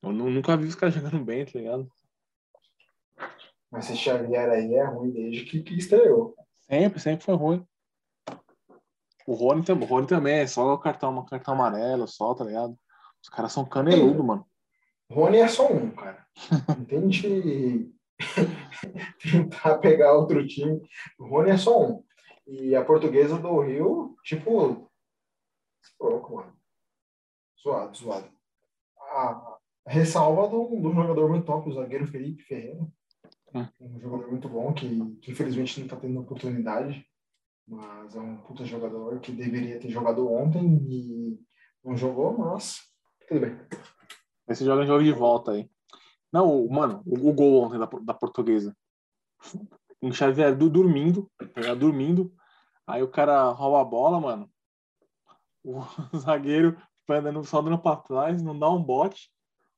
Eu 0.02 0.12
nu- 0.12 0.30
nunca 0.30 0.56
vi 0.56 0.66
os 0.66 0.74
caras 0.74 0.94
jogando 0.94 1.24
bem, 1.24 1.44
tá 1.44 1.52
ligado? 1.58 1.88
Mas 3.70 3.86
esse 3.90 3.96
Xavier 3.96 4.48
aí 4.50 4.74
é 4.74 4.84
ruim 4.84 5.10
desde 5.10 5.44
que, 5.44 5.62
que 5.62 5.74
estreou. 5.74 6.36
Sempre, 6.62 7.00
sempre 7.00 7.24
foi 7.24 7.34
ruim. 7.34 7.66
O 9.26 9.34
Rony, 9.34 9.64
o 9.68 9.84
Rony 9.84 10.06
também, 10.06 10.34
é 10.38 10.46
só 10.46 10.74
o 10.74 10.78
cartão, 10.78 11.24
cartão 11.24 11.54
amarelo, 11.54 12.06
só, 12.06 12.32
tá 12.34 12.44
ligado? 12.44 12.78
Os 13.22 13.28
caras 13.28 13.52
são 13.52 13.64
caneludo, 13.64 14.22
mano. 14.22 14.46
Rony 15.10 15.38
é 15.38 15.48
só 15.48 15.72
um, 15.72 15.90
cara. 15.90 16.24
Não 16.68 16.84
tente 16.84 17.92
tentar 19.22 19.78
pegar 19.78 20.12
outro 20.14 20.46
time. 20.46 20.80
O 21.18 21.26
Rony 21.26 21.50
é 21.50 21.56
só 21.56 21.80
um. 21.80 22.04
E 22.46 22.76
a 22.76 22.84
portuguesa 22.84 23.38
do 23.38 23.60
Rio, 23.60 24.16
tipo, 24.22 24.88
louco, 26.00 26.36
mano. 26.36 26.56
Zoado, 27.60 27.96
zoado. 27.96 28.30
A 28.98 29.58
ressalva 29.86 30.48
do, 30.48 30.80
do 30.80 30.94
jogador 30.94 31.28
muito 31.28 31.46
top, 31.46 31.68
o 31.68 31.72
zagueiro 31.72 32.06
Felipe 32.06 32.42
Ferreira. 32.42 32.86
Hum. 33.54 33.66
Um 33.80 34.00
jogador 34.00 34.30
muito 34.30 34.48
bom 34.48 34.72
que, 34.72 35.16
que 35.16 35.32
infelizmente 35.32 35.80
não 35.80 35.88
tá 35.88 35.96
tendo 35.96 36.20
oportunidade. 36.20 37.04
Mas 37.66 38.14
é 38.14 38.20
um 38.20 38.36
puta 38.36 38.64
jogador 38.64 39.18
que 39.18 39.32
deveria 39.32 39.80
ter 39.80 39.90
jogado 39.90 40.30
ontem 40.30 40.64
e 40.88 41.40
não 41.84 41.96
jogou, 41.96 42.36
mas 42.38 42.80
tudo 43.26 43.40
bem. 43.40 43.58
Esse 44.48 44.64
joga 44.64 44.84
em 44.84 44.86
jogo 44.86 45.02
de 45.02 45.12
volta 45.12 45.52
aí. 45.52 45.68
Não, 46.32 46.68
mano, 46.68 47.02
o, 47.04 47.28
o 47.28 47.32
gol 47.32 47.64
ontem 47.64 47.78
da, 47.78 47.86
da 47.86 48.14
portuguesa. 48.14 48.76
Um 50.06 50.12
Xavier 50.12 50.54
do, 50.54 50.70
dormindo, 50.70 51.28
tá 51.36 51.60
ligado? 51.60 51.80
dormindo. 51.80 52.32
Aí 52.86 53.02
o 53.02 53.08
cara 53.08 53.50
rouba 53.50 53.80
a 53.80 53.84
bola, 53.84 54.20
mano. 54.20 54.50
O 55.64 55.80
zagueiro 56.16 56.76
vai 57.08 57.18
andando 57.18 57.42
só 57.44 57.60
dando 57.60 57.78
pra 57.78 57.96
trás, 57.96 58.40
não 58.40 58.56
dá 58.56 58.70
um 58.70 58.80
bote. 58.80 59.30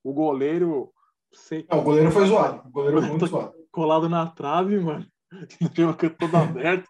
O 0.05 0.12
goleiro 0.12 0.93
sei, 1.33 1.66
Não, 1.70 1.79
o 1.79 1.83
goleiro 1.83 2.11
foi 2.11 2.26
zoado. 2.26 2.68
O 2.68 2.70
goleiro 2.70 3.01
foi 3.01 3.09
muito 3.09 3.26
zoado. 3.26 3.55
colado 3.72 4.09
na 4.09 4.26
trave, 4.26 4.79
mano. 4.79 5.07
Tinha 5.74 5.95
todo 5.95 6.37
aberto. 6.37 6.89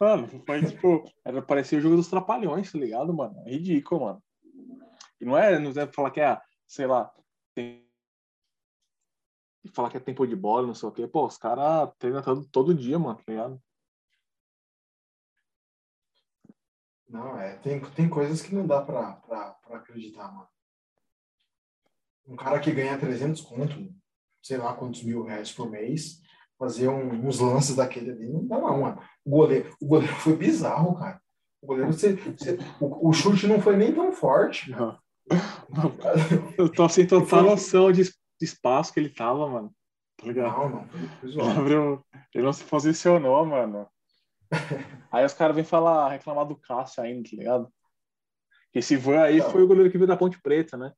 Mano, 0.00 0.28
foi 0.44 0.64
tipo, 0.64 1.04
era, 1.24 1.40
parecia 1.40 1.78
o 1.78 1.80
jogo 1.80 1.96
dos 1.96 2.08
trapalhões, 2.08 2.70
tá 2.70 2.78
ligado, 2.78 3.14
mano? 3.14 3.40
É 3.46 3.50
ridículo, 3.50 4.02
mano. 4.02 4.22
E 5.20 5.24
não 5.24 5.38
é, 5.38 5.58
não 5.58 5.70
é 5.70 5.86
falar 5.86 6.10
que 6.10 6.20
é, 6.20 6.38
sei 6.66 6.86
lá, 6.86 7.10
tem. 7.54 7.85
Falar 9.72 9.90
que 9.90 9.96
é 9.96 10.00
tempo 10.00 10.26
de 10.26 10.36
bola, 10.36 10.66
não 10.66 10.74
sei 10.74 10.88
o 10.88 10.92
quê. 10.92 11.06
Pô, 11.06 11.26
os 11.26 11.36
caras 11.38 11.90
treinam 11.98 12.22
todo, 12.22 12.46
todo 12.48 12.74
dia, 12.74 12.98
mano, 12.98 13.16
tá 13.16 13.22
ligado? 13.28 13.60
Não, 17.08 17.38
é, 17.38 17.56
tem, 17.58 17.80
tem 17.80 18.08
coisas 18.08 18.42
que 18.42 18.54
não 18.54 18.66
dá 18.66 18.82
pra, 18.82 19.12
pra, 19.12 19.50
pra 19.66 19.76
acreditar, 19.78 20.30
mano. 20.32 20.48
Um 22.26 22.34
cara 22.36 22.58
que 22.58 22.72
ganha 22.72 22.98
300 22.98 23.40
conto, 23.42 23.88
sei 24.42 24.56
lá 24.58 24.74
quantos 24.74 25.02
mil 25.04 25.22
reais 25.22 25.52
por 25.52 25.70
mês, 25.70 26.20
fazer 26.58 26.88
um- 26.88 27.26
uns 27.26 27.38
lances 27.38 27.76
daquele 27.76 28.10
ali, 28.10 28.28
não 28.28 28.44
dá 28.44 28.58
não, 28.58 28.80
mano. 28.80 29.00
O 29.24 29.30
goleiro, 29.30 29.76
o 29.80 29.86
goleiro 29.86 30.14
foi 30.16 30.34
bizarro, 30.36 30.96
cara. 30.98 31.20
O 31.62 31.66
goleiro, 31.68 31.92
você, 31.92 32.14
você- 32.14 32.58
o, 32.80 33.08
o 33.08 33.12
chute 33.12 33.46
não 33.46 33.60
foi 33.60 33.76
nem 33.76 33.94
tão 33.94 34.12
forte. 34.12 34.70
Não. 34.70 34.98
Eu 36.58 36.70
tô 36.70 36.88
sem 36.88 37.06
total 37.06 37.42
noção 37.42 37.92
de 37.92 38.02
espaço 38.44 38.92
que 38.92 39.00
ele 39.00 39.08
tava, 39.10 39.48
mano. 39.48 39.74
Tá 40.18 40.26
ligado? 40.26 40.56
Não, 40.56 40.68
não, 40.70 40.88
Ele 41.22 41.58
abriu- 41.58 42.04
ele 42.34 42.44
não 42.44 42.52
se 42.52 42.64
posicionou, 42.64 43.44
mano. 43.44 43.86
Aí 45.12 45.24
os 45.24 45.34
caras 45.34 45.54
vêm 45.54 45.64
falar, 45.64 46.08
reclamar 46.10 46.46
do 46.46 46.56
Cássio 46.56 47.02
ainda, 47.02 47.28
tá 47.28 47.36
ligado? 47.36 47.72
Que 48.72 48.78
esse 48.80 48.96
Van 48.96 49.20
aí 49.22 49.38
Não. 49.38 49.50
foi 49.50 49.62
o 49.62 49.66
goleiro 49.66 49.90
que 49.90 49.96
veio 49.98 50.08
da 50.08 50.16
Ponte 50.16 50.40
Preta, 50.40 50.76
né? 50.76 50.92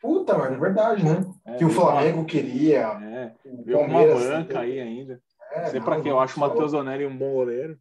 Puta, 0.00 0.36
mano, 0.36 0.56
é 0.56 0.58
verdade, 0.58 1.04
né? 1.04 1.32
É, 1.44 1.56
Que 1.58 1.64
o 1.64 1.68
uma- 1.68 1.74
Flamengo 1.74 2.24
queria, 2.24 2.80
É, 3.00 3.34
veio 3.64 3.78
uma 3.80 4.02
banca 4.04 4.60
aí 4.60 4.80
ainda. 4.80 5.22
É, 5.52 5.62
Não 5.62 5.70
sei 5.70 5.78
não, 5.78 5.84
pra 5.86 6.00
quê, 6.00 6.10
eu 6.10 6.18
acho 6.18 6.36
o 6.36 6.40
Matheus 6.40 6.72
Onelli 6.72 7.06
um 7.06 7.16
bom 7.16 7.32
goleiro. 7.34 7.78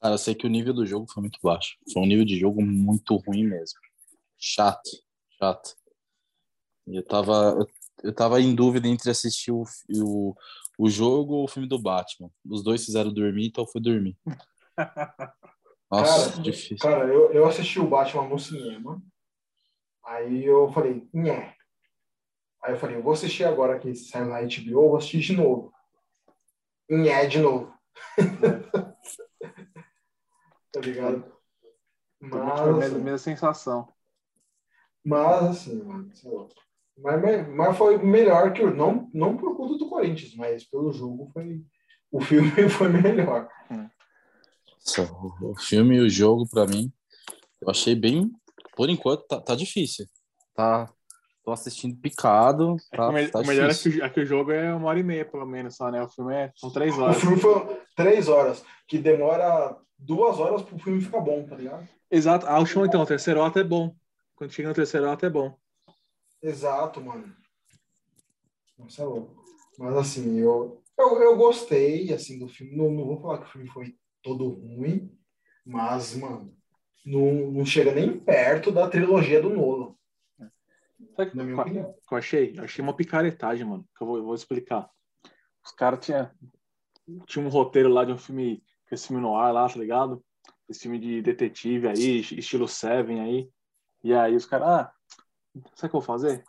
Cara, 0.00 0.14
eu 0.14 0.18
sei 0.18 0.34
que 0.34 0.46
o 0.46 0.50
nível 0.50 0.72
do 0.72 0.86
jogo 0.86 1.06
foi 1.10 1.22
muito 1.22 1.38
baixo. 1.42 1.76
Foi 1.92 2.02
um 2.02 2.06
nível 2.06 2.24
de 2.24 2.38
jogo 2.38 2.62
muito 2.62 3.16
ruim 3.16 3.44
mesmo. 3.44 3.78
Chato, 4.38 4.88
chato. 5.38 5.76
Eu 6.86 7.04
tava, 7.04 7.56
eu, 7.58 7.66
eu 8.04 8.14
tava 8.14 8.40
em 8.40 8.54
dúvida 8.54 8.86
entre 8.86 9.10
assistir 9.10 9.50
o, 9.50 9.64
o, 9.90 10.34
o 10.78 10.88
jogo 10.88 11.34
ou 11.34 11.44
o 11.44 11.48
filme 11.48 11.68
do 11.68 11.80
Batman. 11.80 12.30
Os 12.44 12.62
dois 12.62 12.84
fizeram 12.84 13.12
dormir, 13.12 13.48
então 13.48 13.64
eu 13.64 13.68
fui 13.68 13.80
dormir. 13.80 14.16
Nossa, 15.90 16.30
Cara, 16.30 16.42
difícil. 16.42 16.78
Cara, 16.78 17.06
eu, 17.06 17.32
eu 17.32 17.46
assisti 17.46 17.78
o 17.78 17.88
Batman 17.88 18.28
no 18.28 18.38
cinema. 18.38 19.02
Aí 20.04 20.44
eu 20.44 20.70
falei, 20.72 21.08
nhé. 21.12 21.54
Aí 22.62 22.72
eu 22.72 22.78
falei, 22.78 22.96
eu 22.96 23.02
vou 23.02 23.12
assistir 23.12 23.44
agora 23.44 23.78
que 23.78 23.94
saiu 23.94 24.26
na 24.26 24.40
HBO, 24.40 24.70
eu 24.70 24.88
vou 24.88 24.96
assistir 24.96 25.20
de 25.20 25.32
novo. 25.36 25.72
Nhé 26.88 27.26
de 27.26 27.38
novo. 27.40 27.72
tá 30.72 30.80
ligado? 30.80 31.24
Foi 32.18 32.28
Mas, 32.28 32.60
a 32.60 32.72
mesma, 32.72 32.98
mesma 32.98 33.18
sensação. 33.18 33.95
Mas 35.06 35.44
assim, 35.44 35.82
mano, 35.82 36.10
sei 36.14 36.30
lá. 36.30 36.46
Mas, 36.98 37.48
mas- 37.48 37.76
foi 37.76 37.98
melhor 37.98 38.52
que 38.52 38.62
o. 38.62 38.74
Não, 38.74 39.08
não 39.14 39.36
por 39.36 39.56
conta 39.56 39.78
do 39.78 39.88
Corinthians, 39.88 40.34
mas 40.34 40.64
pelo 40.64 40.92
jogo 40.92 41.30
foi. 41.32 41.62
O 42.10 42.20
filme 42.20 42.50
foi 42.70 42.88
melhor. 42.88 43.48
O, 44.98 45.50
o 45.50 45.56
filme 45.58 45.96
e 45.96 46.00
o 46.00 46.08
jogo, 46.08 46.48
pra 46.48 46.66
mim, 46.66 46.92
eu 47.60 47.70
achei 47.70 47.94
bem. 47.94 48.30
Por 48.76 48.88
enquanto, 48.88 49.26
tá, 49.26 49.40
tá 49.40 49.54
difícil. 49.54 50.06
Tá. 50.54 50.88
Tô 51.44 51.52
assistindo 51.52 51.96
picado. 52.00 52.76
É 52.92 52.96
que 52.96 52.96
Tá, 52.96 53.08
o, 53.08 53.12
me- 53.12 53.28
tá 53.28 53.40
o 53.40 53.46
melhor 53.46 53.70
é 53.70 53.74
que, 53.74 53.88
o- 53.88 54.04
é 54.04 54.08
que 54.10 54.20
o 54.20 54.26
jogo 54.26 54.52
é 54.52 54.74
uma 54.74 54.88
hora 54.88 54.98
e 54.98 55.02
meia, 55.02 55.24
pelo 55.24 55.46
menos, 55.46 55.76
só, 55.76 55.90
né? 55.90 56.02
O 56.02 56.08
filme 56.08 56.34
é, 56.34 56.52
são 56.56 56.70
três 56.70 56.96
O 56.96 57.02
horas. 57.02 57.18
filme 57.20 57.36
foi 57.38 57.80
três 57.96 58.28
horas, 58.28 58.64
que 58.88 58.98
demora 58.98 59.76
duas 59.98 60.38
horas 60.38 60.62
pro 60.62 60.78
filme 60.78 61.00
ficar 61.00 61.20
bom, 61.20 61.44
tá 61.46 61.56
ligado? 61.56 61.86
Exato. 62.10 62.46
A 62.46 62.58
última, 62.58 62.86
então, 62.86 63.02
o 63.02 63.06
terceiro 63.06 63.42
ato 63.42 63.58
é 63.58 63.64
bom. 63.64 63.94
Quando 64.36 64.52
chega 64.52 64.68
no 64.68 64.74
terceiro 64.74 65.08
ato 65.10 65.26
é 65.26 65.30
bom. 65.30 65.58
Exato, 66.42 67.00
mano. 67.00 67.34
Nossa, 68.78 69.02
é 69.02 69.04
louco. 69.04 69.42
Mas 69.78 69.96
assim, 69.96 70.38
eu, 70.38 70.82
eu, 70.96 71.22
eu 71.22 71.36
gostei 71.36 72.12
assim, 72.12 72.38
do 72.38 72.48
filme. 72.48 72.76
Não, 72.76 72.90
não 72.90 73.06
vou 73.06 73.20
falar 73.20 73.38
que 73.38 73.46
o 73.46 73.48
filme 73.48 73.68
foi 73.68 73.98
todo 74.22 74.48
ruim, 74.48 75.10
mas, 75.64 76.14
mano, 76.14 76.54
não, 77.04 77.50
não 77.50 77.64
chega 77.64 77.94
nem 77.94 78.18
perto 78.18 78.70
da 78.70 78.88
trilogia 78.88 79.40
do 79.40 79.50
Nolan, 79.50 79.94
Sabe 81.14 81.34
na 81.34 81.44
minha 81.44 81.60
opinião. 81.60 81.92
que 81.92 82.14
eu 82.14 82.18
achei? 82.18 82.54
Eu 82.56 82.64
achei 82.64 82.82
uma 82.82 82.96
picaretagem, 82.96 83.66
mano. 83.66 83.88
Que 83.96 84.02
eu 84.02 84.06
vou, 84.06 84.16
eu 84.18 84.24
vou 84.24 84.34
explicar. 84.34 84.90
Os 85.64 85.72
caras 85.72 86.04
tinham 86.04 86.30
tinha 87.26 87.44
um 87.44 87.48
roteiro 87.48 87.88
lá 87.88 88.04
de 88.04 88.12
um 88.12 88.18
filme, 88.18 88.62
que 88.86 88.94
esse 88.94 89.08
filme 89.08 89.22
no 89.22 89.36
ar 89.36 89.52
lá, 89.52 89.68
tá 89.68 89.78
ligado? 89.78 90.24
Esse 90.68 90.82
filme 90.82 90.98
de 90.98 91.22
detetive 91.22 91.88
aí, 91.88 92.20
estilo 92.20 92.66
Seven 92.66 93.20
aí. 93.20 93.48
E 94.06 94.14
aí 94.14 94.36
os 94.36 94.46
caras, 94.46 94.68
ah, 94.68 94.92
sabe 95.74 95.74
o 95.74 95.78
que 95.80 95.84
eu 95.86 95.90
vou 95.90 96.00
fazer? 96.00 96.44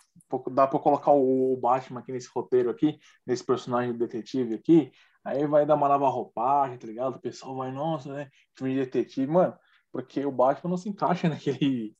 Dá 0.51 0.68
pra 0.68 0.78
eu 0.78 0.82
colocar 0.84 1.12
o 1.12 1.58
Batman 1.58 2.01
aqui 2.01 2.12
nesse 2.12 2.30
roteiro 2.30 2.70
aqui, 2.70 2.99
nesse 3.26 3.43
personagem 3.43 3.93
de 3.93 3.97
detetive 3.97 4.53
aqui. 4.53 4.91
Aí 5.26 5.47
vai 5.47 5.66
dar 5.66 5.74
uma 5.74 5.88
nova 5.89 6.08
roupagem, 6.08 6.78
tá 6.78 6.86
ligado? 6.86 7.16
O 7.16 7.20
pessoal 7.20 7.55
vai, 7.55 7.72
nossa, 7.72 8.14
né? 8.14 8.30
Filme 8.55 8.76
de 8.76 8.82
detetive, 8.82 9.32
mano. 9.32 9.58
Porque 9.91 10.24
o 10.24 10.32
Batman 10.32 10.70
não 10.70 10.78
se 10.78 10.88
encaixa 10.88 11.28
naquele, 11.28 11.95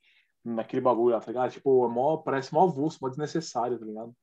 naquele 0.46 0.80
bagulho 0.80 1.16
lá, 1.16 1.22
tá 1.22 1.32
ligado? 1.32 1.52
Tipo, 1.54 1.88
é 1.88 1.90
mó, 1.90 2.18
parece 2.18 2.54
mó 2.54 2.66
avulso, 2.66 3.00
mó 3.02 3.10
desnecessário, 3.10 3.80
tá 3.80 3.86
ligado? 3.86 4.14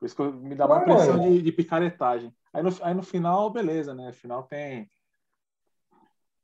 Por 0.00 0.06
isso 0.06 0.16
que 0.16 0.22
eu- 0.22 0.32
me 0.32 0.56
dá 0.56 0.66
uma 0.66 0.78
impressão 0.80 1.16
mano. 1.16 1.30
de, 1.30 1.42
de 1.42 1.52
picaretagem. 1.52 2.34
Aí 2.52 2.60
no, 2.60 2.70
aí 2.82 2.92
no 2.92 3.04
final, 3.04 3.52
beleza, 3.52 3.94
né? 3.94 4.08
No 4.08 4.12
final 4.14 4.42
tem. 4.42 4.90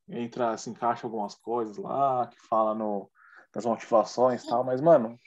Entra, 0.09 0.57
se 0.57 0.70
encaixa 0.70 1.09
algumas 1.09 1.34
coisas 1.34 1.76
lá, 1.76 2.28
que 2.28 2.39
fala 2.47 2.72
no, 2.72 3.11
das 3.59 3.66
motivações 3.66 4.44
e 4.44 4.48
tal, 4.48 4.62
mas, 4.62 4.80
mano, 4.80 5.18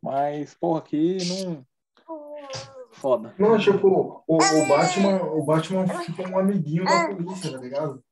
mas, 0.00 0.54
porra, 0.54 0.78
aqui 0.78 1.18
não. 1.28 1.66
Foda. 2.92 3.34
Não, 3.36 3.58
tipo, 3.58 4.22
o, 4.26 4.36
o 4.36 4.68
Batman, 4.68 5.22
o 5.22 5.44
Batman 5.44 5.88
ficou 5.88 6.28
um 6.28 6.38
amiguinho 6.38 6.84
da 6.84 7.08
polícia, 7.08 7.50
tá 7.50 7.58
ligado? 7.58 8.04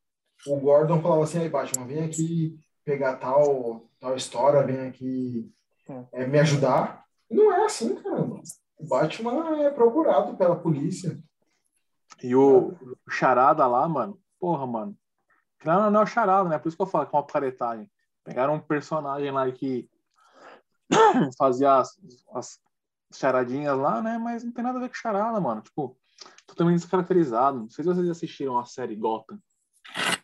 O 0.47 0.57
Gordon 0.57 1.01
falava 1.01 1.23
assim, 1.23 1.39
aí 1.39 1.49
Batman, 1.49 1.87
vem 1.87 2.05
aqui 2.05 2.59
pegar 2.85 3.17
tal, 3.17 3.85
tal 4.01 4.17
história, 4.17 4.65
vem 4.65 4.89
aqui 4.89 5.53
é, 6.13 6.27
me 6.27 6.41
ajudar. 6.41 7.05
Não 7.31 7.53
é 7.53 7.67
assim, 7.67 7.95
caramba. 8.03 8.41
O 8.79 8.89
Batman 8.89 9.63
é 9.63 9.71
procurado 9.71 10.37
pela 10.37 10.57
polícia. 10.57 11.17
E 12.23 12.35
o, 12.35 12.75
Charada 13.09 13.67
lá, 13.67 13.87
mano, 13.87 14.19
porra, 14.41 14.67
mano. 14.67 14.97
Não, 15.65 15.91
não 15.91 16.01
é 16.01 16.03
o 16.05 16.07
Charada, 16.07 16.49
né? 16.49 16.59
Por 16.59 16.69
isso 16.69 16.77
que 16.77 16.83
eu 16.83 16.87
falo 16.87 17.07
que 17.07 17.15
é 17.15 17.19
uma 17.19 17.27
picaretagem. 17.27 17.89
Pegaram 18.25 18.55
um 18.55 18.61
personagem 18.61 19.31
lá 19.31 19.51
que 19.51 19.89
fazia 21.39 21.79
as, 21.79 21.99
as 22.35 22.59
charadinhas 23.13 23.77
lá, 23.79 24.01
né? 24.03 24.19
Mas 24.19 24.45
não 24.45 24.53
tem 24.53 24.65
nada 24.65 24.79
a 24.79 24.83
ver 24.83 24.89
com 24.89 24.95
charada, 24.95 25.41
mano. 25.41 25.61
Tipo, 25.63 25.97
totalmente 26.47 26.81
descaracterizado. 26.81 27.59
Não 27.61 27.71
sei 27.71 27.85
se 27.85 27.91
vocês 27.95 28.09
assistiram 28.11 28.59
a 28.59 28.65
série 28.65 28.97
Gotham. 28.97 29.39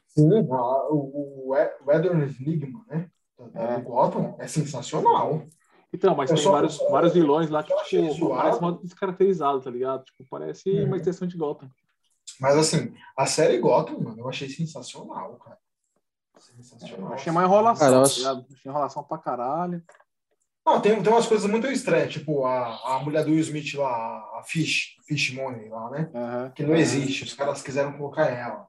Sim, 0.09 0.28
o, 0.49 0.94
o 0.94 1.49
o 1.51 1.57
Edward 1.92 2.36
Enigma, 2.40 2.84
né? 2.88 3.11
É. 3.55 3.76
Do 3.78 3.82
Gotham 3.82 4.34
é 4.38 4.49
sensacional. 4.49 5.44
Então, 5.92 6.14
mas 6.16 6.30
Eu 6.30 6.36
tem 6.36 6.44
só- 6.44 6.53
vários, 6.53 6.74
só- 6.74 6.90
vários 6.90 7.12
vilões 7.12 7.49
lá 7.51 7.62
que, 7.62 7.72
eu 7.72 7.82
tipo, 7.84 8.12
zoado. 8.14 8.40
parece 8.42 8.61
mal 8.62 8.72
descaracterizado, 8.78 9.61
tá 9.61 9.70
ligado? 9.70 10.05
Tipo, 10.05 10.24
parece 10.28 10.68
Uhum. 10.70 10.86
uma 10.86 10.97
extensão 10.97 11.28
de 11.28 11.36
Gotham. 11.36 11.70
Mas 12.40 12.57
assim, 12.57 12.94
a 13.16 13.24
série 13.26 13.59
Gotham, 13.59 14.01
mano, 14.01 14.18
eu 14.20 14.28
achei 14.28 14.49
sensacional, 14.49 15.36
cara. 15.36 15.59
Sensacional. 16.39 17.12
Achei 17.12 17.30
uma 17.30 17.45
enrolação, 17.45 17.87
Cara, 17.87 17.97
tá 17.97 18.03
acho-? 18.03 18.28
Achei 18.28 18.70
enrolação 18.70 19.03
pra 19.05 19.18
caralho. 19.18 19.82
Não, 20.66 20.80
tem, 20.80 21.01
tem 21.01 21.12
umas 21.12 21.28
coisas 21.28 21.49
muito 21.49 21.68
estranhas, 21.68 22.12
tipo 22.12 22.45
a, 22.45 22.97
a 22.97 22.99
mulher 22.99 23.24
do 23.24 23.30
Will 23.30 23.39
Smith 23.41 23.74
lá, 23.74 23.89
a 23.89 24.43
Fish, 24.45 24.97
Fish 25.07 25.32
Money 25.32 25.68
lá, 25.68 25.91
né? 25.91 26.11
Aham. 26.12 26.51
Que 26.51 26.64
não 26.64 26.74
existe, 26.74 27.22
os 27.22 27.34
caras 27.34 27.62
quiseram 27.62 27.93
colocar 27.93 28.26
ela. 28.26 28.66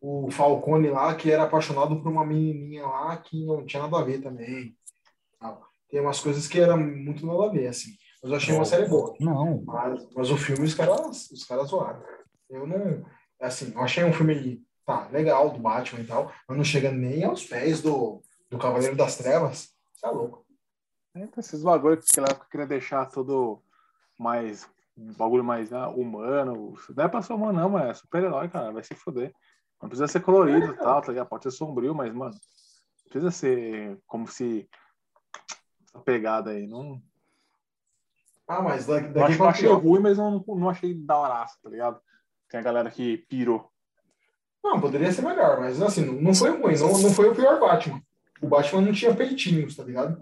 O 0.00 0.30
Falcone 0.30 0.90
lá, 0.90 1.14
que 1.14 1.30
era 1.30 1.44
apaixonado 1.44 2.00
por 2.00 2.12
uma 2.12 2.24
menininha 2.24 2.86
lá 2.86 3.16
que 3.16 3.46
não 3.46 3.64
tinha 3.64 3.82
nada 3.82 3.98
a 3.98 4.04
ver 4.04 4.20
também. 4.20 4.76
Tal. 5.40 5.62
Tem 5.88 6.00
umas 6.00 6.20
coisas 6.20 6.46
que 6.46 6.60
eram 6.60 6.76
muito 6.76 7.26
nada 7.26 7.46
a 7.46 7.48
ver, 7.48 7.66
assim. 7.68 7.92
Mas 8.22 8.30
eu 8.30 8.36
achei 8.36 8.54
uma 8.54 8.64
série 8.64 8.86
boa. 8.86 9.14
Não. 9.18 9.62
Mas, 9.64 10.08
mas 10.14 10.30
o 10.30 10.36
filme 10.36 10.64
os 10.64 10.74
caras, 10.74 11.30
os 11.30 11.44
caras 11.44 11.68
zoaram. 11.68 12.02
Eu 12.50 12.66
não. 12.66 13.04
Assim, 13.40 13.72
eu 13.74 13.80
achei 13.80 14.04
um 14.04 14.12
filme 14.12 14.60
tá, 14.88 15.06
legal 15.12 15.50
do 15.50 15.58
Batman 15.58 16.00
e 16.00 16.06
tal, 16.06 16.32
mas 16.48 16.56
não 16.56 16.64
chega 16.64 16.90
nem 16.90 17.22
aos 17.22 17.44
pés 17.44 17.82
do, 17.82 18.22
do 18.48 18.56
Cavaleiro 18.56 18.96
das 18.96 19.16
Trevas. 19.16 19.68
Você 19.92 20.06
é 20.06 20.10
louco. 20.10 20.46
É, 21.14 21.20
então, 21.20 21.40
esses 21.40 21.62
bagulho 21.62 21.98
que 21.98 22.20
época 22.20 22.46
queria 22.50 22.66
deixar 22.66 23.04
tudo 23.04 23.62
mais. 24.16 24.66
Um 24.96 25.12
bagulho 25.12 25.44
mais 25.44 25.72
ah, 25.74 25.90
humano. 25.90 26.74
Não 26.96 27.04
é 27.04 27.08
pra 27.08 27.20
ser 27.20 27.34
humano, 27.34 27.60
não, 27.60 27.68
mas 27.68 27.90
é 27.90 27.94
super-herói, 27.94 28.48
cara. 28.48 28.72
Vai 28.72 28.82
se 28.82 28.94
fuder. 28.94 29.32
Não 29.80 29.90
precisa 29.90 30.08
ser 30.08 30.20
colorido 30.20 30.72
e 30.72 30.76
tal, 30.76 31.02
tá 31.02 31.08
ligado? 31.12 31.28
Pode 31.28 31.44
ser 31.44 31.50
sombrio, 31.50 31.94
mas, 31.94 32.12
mano, 32.12 32.32
não 32.34 33.10
precisa 33.10 33.30
ser 33.30 34.00
como 34.06 34.26
se. 34.26 34.66
Essa 35.84 36.00
pegada 36.00 36.50
aí. 36.50 36.66
Não, 36.66 37.00
Ah, 38.48 38.62
mas 38.62 38.86
daqui, 38.86 39.08
daqui 39.08 39.36
pra 39.36 39.50
achei 39.50 39.68
ruim, 39.68 40.00
mas 40.00 40.16
não, 40.16 40.42
não 40.48 40.70
achei 40.70 40.94
da 40.94 41.18
horaça, 41.18 41.58
tá 41.62 41.68
ligado? 41.68 42.00
Tem 42.48 42.58
a 42.58 42.62
galera 42.62 42.90
que 42.90 43.18
pirou. 43.28 43.70
Não, 44.68 44.80
poderia 44.80 45.10
ser 45.10 45.22
melhor, 45.22 45.60
mas 45.60 45.80
assim, 45.80 46.04
não, 46.04 46.14
não 46.14 46.34
foi 46.34 46.50
ruim, 46.50 46.76
não, 46.78 46.98
não 46.98 47.10
foi 47.10 47.28
o 47.30 47.34
pior 47.34 47.58
Batman. 47.58 48.00
O 48.42 48.46
Batman 48.46 48.82
não 48.82 48.92
tinha 48.92 49.14
peitinhos, 49.14 49.74
tá 49.74 49.82
ligado? 49.82 50.18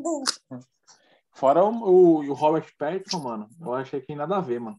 Fora 1.32 1.64
o, 1.64 1.70
o, 1.70 2.18
o 2.30 2.32
Robert 2.32 2.66
Pattinson, 2.78 3.18
mano, 3.18 3.48
eu 3.60 3.74
achei 3.74 4.00
que 4.00 4.14
nada 4.14 4.36
a 4.36 4.40
ver, 4.40 4.60
mano. 4.60 4.78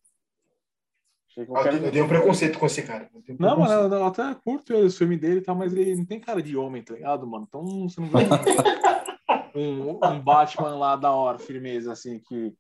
Eu, 1.38 1.46
tenho- 1.46 1.86
eu 1.86 1.92
tenho 1.92 2.06
um 2.06 2.08
preconceito 2.08 2.58
com 2.58 2.66
esse 2.66 2.82
cara. 2.82 3.10
Não, 3.38 3.60
mano, 3.60 3.74
eu, 3.74 4.00
eu 4.00 4.06
até 4.06 4.34
curto 4.36 4.74
o 4.76 4.90
filme 4.90 5.18
dele 5.18 5.40
e 5.40 5.44
tal, 5.44 5.54
mas 5.56 5.72
ele 5.74 5.96
não 5.96 6.06
tem 6.06 6.20
cara 6.20 6.42
de 6.42 6.58
homem, 6.58 6.82
tá 6.82 6.96
ligado, 6.96 7.28
mano? 7.28 7.46
Então 7.48 7.88
você 7.88 8.02
não 8.02 8.08
vê 8.08 8.18
um, 9.54 9.92
um, 9.92 10.00
um 10.04 10.20
Batman 10.20 10.76
lá 10.76 10.96
da 10.96 11.12
hora, 11.12 11.38
firmeza, 11.38 11.92
assim, 11.92 12.20
que 12.20 12.56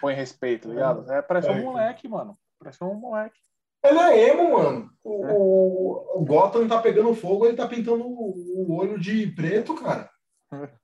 põe 0.00 0.14
respeito, 0.14 0.68
tá 0.68 0.74
ligado? 0.74 1.10
É, 1.10 1.20
parece 1.22 1.48
É, 1.48 1.50
um 1.52 1.62
moleque, 1.62 2.06
mano. 2.06 2.38
Parece 2.60 2.84
um 2.84 2.94
moleque. 2.94 3.40
Ele 3.82 3.98
é 3.98 4.30
emo, 4.30 4.52
mano. 4.52 4.90
O, 5.02 5.26
o, 5.26 6.20
o 6.20 6.24
Gotham 6.24 6.68
tá 6.68 6.80
pegando 6.80 7.14
fogo, 7.14 7.46
ele 7.46 7.56
tá 7.56 7.66
pintando 7.66 8.04
o, 8.06 8.68
o 8.68 8.76
olho 8.76 8.98
de 8.98 9.26
preto, 9.32 9.74
cara. 9.74 10.10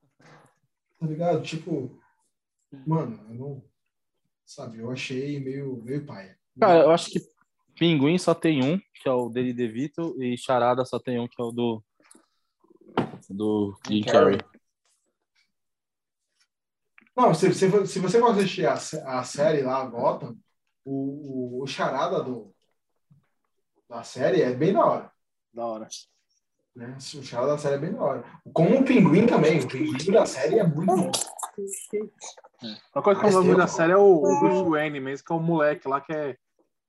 Tá 1.01 1.07
ligado? 1.07 1.41
Tipo, 1.43 1.97
mano, 2.85 3.25
eu 3.29 3.35
não. 3.35 3.65
Sabe, 4.45 4.79
eu 4.79 4.91
achei 4.91 5.39
meio, 5.39 5.81
meio 5.85 6.05
paia. 6.05 6.37
Cara, 6.59 6.83
eu 6.83 6.91
acho 6.91 7.09
que 7.11 7.21
Pinguim 7.77 8.19
só 8.19 8.35
tem 8.35 8.65
um, 8.65 8.77
que 8.95 9.09
é 9.09 9.13
o 9.13 9.29
dele 9.29 9.53
DeVito, 9.53 10.21
e 10.21 10.37
Charada 10.37 10.85
só 10.85 10.99
tem 10.99 11.21
um, 11.21 11.29
que 11.29 11.41
é 11.41 11.45
o 11.45 11.53
do. 11.53 11.85
Do 13.31 13.79
Jim 13.87 14.03
Carrey. 14.03 14.41
Não, 17.17 17.33
se, 17.33 17.55
se, 17.55 17.87
se 17.87 18.01
você 18.01 18.19
for 18.19 18.33
assistir 18.33 18.67
a, 18.67 18.75
a 18.75 19.23
série 19.23 19.63
lá, 19.63 19.85
Gotham, 19.85 20.37
o, 20.85 21.59
o, 21.59 21.63
o 21.63 21.67
charada 21.69 22.23
do, 22.25 22.53
da 23.89 24.03
série 24.03 24.43
é 24.43 24.53
bem 24.53 24.72
da 24.72 24.84
hora. 24.84 25.12
Da 25.53 25.66
hora. 25.66 25.89
Né? 26.76 26.97
O 26.99 27.22
charada 27.22 27.53
da 27.53 27.59
série 27.59 27.76
é 27.76 27.78
bem 27.78 27.93
da 27.93 28.03
hora. 28.03 28.24
Como 28.53 28.78
o 28.78 28.84
pinguim 28.84 29.26
também. 29.26 29.61
O 29.61 29.68
pinguim 29.68 30.12
da 30.12 30.26
série 30.26 30.59
é 30.59 30.64
muito 30.64 30.95
bom. 30.95 31.11
Uma 32.95 33.03
coisa 33.03 33.20
que 33.20 33.26
eu 33.26 33.32
gosto 33.32 33.45
muito 33.45 33.59
da 33.59 33.66
série 33.66 33.93
é 33.93 33.97
o, 33.97 34.22
o 34.22 34.41
Bruce 34.41 34.70
Wayne 34.70 35.01
mesmo, 35.01 35.26
que 35.26 35.32
é 35.32 35.36
o 35.36 35.41
moleque 35.41 35.89
lá 35.89 36.01
que 36.01 36.12
é 36.12 36.36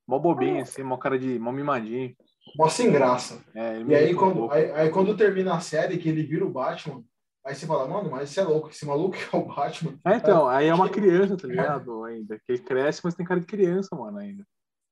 mó 0.08 0.20
bobinho, 0.20 0.62
assim, 0.62 0.84
mó 0.84 0.98
cara 0.98 1.18
de 1.18 1.40
mó 1.40 1.52
mimadinho. 1.52 2.16
Mó 2.56 2.68
sem 2.68 2.92
graça. 2.92 3.44
É, 3.56 3.82
E 3.82 3.96
aí 3.96 4.14
um 4.14 4.18
quando, 4.18 4.52
aí, 4.52 4.72
aí 4.72 4.90
quando 4.90 5.16
termina 5.16 5.56
a 5.56 5.60
série, 5.60 5.98
que 5.98 6.10
ele 6.10 6.24
vira 6.24 6.46
o 6.46 6.50
Batman, 6.50 7.04
aí 7.46 7.56
você 7.56 7.66
fala, 7.66 7.88
mano, 7.88 8.10
mas 8.10 8.30
você 8.30 8.42
é 8.42 8.44
louco, 8.44 8.70
esse 8.70 8.86
maluco 8.86 9.16
é 9.34 9.38
o 9.38 9.46
Batman. 9.46 10.00
É, 10.06 10.16
então, 10.16 10.48
aí 10.48 10.68
é 10.68 10.74
uma 10.74 10.90
criança, 10.90 11.38
tá 11.38 11.48
ligado? 11.48 12.04
Ainda. 12.04 12.38
Que 12.40 12.54
ele 12.54 12.60
cresce, 12.60 13.02
mas 13.04 13.16
tem 13.16 13.26
cara 13.26 13.40
de 13.40 13.46
criança, 13.46 13.96
mano, 13.96 14.18
ainda. 14.18 14.44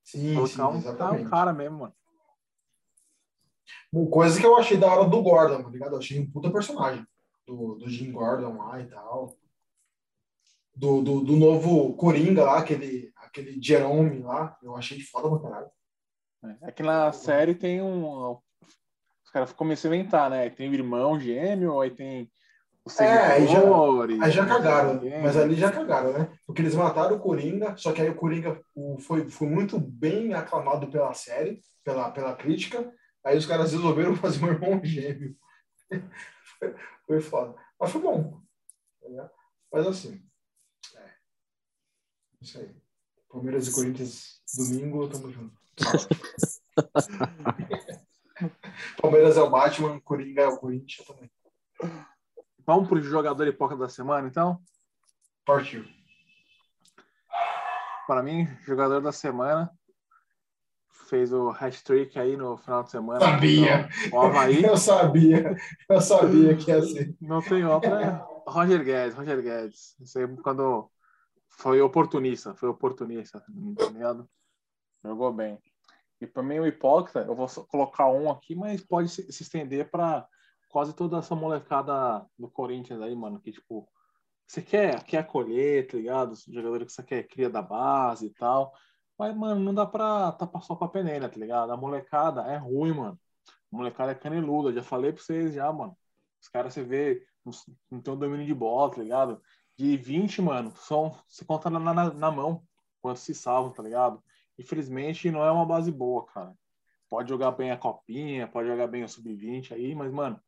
Sim, 0.07 0.19
sim, 0.19 0.35
Colocar 0.35 0.69
um, 0.69 0.71
tá, 0.71 0.77
exatamente. 0.77 1.25
um 1.25 1.29
cara 1.29 1.51
mesmo, 1.51 1.79
mano. 1.79 1.93
Uma 3.91 4.09
coisa 4.09 4.39
que 4.39 4.45
eu 4.45 4.55
achei 4.55 4.77
da 4.77 4.87
hora 4.87 5.09
do 5.09 5.21
Gordon, 5.21 5.61
tá 5.61 5.69
ligado? 5.69 5.91
Eu 5.91 5.97
achei 5.97 6.17
um 6.17 6.31
puta 6.31 6.49
personagem. 6.49 7.05
Do, 7.45 7.75
do 7.75 7.89
Jim 7.89 8.13
Gordon 8.13 8.55
lá 8.57 8.79
e 8.79 8.85
tal. 8.85 9.37
Do, 10.73 11.01
do, 11.01 11.21
do 11.21 11.35
novo 11.35 11.93
Coringa 11.97 12.45
lá, 12.45 12.59
aquele, 12.59 13.11
aquele 13.17 13.61
Jerome 13.61 14.19
lá. 14.19 14.57
Eu 14.63 14.77
achei 14.77 15.01
foda 15.01 15.29
pra 15.29 15.49
caralho. 15.49 15.71
É 16.61 16.71
que 16.71 16.83
na 16.83 17.11
série 17.11 17.53
tem 17.53 17.81
um. 17.81 18.31
Os 18.31 19.29
caras 19.33 19.51
começam 19.51 19.91
a 19.91 19.95
inventar, 19.95 20.29
né? 20.29 20.49
Tem 20.49 20.69
o 20.69 20.73
irmão 20.73 21.19
gêmeo, 21.19 21.81
aí 21.81 21.91
tem 21.91 22.31
os 22.88 22.99
É, 22.99 23.33
aí 23.33 23.47
já-. 23.47 23.61
Aí 24.21 24.31
já 24.31 24.45
cagaram, 24.45 24.99
tem- 24.99 25.21
mas 25.21 25.38
ali 25.38 25.55
já 25.55 25.71
cagaram, 25.71 26.11
né? 26.13 26.38
Porque 26.45 26.61
eles 26.61 26.75
mataram 26.75 27.15
o 27.15 27.19
Coringa, 27.19 27.75
só 27.77 27.91
que 27.93 28.01
aí 28.01 28.09
o 28.09 28.15
Coringa 28.15 28.61
foi, 28.99 29.27
foi 29.29 29.47
muito 29.47 29.79
bem 29.79 30.33
aclamado 30.33 30.89
pela 30.89 31.13
série, 31.13 31.61
pela, 31.83 32.11
pela 32.11 32.35
crítica. 32.35 32.91
Aí 33.23 33.38
os 33.38 33.45
caras 33.45 33.71
resolveram 33.71 34.15
fazer 34.15 34.43
um 34.43 34.47
irmão 34.47 34.81
gêmeo. 34.83 35.35
foi, 36.59 36.75
foi 37.05 37.21
foda. 37.21 37.55
Mas 37.79 37.91
foi 37.91 38.01
bom. 38.01 38.41
tá? 39.01 39.31
Mas 39.71 39.88
assim. 39.88 40.21
É. 40.95 41.11
Isso 42.41 42.59
aí. 42.59 42.75
Palmeiras 43.29 43.67
e 43.67 43.73
Corinthians, 43.73 44.41
domingo, 44.55 45.07
tamo 45.09 45.31
junto. 45.31 45.55
Palmeiras 49.01 49.38
é 49.38 49.41
o 49.41 49.49
Batman, 49.49 49.99
Coringa 50.01 50.43
é 50.43 50.47
o 50.47 50.57
Corinthians 50.57 51.07
também. 51.07 51.29
Vamos 52.68 52.89
pro 52.89 53.01
jogador 53.01 53.47
hipócrita 53.47 53.84
da 53.84 53.89
semana, 53.89 54.28
então? 54.28 54.59
Partiu. 55.45 55.86
Para 58.05 58.22
mim, 58.22 58.45
jogador 58.65 58.99
da 58.99 59.13
semana 59.13 59.72
fez 61.07 61.32
o 61.32 61.49
hat-trick 61.49 62.20
aí 62.20 62.36
no 62.36 62.57
final 62.57 62.84
de 62.84 62.91
semana. 62.91 63.22
Sabia! 63.22 63.88
O 64.11 64.20
Havaí. 64.20 64.61
Eu 64.68 64.76
sabia, 64.76 65.55
eu 65.89 66.01
sabia 66.01 66.57
que 66.57 66.70
ia 66.70 66.82
ser. 66.82 67.15
Não 67.22 67.41
tem 67.41 67.63
outra. 67.63 68.26
Roger 68.45 68.84
Guedes, 68.84 69.15
Roger 69.15 69.41
Guedes. 69.41 69.95
Isso 70.01 70.20
aí 70.20 70.28
quando 70.43 70.91
foi 71.47 71.80
oportunista, 71.80 72.53
foi 72.53 72.68
oportunista, 72.68 73.41
ligado? 73.93 74.30
Jogou 75.01 75.32
bem. 75.32 75.57
E 76.20 76.28
para 76.28 76.43
mim, 76.43 76.59
o 76.59 76.68
hipócrita, 76.68 77.20
eu 77.22 77.34
vou 77.34 77.47
colocar 77.70 78.09
um 78.09 78.30
aqui, 78.30 78.55
mas 78.55 78.82
pode 78.82 79.07
se 79.07 79.26
estender 79.30 79.89
para 79.89 80.28
quase 80.70 80.93
toda 80.93 81.18
essa 81.18 81.36
molecada 81.36 82.26
do 82.38 82.49
Corinthians 82.49 83.01
aí, 83.01 83.15
mano, 83.15 83.39
que 83.39 83.51
tipo, 83.51 83.88
você 84.45 84.61
quer, 84.61 85.03
quer 85.03 85.20
acolher, 85.20 85.88
tá 85.88 85.97
ligado? 85.97 86.32
Os 86.32 86.43
jogadores 86.43 86.88
que 86.88 86.93
você 86.93 87.03
quer 87.03 87.24
cria 87.28 87.49
da 87.49 87.61
base 87.61 88.28
e 88.28 88.30
tal. 88.30 88.74
Mas, 89.18 89.36
mano, 89.36 89.59
não 89.59 89.74
dá 89.74 89.86
pra 89.86 90.32
tapar 90.34 90.61
só 90.63 90.76
pra 90.76 90.88
peneira, 90.88 91.28
tá 91.28 91.38
ligado? 91.38 91.72
A 91.72 91.78
molecada 91.78 92.41
é 92.43 92.57
ruim, 92.57 92.93
mano. 92.93 93.20
A 93.72 93.76
molecada 93.76 94.11
é 94.11 94.15
caneluda, 94.15 94.72
já 94.72 94.84
falei 94.84 95.11
pra 95.11 95.22
vocês 95.22 95.53
já, 95.53 95.72
mano. 95.74 95.97
Os 96.41 96.47
caras, 96.47 96.74
você 96.74 96.84
vê, 96.84 97.26
não, 97.91 98.01
tem 98.01 98.13
o 98.13 98.18
domínio 98.18 98.45
de 98.45 98.53
bola, 98.53 98.91
tá 98.91 99.01
ligado? 99.01 99.41
De 99.76 99.97
20, 99.97 100.41
mano, 100.41 100.72
só 100.76 101.11
se 101.28 101.43
conta 101.45 101.70
na, 101.70 101.80
na, 101.80 102.13
na 102.13 102.32
mão 102.32 102.63
quantos 103.01 103.24
se 103.24 103.34
salvam, 103.34 103.72
tá 103.72 103.84
ligado? 103.84 104.24
Infelizmente, 104.57 105.32
não 105.32 105.43
é 105.43 105.51
uma 105.51 105.65
base 105.65 105.91
boa, 105.91 106.26
cara. 106.26 106.53
Pode 107.09 107.30
jogar 107.30 107.51
bem 107.51 107.72
a 107.72 107.78
copinha, 107.78 108.47
pode 108.47 108.68
jogar 108.68 108.88
bem 108.88 109.03
o 109.03 109.09
sub-20 109.09 109.74
aí, 109.74 109.95
mas, 109.95 110.11
mano, 110.11 110.39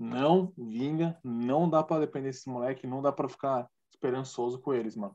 não 0.00 0.50
vinga, 0.56 1.20
não 1.22 1.68
dá 1.68 1.82
pra 1.82 2.00
depender 2.00 2.28
desse 2.28 2.48
moleque, 2.48 2.86
não 2.86 3.02
dá 3.02 3.12
pra 3.12 3.28
ficar 3.28 3.68
esperançoso 3.90 4.58
com 4.58 4.72
eles, 4.72 4.96
mano. 4.96 5.14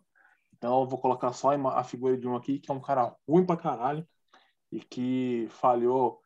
Então, 0.55 0.81
eu 0.81 0.87
vou 0.87 0.99
colocar 0.99 1.33
só 1.33 1.49
a 1.51 1.83
figura 1.83 2.15
de 2.15 2.27
um 2.27 2.35
aqui, 2.35 2.59
que 2.59 2.71
é 2.71 2.73
um 2.73 2.79
cara 2.79 3.15
ruim 3.27 3.43
pra 3.43 3.57
caralho 3.57 4.07
e 4.71 4.79
que 4.79 5.47
falhou 5.49 6.21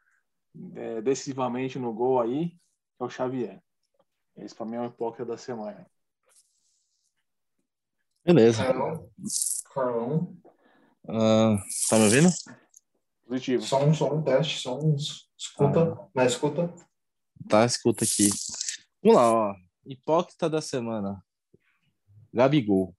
é, 0.76 1.02
decisivamente 1.02 1.80
no 1.80 1.94
gol 1.94 2.20
aí, 2.20 2.50
que 2.50 3.02
é 3.02 3.04
o 3.06 3.10
Xavier. 3.10 3.64
Esse 4.36 4.54
pra 4.54 4.66
mim 4.66 4.76
é 4.76 4.82
o 4.82 4.86
hipócrita 4.86 5.26
da 5.26 5.38
semana. 5.38 5.90
Beleza. 8.26 8.64
Carlão, 8.66 9.10
Carlão, 9.74 10.38
Ah, 11.08 11.56
tá 11.90 11.98
me 11.98 12.04
ouvindo? 12.04 12.30
Positivo. 13.26 13.64
só 13.64 13.84
um, 13.84 13.94
só 13.94 14.14
um 14.14 14.22
teste, 14.22 14.60
só 14.60 14.78
um 14.78 14.96
escuta, 15.38 16.10
na 16.14 16.26
escuta. 16.26 16.74
Tá, 17.48 17.66
escuta 17.66 18.04
aqui. 18.04 18.30
Vamos 19.02 19.18
lá, 19.18 19.32
ó. 19.32 19.56
Hipócrita 19.86 20.50
da 20.50 20.62
semana. 20.62 21.24
Gabigol. 22.34 22.96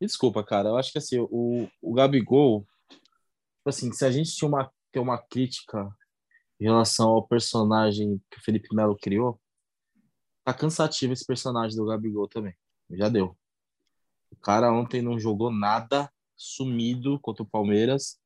Me 0.00 0.06
desculpa, 0.06 0.42
cara. 0.42 0.70
Eu 0.70 0.76
acho 0.76 0.90
que 0.90 0.98
assim, 0.98 1.18
o, 1.18 1.68
o 1.80 1.94
Gabigol, 1.94 2.66
tipo 2.88 3.68
assim, 3.68 3.92
se 3.92 4.04
a 4.04 4.10
gente 4.10 4.34
tinha 4.34 4.48
uma, 4.48 4.72
ter 4.90 4.98
uma 4.98 5.18
crítica 5.18 5.88
em 6.60 6.64
relação 6.64 7.10
ao 7.10 7.26
personagem 7.26 8.20
que 8.30 8.38
o 8.38 8.42
Felipe 8.42 8.74
Melo 8.74 8.96
criou, 8.96 9.40
tá 10.44 10.52
cansativo 10.52 11.12
esse 11.12 11.24
personagem 11.24 11.76
do 11.76 11.86
Gabigol 11.86 12.28
também. 12.28 12.54
Já 12.90 13.08
deu. 13.08 13.36
O 14.30 14.36
cara 14.36 14.72
ontem 14.72 15.00
não 15.00 15.18
jogou 15.18 15.50
nada, 15.50 16.12
sumido 16.36 17.18
contra 17.20 17.42
o 17.42 17.48
Palmeiras. 17.48 18.20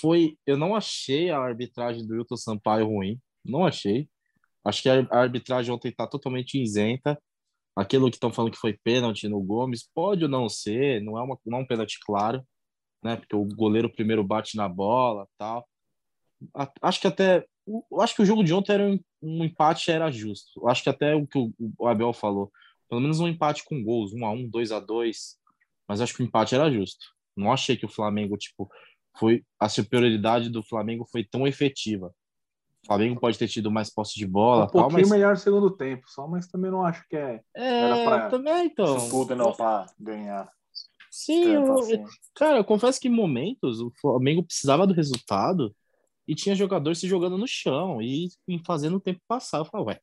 Foi, 0.00 0.36
eu 0.46 0.56
não 0.56 0.74
achei 0.74 1.30
a 1.30 1.38
arbitragem 1.38 2.06
do 2.06 2.14
Wilton 2.14 2.36
Sampaio 2.36 2.86
ruim, 2.86 3.20
não 3.44 3.64
achei. 3.66 4.08
Acho 4.64 4.82
que 4.82 4.88
a 4.88 5.06
arbitragem 5.12 5.72
ontem 5.74 5.92
tá 5.92 6.06
totalmente 6.06 6.60
isenta. 6.62 7.20
Aquilo 7.76 8.10
que 8.10 8.16
estão 8.16 8.32
falando 8.32 8.52
que 8.52 8.58
foi 8.58 8.78
pênalti 8.84 9.28
no 9.28 9.42
Gomes, 9.42 9.88
pode 9.94 10.24
ou 10.24 10.30
não 10.30 10.48
ser, 10.48 11.02
não 11.02 11.18
é, 11.18 11.22
uma, 11.22 11.38
não 11.46 11.58
é 11.58 11.62
um 11.62 11.66
pênalti 11.66 11.98
claro, 12.06 12.42
né? 13.04 13.16
Porque 13.16 13.36
o 13.36 13.44
goleiro 13.46 13.90
primeiro 13.92 14.24
bate 14.24 14.56
na 14.56 14.68
bola 14.68 15.26
tal. 15.38 15.66
A- 16.54 16.70
Acho 16.82 17.00
que 17.00 17.06
até. 17.06 17.46
o- 17.66 18.00
Acho 18.00 18.14
que 18.16 18.22
o 18.22 18.26
jogo 18.26 18.44
de 18.44 18.52
ontem 18.54 18.72
era 18.72 18.84
um, 18.86 18.98
um 19.22 19.44
empate 19.44 19.90
era 19.90 20.10
justo. 20.10 20.66
Acho 20.68 20.82
que 20.84 20.90
até 20.90 21.14
o 21.14 21.26
que 21.26 21.38
o, 21.38 21.52
o 21.78 21.86
Abel 21.88 22.12
falou. 22.12 22.50
Pelo 22.88 23.00
menos 23.00 23.20
um 23.20 23.28
empate 23.28 23.64
com 23.64 23.82
gols, 23.82 24.12
um 24.12 24.24
a 24.26 24.30
um, 24.32 24.48
dois 24.48 24.70
a 24.72 24.80
dois. 24.80 25.36
Mas 25.88 26.00
acho 26.00 26.14
que 26.14 26.22
o 26.22 26.26
empate 26.26 26.54
era 26.54 26.70
justo. 26.70 27.04
Não 27.36 27.52
achei 27.52 27.76
que 27.76 27.86
o 27.86 27.88
Flamengo, 27.88 28.36
tipo, 28.36 28.70
foi. 29.18 29.44
A 29.60 29.68
superioridade 29.68 30.48
do 30.50 30.62
Flamengo 30.62 31.06
foi 31.10 31.24
tão 31.24 31.46
efetiva. 31.46 32.14
O 32.84 32.86
Flamengo 32.86 33.18
pode 33.18 33.38
ter 33.38 33.48
tido 33.48 33.70
mais 33.70 33.88
posse 33.92 34.14
de 34.14 34.26
bola, 34.26 34.64
um 34.64 34.66
tal, 34.66 34.82
pouquinho 34.82 35.00
mas 35.00 35.10
melhor 35.10 35.30
no 35.30 35.36
segundo 35.38 35.70
tempo, 35.70 36.04
só, 36.06 36.28
mas 36.28 36.46
também 36.46 36.70
não 36.70 36.84
acho 36.84 37.02
que 37.08 37.16
é 37.16 37.40
Era 37.54 37.96
É, 37.96 38.04
pra- 38.04 38.28
também, 38.28 38.66
então. 38.66 38.96
isso 38.98 39.08
tudo 39.10 39.34
não 39.34 39.52
pra 39.52 39.86
ganhar. 39.98 40.50
Sim, 41.10 41.44
eu- 41.44 41.78
assim. 41.78 42.04
cara, 42.34 42.58
eu 42.58 42.64
confesso 42.64 43.00
que 43.00 43.08
em 43.08 43.10
momentos 43.10 43.80
o 43.80 43.90
Flamengo 44.00 44.42
precisava 44.44 44.86
do 44.86 44.92
resultado 44.92 45.74
e 46.28 46.34
tinha 46.34 46.54
jogador 46.54 46.94
se 46.94 47.08
jogando 47.08 47.38
no 47.38 47.46
chão 47.48 48.02
e, 48.02 48.28
fazendo 48.66 48.96
o 48.96 49.00
tempo 49.00 49.20
passar. 49.26 49.58
Eu 49.58 49.64
falei, 49.64 49.86
ué, 49.86 50.00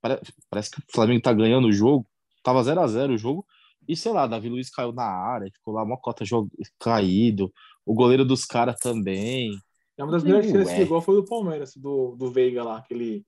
pare- 0.00 0.20
parece 0.48 0.70
que 0.70 0.78
o 0.78 0.84
Flamengo 0.90 1.20
tá 1.20 1.32
ganhando 1.32 1.66
o 1.68 1.72
jogo. 1.72 2.06
Tava 2.42 2.62
0 2.62 2.80
a 2.80 2.86
0 2.86 3.12
o 3.14 3.18
jogo. 3.18 3.44
E 3.86 3.94
sei 3.94 4.12
lá, 4.12 4.26
Davi 4.26 4.48
Luiz 4.48 4.70
caiu 4.70 4.92
na 4.92 5.04
área, 5.04 5.50
ficou 5.52 5.74
lá 5.74 5.82
uma 5.82 5.98
cota 5.98 6.24
jog... 6.24 6.48
caído. 6.78 7.52
O 7.84 7.92
goleiro 7.92 8.24
dos 8.24 8.46
caras 8.46 8.76
também. 8.80 9.50
É 9.96 10.02
uma 10.02 10.12
das 10.12 10.24
melhores 10.24 10.50
chances 10.50 10.74
que 10.74 10.84
gol 10.84 11.00
foi 11.00 11.14
do 11.14 11.24
Palmeiras, 11.24 11.76
do, 11.76 12.16
do 12.16 12.30
Veiga 12.30 12.64
lá, 12.64 12.78
aquele 12.78 13.24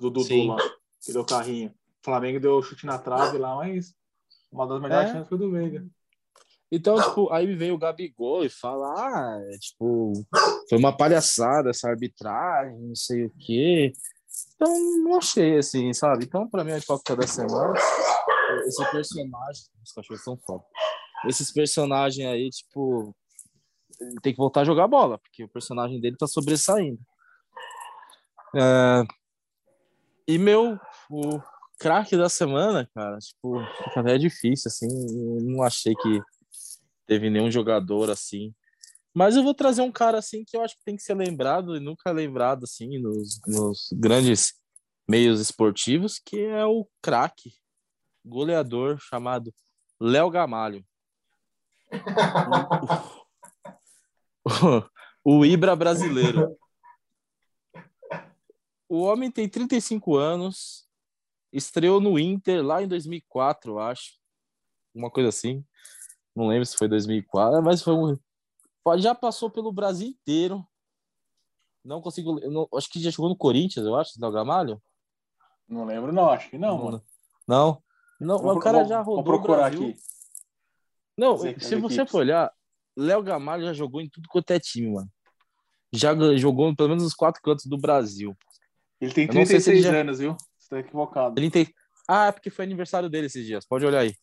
do 0.00 0.10
Dudu 0.10 0.22
Sim. 0.22 0.48
lá, 0.48 0.56
que 1.00 1.12
deu 1.12 1.24
carrinho. 1.24 1.70
O 1.70 2.04
Flamengo 2.04 2.40
deu 2.40 2.60
chute 2.62 2.86
na 2.86 2.98
trave 2.98 3.38
lá, 3.38 3.54
mas 3.56 3.94
uma 4.50 4.66
das 4.66 4.80
melhores 4.80 5.10
É. 5.10 5.12
chances 5.12 5.28
foi 5.28 5.38
do 5.38 5.50
Veiga. 5.50 5.86
Então, 6.70 7.00
tipo, 7.00 7.32
aí 7.32 7.54
veio 7.54 7.74
o 7.74 7.78
Gabigol 7.78 8.44
e 8.44 8.50
fala, 8.50 8.86
ah, 8.94 9.40
é, 9.40 9.58
tipo, 9.58 10.12
foi 10.68 10.76
uma 10.78 10.94
palhaçada 10.94 11.70
essa 11.70 11.88
arbitragem, 11.88 12.78
não 12.78 12.94
sei 12.94 13.24
o 13.24 13.30
quê. 13.38 13.92
Então, 14.54 14.68
não 15.02 15.16
achei, 15.16 15.56
assim, 15.56 15.92
sabe? 15.94 16.24
Então, 16.24 16.48
pra 16.48 16.62
mim, 16.64 16.72
a 16.72 16.78
hipócrita 16.78 17.16
da 17.16 17.26
semana, 17.26 17.72
esse 18.66 18.90
personagem, 18.90 19.62
os 19.82 19.92
cachorros 19.92 20.22
são 20.22 20.36
foda. 20.36 20.62
Esses 21.26 21.50
personagens 21.50 22.28
aí, 22.28 22.50
tipo, 22.50 23.14
tem 24.22 24.32
que 24.32 24.38
voltar 24.38 24.62
a 24.62 24.64
jogar 24.64 24.86
bola, 24.86 25.18
porque 25.18 25.44
o 25.44 25.48
personagem 25.48 26.00
dele 26.00 26.16
tá 26.16 26.26
sobressaindo. 26.26 27.00
É, 28.54 29.02
E 30.26 30.38
meu, 30.38 30.78
o 31.10 31.40
craque 31.78 32.16
da 32.16 32.28
semana, 32.28 32.88
cara, 32.94 33.18
tipo, 33.18 33.60
fica 33.84 34.00
até 34.00 34.18
difícil, 34.18 34.68
assim, 34.68 34.88
não 35.42 35.62
achei 35.62 35.94
que 35.94 36.20
teve 37.06 37.30
nenhum 37.30 37.50
jogador 37.50 38.10
assim. 38.10 38.54
Mas 39.14 39.36
eu 39.36 39.42
vou 39.42 39.54
trazer 39.54 39.82
um 39.82 39.90
cara 39.90 40.18
assim 40.18 40.44
que 40.44 40.56
eu 40.56 40.62
acho 40.62 40.76
que 40.76 40.84
tem 40.84 40.96
que 40.96 41.02
ser 41.02 41.14
lembrado 41.14 41.76
e 41.76 41.80
nunca 41.80 42.12
lembrado 42.12 42.64
assim 42.64 42.98
nos, 42.98 43.40
nos 43.46 43.88
grandes 43.92 44.54
meios 45.08 45.40
esportivos, 45.40 46.18
que 46.18 46.38
é 46.40 46.64
o 46.66 46.86
craque, 47.00 47.54
goleador 48.24 48.98
chamado 49.00 49.52
Léo 49.98 50.30
Gamalho. 50.30 50.84
O, 55.24 55.44
Ibra 55.44 55.76
brasileiro. 55.76 56.56
O 58.88 59.02
homem 59.02 59.30
tem 59.30 59.48
35 59.48 60.16
anos, 60.16 60.88
estreou 61.52 62.00
no 62.00 62.18
Inter 62.18 62.64
lá 62.64 62.82
em 62.82 62.88
2004, 62.88 63.72
eu 63.72 63.78
acho. 63.78 64.18
Uma 64.94 65.10
coisa 65.10 65.28
assim. 65.28 65.64
Não 66.34 66.48
lembro 66.48 66.64
se 66.64 66.76
foi 66.76 66.88
2004, 66.88 67.62
mas 67.62 67.82
foi 67.82 67.94
um. 67.94 68.18
Já 68.98 69.14
passou 69.14 69.50
pelo 69.50 69.70
Brasil 69.70 70.08
inteiro. 70.08 70.66
Não 71.84 72.00
consigo. 72.00 72.40
não- 72.48 72.66
acho 72.74 72.88
que 72.90 73.00
já 73.00 73.10
jogou 73.10 73.28
no 73.28 73.36
Corinthians, 73.36 73.84
eu 73.84 73.94
acho, 73.96 74.18
Léo 74.20 74.32
Gamalho. 74.32 74.82
Não 75.68 75.84
lembro, 75.84 76.10
não, 76.12 76.30
acho 76.30 76.48
que 76.48 76.56
não, 76.58 76.78
mano. 76.82 77.02
Não. 77.46 77.82
Não, 78.18 78.38
Vou- 78.38 78.56
o 78.56 78.60
cara 78.60 78.78
vou- 78.78 78.88
já 78.88 79.02
Vou 79.02 79.16
rodou. 79.16 79.34
o 79.34 79.38
procurar 79.38 79.66
aqui. 79.66 79.94
Não, 81.16 81.34
equipes. 81.46 81.66
se 81.66 81.76
você 81.76 82.06
for 82.06 82.18
olhar, 82.20 82.50
Léo 82.98 83.22
Gamalho 83.22 83.64
já 83.64 83.72
jogou 83.72 84.00
em 84.00 84.08
tudo 84.08 84.28
quanto 84.28 84.50
é 84.50 84.58
time, 84.58 84.92
mano. 84.92 85.08
Já 85.92 86.12
jogou 86.36 86.68
em 86.68 86.74
pelo 86.74 86.88
menos 86.88 87.04
os 87.04 87.14
quatro 87.14 87.40
cantos 87.40 87.66
do 87.66 87.78
Brasil. 87.78 88.36
Ele 89.00 89.12
tem 89.12 89.28
Eu 89.28 89.34
não 89.34 89.46
sei 89.46 89.60
se 89.60 89.70
ele 89.70 89.82
36 89.82 89.84
já- 89.84 90.00
anos, 90.00 90.18
viu? 90.18 90.36
Você 90.58 90.70
tá 90.70 90.80
equivocado. 90.80 91.38
Ele 91.38 91.48
tem. 91.48 91.72
Ah, 92.08 92.26
é 92.26 92.32
porque 92.32 92.50
foi 92.50 92.64
aniversário 92.64 93.08
dele 93.08 93.26
esses 93.26 93.46
dias. 93.46 93.64
Pode 93.64 93.86
olhar 93.86 94.00
aí. 94.00 94.16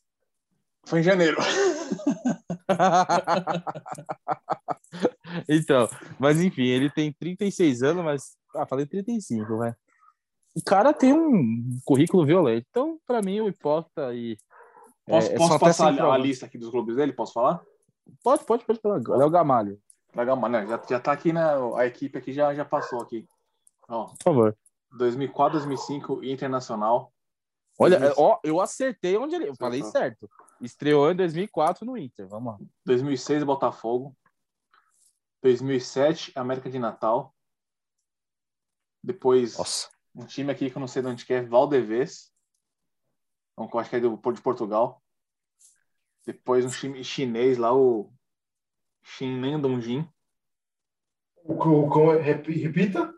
Foi 0.85 0.99
em 0.99 1.03
janeiro. 1.03 1.37
então, 5.47 5.87
mas 6.19 6.41
enfim, 6.41 6.65
ele 6.65 6.89
tem 6.89 7.13
36 7.13 7.81
anos, 7.81 8.03
mas. 8.03 8.37
Ah, 8.53 8.65
falei 8.65 8.85
35, 8.85 9.57
vai. 9.57 9.73
O 10.53 10.61
cara 10.63 10.93
tem 10.93 11.13
um 11.13 11.79
currículo 11.85 12.25
violento. 12.25 12.67
Então, 12.69 12.99
pra 13.05 13.21
mim, 13.21 13.39
o 13.39 13.47
hipócrita 13.47 14.13
e. 14.13 14.37
Posso, 15.05 15.31
é, 15.31 15.35
posso 15.35 15.47
são 15.47 15.55
até 15.55 15.65
passar 15.65 15.99
a, 15.99 16.13
a 16.13 16.17
lista 16.17 16.45
aqui 16.45 16.57
dos 16.57 16.69
clubes 16.69 16.95
dele? 16.95 17.13
Posso 17.13 17.33
falar? 17.33 17.61
Pode, 18.23 18.43
pode, 18.45 18.65
pode 18.65 18.79
falar. 18.79 19.01
Léo 19.17 19.29
Gamalho, 19.29 19.81
Legal, 20.15 20.37
mano. 20.37 20.57
né? 20.57 20.67
Já, 20.67 20.81
já 20.89 20.99
tá 20.99 21.11
aqui, 21.11 21.33
né? 21.33 21.41
A 21.75 21.85
equipe 21.85 22.17
aqui 22.17 22.31
já, 22.31 22.53
já 22.53 22.63
passou 22.63 23.01
aqui. 23.01 23.27
Ó, 23.87 24.05
por 24.05 24.23
favor. 24.23 24.57
2004, 24.91 25.59
2005, 25.59 26.23
Internacional. 26.23 27.11
Olha, 27.77 28.13
ó, 28.15 28.39
eu 28.41 28.61
acertei 28.61 29.17
onde 29.17 29.35
ele. 29.35 29.49
Eu 29.49 29.55
falei 29.55 29.81
Acertou. 29.81 30.01
certo. 30.01 30.29
Estreou 30.61 31.11
em 31.11 31.15
2004 31.15 31.85
no 31.85 31.97
Inter. 31.97 32.25
Vamos 32.27 32.53
lá. 32.53 32.59
2006, 32.85 33.43
Botafogo. 33.43 34.15
2007, 35.43 36.31
América 36.35 36.69
de 36.69 36.79
Natal. 36.79 37.35
Depois, 39.03 39.57
Nossa. 39.57 39.89
um 40.15 40.25
time 40.25 40.51
aqui 40.51 40.71
que 40.71 40.77
eu 40.77 40.79
não 40.79 40.87
sei 40.87 41.01
de 41.01 41.09
onde 41.09 41.25
que 41.25 41.33
é, 41.33 41.41
Valdevez. 41.41 42.31
Então, 43.53 43.69
eu 43.71 43.79
acho 43.79 43.89
que 43.89 43.97
é 43.97 43.99
do, 43.99 44.15
de 44.31 44.41
Portugal. 44.41 45.01
Depois 46.25 46.65
um 46.65 46.69
time 46.69 47.03
chinês 47.03 47.57
lá, 47.57 47.73
o 47.75 48.11
Shinlen 49.03 49.59
Dongjin. 49.61 50.09
O, 51.43 51.53
o, 51.53 51.87
o- 51.87 52.17
rep- 52.19 52.47
repita? 52.49 53.13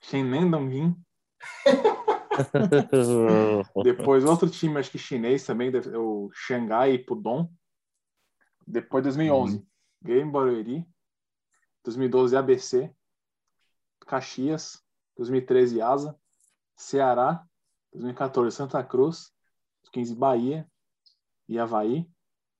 Shinlen 0.00 0.50
Dongjin. 0.50 0.96
Depois 3.82 4.24
outro 4.24 4.48
time, 4.48 4.78
acho 4.78 4.90
que 4.90 4.98
chinês 4.98 5.44
também, 5.44 5.70
o 5.96 6.30
Xangai 6.32 6.98
Pudong. 6.98 7.48
Depois 8.66 9.02
2011, 9.02 9.66
Game 10.02 10.30
Barueri. 10.30 10.86
2012, 11.84 12.36
ABC. 12.36 12.94
Caxias. 14.06 14.82
2013, 15.16 15.80
Asa. 15.80 16.18
Ceará. 16.76 17.44
2014, 17.92 18.54
Santa 18.54 18.84
Cruz. 18.84 19.32
2015, 19.84 20.14
Bahia. 20.14 20.70
E 21.48 21.58
Havaí. 21.58 22.08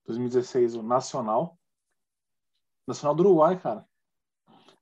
2016, 0.05 0.75
o 0.75 0.83
Nacional. 0.83 1.57
Nacional 2.87 3.15
do 3.15 3.23
Uruguai, 3.23 3.59
cara. 3.59 3.85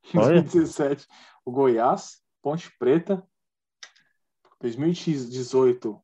Olha. 0.15 0.41
2017, 0.41 1.07
o 1.45 1.51
Goiás. 1.51 2.21
Ponte 2.41 2.71
Preta. 2.77 3.27
2018, 4.61 6.01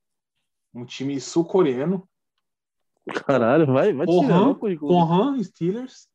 um 0.74 0.86
time 0.86 1.20
sul-coreano. 1.20 2.08
Caralho, 3.26 3.66
vai, 3.66 3.93
vai 3.93 4.06
tirando 4.06 4.28
Porra, 4.28 4.49
o 4.49 4.56
currículo. 4.56 4.91
Conran 4.91 5.43
Steelers. 5.43 6.08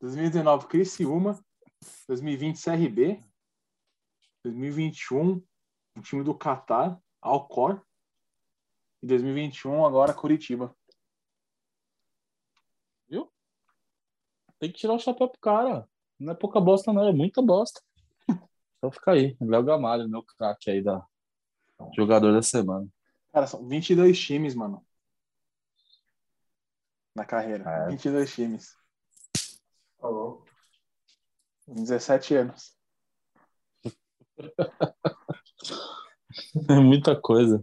2019, 0.00 0.66
Criciúma. 0.66 1.38
2020, 2.08 2.62
CRB. 2.62 3.24
2021, 4.44 5.42
um 5.96 6.02
time 6.02 6.24
do 6.24 6.34
Catar, 6.34 6.98
Alcor. 7.20 7.82
E 9.02 9.06
2021, 9.06 9.84
agora 9.84 10.14
Curitiba. 10.14 10.74
Tem 14.60 14.70
que 14.70 14.78
tirar 14.78 14.92
o 14.92 14.98
chapéu 14.98 15.26
pro 15.26 15.40
cara. 15.40 15.88
Não 16.18 16.34
é 16.34 16.36
pouca 16.36 16.60
bosta, 16.60 16.92
não, 16.92 17.08
é 17.08 17.12
muita 17.12 17.42
bosta. 17.42 17.80
Então 18.76 18.90
fica 18.90 19.12
aí. 19.12 19.36
Léo 19.38 19.62
Gamalho, 19.62 20.08
meu 20.08 20.22
craque 20.22 20.70
aí 20.70 20.82
da 20.82 21.06
jogador 21.94 22.32
da 22.32 22.40
semana. 22.40 22.88
Cara, 23.30 23.46
são 23.46 23.68
22 23.68 24.18
times, 24.18 24.54
mano. 24.54 24.82
Na 27.14 27.26
carreira. 27.26 27.62
É. 27.68 27.88
22 27.90 28.34
times. 28.34 28.74
Tá 29.98 30.08
louco. 30.08 30.46
Em 31.68 31.74
17 31.74 32.34
anos. 32.36 32.74
É 36.70 36.74
muita 36.74 37.20
coisa. 37.20 37.62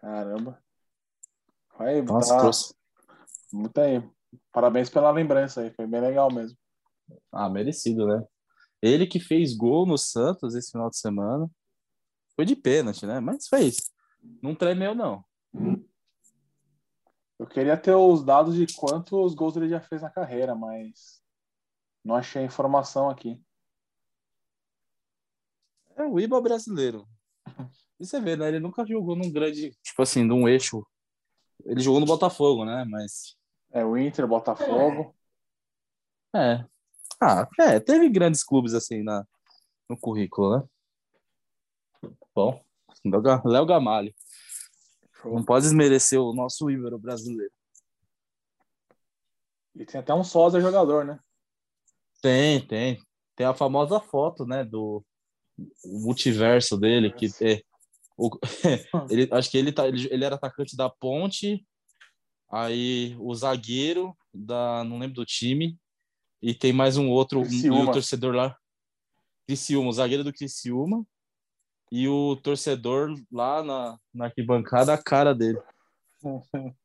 Caramba. 0.00 0.62
Vai, 1.76 2.02
Nossa, 2.02 2.34
tá, 2.34 2.40
trouxe. 2.40 2.74
muito 3.52 3.78
aí. 3.78 4.02
Parabéns 4.52 4.90
pela 4.90 5.10
lembrança 5.10 5.60
aí. 5.60 5.70
Foi 5.70 5.86
bem 5.86 6.00
legal 6.00 6.32
mesmo. 6.32 6.58
Ah, 7.32 7.48
merecido, 7.48 8.06
né? 8.06 8.24
Ele 8.82 9.06
que 9.06 9.20
fez 9.20 9.56
gol 9.56 9.86
no 9.86 9.96
Santos 9.96 10.54
esse 10.54 10.70
final 10.72 10.90
de 10.90 10.98
semana. 10.98 11.50
Foi 12.34 12.44
de 12.44 12.54
pênalti, 12.54 13.06
né? 13.06 13.20
Mas 13.20 13.48
fez. 13.48 13.76
Não 14.42 14.54
tremeu, 14.54 14.94
não. 14.94 15.24
Eu 17.38 17.46
queria 17.46 17.76
ter 17.76 17.94
os 17.94 18.24
dados 18.24 18.54
de 18.54 18.66
quantos 18.74 19.34
gols 19.34 19.56
ele 19.56 19.68
já 19.68 19.80
fez 19.80 20.02
na 20.02 20.10
carreira, 20.10 20.54
mas 20.54 21.22
não 22.04 22.16
achei 22.16 22.42
a 22.42 22.46
informação 22.46 23.08
aqui. 23.08 23.40
É 25.96 26.02
o 26.04 26.18
Iba 26.18 26.40
brasileiro. 26.40 27.08
E 28.00 28.06
você 28.06 28.20
vê, 28.20 28.36
né? 28.36 28.48
Ele 28.48 28.60
nunca 28.60 28.86
jogou 28.86 29.16
num 29.16 29.30
grande, 29.30 29.72
tipo 29.82 30.02
assim, 30.02 30.22
num 30.22 30.48
eixo. 30.48 30.86
Ele 31.64 31.80
jogou 31.80 32.00
no 32.00 32.06
Botafogo, 32.06 32.64
né? 32.64 32.84
Mas. 32.88 33.36
É 33.72 33.84
o 33.84 33.96
Inter, 33.96 34.26
Botafogo. 34.26 35.14
É. 36.34 36.64
Ah, 37.20 37.48
é, 37.58 37.80
teve 37.80 38.08
grandes 38.08 38.44
clubes 38.44 38.74
assim 38.74 39.02
na, 39.02 39.26
no 39.88 39.98
currículo, 39.98 40.58
né? 40.58 40.68
Bom, 42.34 42.62
Léo 43.04 43.20
Ga- 43.20 43.42
Léo 43.44 43.66
Gamalho. 43.66 44.14
Não 45.24 45.44
pode 45.44 45.64
desmerecer 45.64 46.20
o 46.20 46.32
nosso 46.32 46.70
íbero 46.70 46.96
brasileiro. 46.98 47.52
E 49.74 49.84
tem 49.84 50.00
até 50.00 50.14
um 50.14 50.22
sósia 50.22 50.60
jogador, 50.60 51.04
né? 51.04 51.18
Tem, 52.22 52.64
tem. 52.66 53.02
Tem 53.34 53.46
a 53.46 53.54
famosa 53.54 54.00
foto, 54.00 54.46
né, 54.46 54.64
do 54.64 55.04
o 55.84 55.98
multiverso 56.00 56.78
dele, 56.78 57.12
que 57.12 57.26
é, 57.40 57.60
o, 58.18 58.30
ele, 59.08 59.28
acho 59.30 59.50
que 59.50 59.56
ele, 59.56 59.70
tá, 59.70 59.86
ele, 59.86 60.08
ele 60.10 60.24
era 60.24 60.34
atacante 60.34 60.76
da 60.76 60.90
Ponte, 60.90 61.64
aí 62.50 63.16
o 63.20 63.32
zagueiro 63.32 64.16
da, 64.34 64.82
não 64.82 64.98
lembro 64.98 65.14
do 65.14 65.24
time, 65.24 65.78
e 66.42 66.52
tem 66.52 66.72
mais 66.72 66.96
um 66.96 67.08
outro, 67.08 67.40
um, 67.40 67.44
e 67.44 67.48
Criciúma. 67.48 67.90
o 67.90 67.92
torcedor 67.92 68.34
lá, 68.34 68.56
Criciúma, 69.46 69.88
o 69.88 69.92
zagueiro 69.92 70.24
do 70.24 70.32
Criciúma, 70.32 71.06
e 71.92 72.08
o 72.08 72.36
torcedor 72.36 73.14
lá 73.30 73.62
na, 73.62 73.98
na 74.12 74.24
arquibancada, 74.26 74.92
a 74.92 75.02
cara 75.02 75.34
dele. 75.34 75.60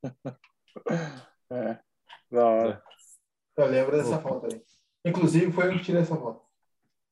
É. 1.51 1.77
Da 2.31 2.45
hora. 2.47 2.83
Eu 3.55 3.67
lembro 3.67 3.95
dessa 3.95 4.19
foto 4.19 4.47
aí. 4.47 4.59
Inclusive, 5.05 5.51
foi 5.51 5.67
eu 5.67 5.77
que 5.77 5.83
tirei 5.83 6.01
essa 6.01 6.15
foto. 6.15 6.41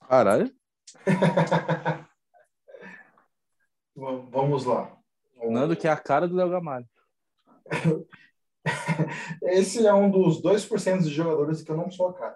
Caralho. 0.07 0.51
Vamos 4.01 4.65
lá. 4.65 4.97
Nando 5.43 5.77
que 5.77 5.87
é 5.87 5.91
a 5.91 5.97
cara 5.97 6.27
do 6.27 6.35
Léo 6.35 6.49
Gamalho. 6.49 6.89
Esse 9.43 9.85
é 9.85 9.93
um 9.93 10.09
dos 10.09 10.41
2% 10.41 11.03
de 11.03 11.09
jogadores 11.09 11.61
que 11.61 11.71
eu 11.71 11.77
não 11.77 11.91
sou 11.91 12.09
a 12.09 12.13
cara. 12.13 12.35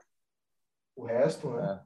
O 0.95 1.03
resto, 1.03 1.49
né? 1.49 1.83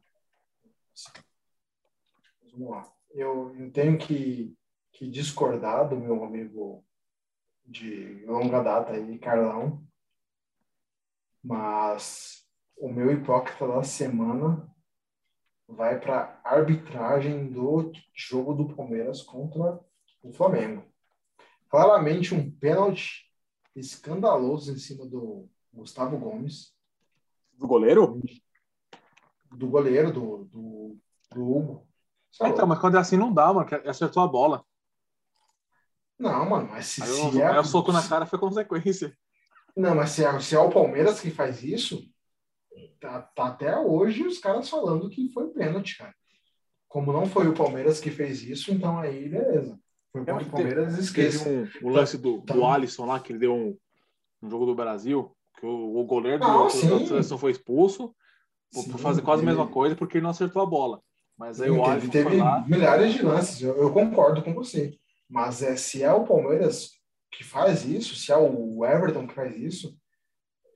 Vamos 2.52 2.70
lá. 2.70 2.92
Eu, 3.12 3.56
eu 3.56 3.72
tenho 3.72 3.98
que, 3.98 4.54
que 4.92 5.10
discordar 5.10 5.88
do 5.88 5.96
meu 5.96 6.26
amigo 6.26 6.86
de 7.66 8.26
longa 8.26 8.62
data 8.62 8.92
aí, 8.92 9.18
Carlão. 9.18 9.82
Mas 11.42 12.46
o 12.76 12.92
meu 12.92 13.12
hipócrita 13.12 13.66
da 13.66 13.82
semana 13.82 14.69
vai 15.70 16.00
para 16.00 16.40
arbitragem 16.44 17.48
do 17.48 17.92
jogo 18.14 18.54
do 18.54 18.76
Palmeiras 18.76 19.22
contra 19.22 19.80
o 20.24 20.34
Flamengo. 20.34 20.84
Claramente 21.70 22.34
um 22.34 22.50
pênalti 22.52 23.32
escandaloso 23.76 24.74
em 24.74 24.78
cima 24.78 25.06
do 25.06 25.48
Gustavo 25.72 26.18
Gomes, 26.18 26.74
Do 27.54 27.68
goleiro? 27.68 28.20
do 29.52 29.68
goleiro, 29.68 30.12
do, 30.12 30.46
do, 30.46 30.98
do 31.32 31.42
Hugo. 31.42 31.88
Sabe? 32.32 32.52
Então, 32.52 32.68
mas 32.68 32.80
quando 32.80 32.98
é 32.98 33.00
assim 33.00 33.18
não 33.18 33.34
dá, 33.34 33.52
mano. 33.54 33.66
que 33.68 33.76
Acertou 33.76 34.24
a 34.24 34.28
bola. 34.28 34.64
Não, 36.18 36.50
mano, 36.50 36.68
mas 36.70 36.88
se, 36.88 37.02
Aí, 37.02 37.10
se 37.10 37.38
o, 37.38 37.40
é. 37.40 37.48
aí 37.48 37.58
o 37.58 37.64
soco 37.64 37.92
na 37.92 38.08
cara 38.08 38.26
foi 38.26 38.38
consequência. 38.38 39.18
Não, 39.76 39.96
mas 39.96 40.12
se 40.12 40.26
é, 40.26 40.40
se 40.40 40.56
é 40.56 40.60
o 40.60 40.70
Palmeiras 40.70 41.22
que 41.22 41.32
faz 41.32 41.64
isso, 41.64 42.04
tá, 43.00 43.22
tá 43.22 43.48
até 43.48 43.78
hoje 43.78 44.24
os 44.24 44.40
caras 44.40 44.70
falando 44.70 45.10
que 45.10 45.30
foi 45.30 45.48
pênalti, 45.50 45.98
cara. 45.98 46.14
Como 46.88 47.14
não 47.14 47.26
foi 47.26 47.48
o 47.48 47.54
Palmeiras 47.54 48.00
que 48.00 48.10
fez 48.10 48.42
isso, 48.44 48.72
então 48.72 48.98
aí 49.00 49.30
beleza. 49.30 49.80
Foi 50.12 50.26
contra 50.26 50.44
o 50.44 50.50
Palmeiras, 50.50 50.88
Teve 50.96 51.02
esqueça. 51.02 51.48
um, 51.50 51.68
o 51.84 51.90
lance 51.90 52.18
do, 52.18 52.42
Tá. 52.42 52.54
do 52.54 52.66
Alisson 52.66 53.06
lá, 53.06 53.20
que 53.20 53.32
ele 53.32 53.40
deu 53.40 53.54
um, 53.54 53.78
um 54.42 54.50
jogo 54.50 54.66
do 54.66 54.74
Brasil, 54.74 55.36
que 55.60 55.66
o, 55.66 55.98
o 56.00 56.04
goleiro 56.06 56.44
Ah, 56.44 56.48
do, 56.58 56.64
da 56.64 56.70
seleção 57.06 57.38
foi 57.38 57.52
expulso 57.52 58.16
por, 58.74 58.84
por 58.86 58.98
Sim, 58.98 59.04
fazer 59.04 59.22
quase 59.22 59.44
a 59.44 59.46
mesma 59.46 59.68
coisa, 59.68 59.96
porque 59.96 60.18
ele 60.18 60.24
não 60.24 60.32
acertou 60.32 60.62
a 60.62 60.66
bola. 60.66 61.00
Mas 61.38 61.62
aí 61.62 61.70
Sim, 61.70 61.78
o 61.78 61.84
teve, 61.84 61.92
Alisson 61.92 62.12
teve 62.12 62.38
lá. 62.38 62.66
milhares 62.68 63.14
de 63.14 63.22
lances, 63.22 63.62
eu, 63.62 63.76
eu 63.78 63.94
concordo 63.94 64.42
com 64.42 64.54
você. 64.54 64.98
Mas 65.30 65.62
é, 65.62 65.76
se 65.76 66.02
é 66.02 66.12
o 66.12 66.26
Palmeiras 66.26 66.92
que 67.32 67.44
faz 67.44 67.86
isso, 67.86 68.16
se 68.16 68.32
é 68.32 68.38
o 68.38 68.84
Everton 68.84 69.28
que 69.28 69.36
faz 69.36 69.56
isso, 69.56 69.96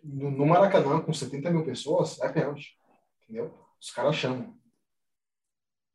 no, 0.03 0.31
no 0.31 0.45
Maracanã, 0.45 0.99
com 1.01 1.13
70 1.13 1.49
mil 1.51 1.63
pessoas, 1.63 2.19
é 2.21 2.29
pênalti. 2.31 2.77
Entendeu? 3.23 3.53
Os 3.79 3.91
caras 3.91 4.15
chamam. 4.15 4.57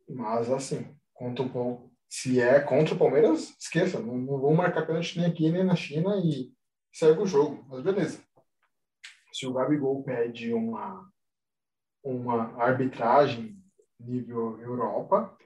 Mas, 0.09 0.51
assim, 0.51 0.97
contra 1.13 1.45
o, 1.45 1.91
se 2.09 2.41
é 2.41 2.61
contra 2.61 2.95
o 2.95 2.99
Palmeiras, 2.99 3.55
esqueça. 3.59 4.01
Não, 4.01 4.17
não 4.17 4.55
marcar 4.55 4.87
pênalti 4.87 5.19
nem 5.19 5.27
aqui, 5.29 5.51
nem 5.51 5.65
na 5.65 5.77
China 5.77 6.17
e 6.25 6.53
segue 6.93 7.21
o 7.21 7.27
jogo. 7.27 7.65
Mas 7.69 7.83
beleza. 7.83 8.23
Se 9.33 9.47
o 9.47 9.53
Gabigol 9.53 10.03
pede 10.03 10.53
uma, 10.53 11.09
uma 12.03 12.61
arbitragem 12.63 13.63
nível 14.01 14.59
Europa, 14.61 15.37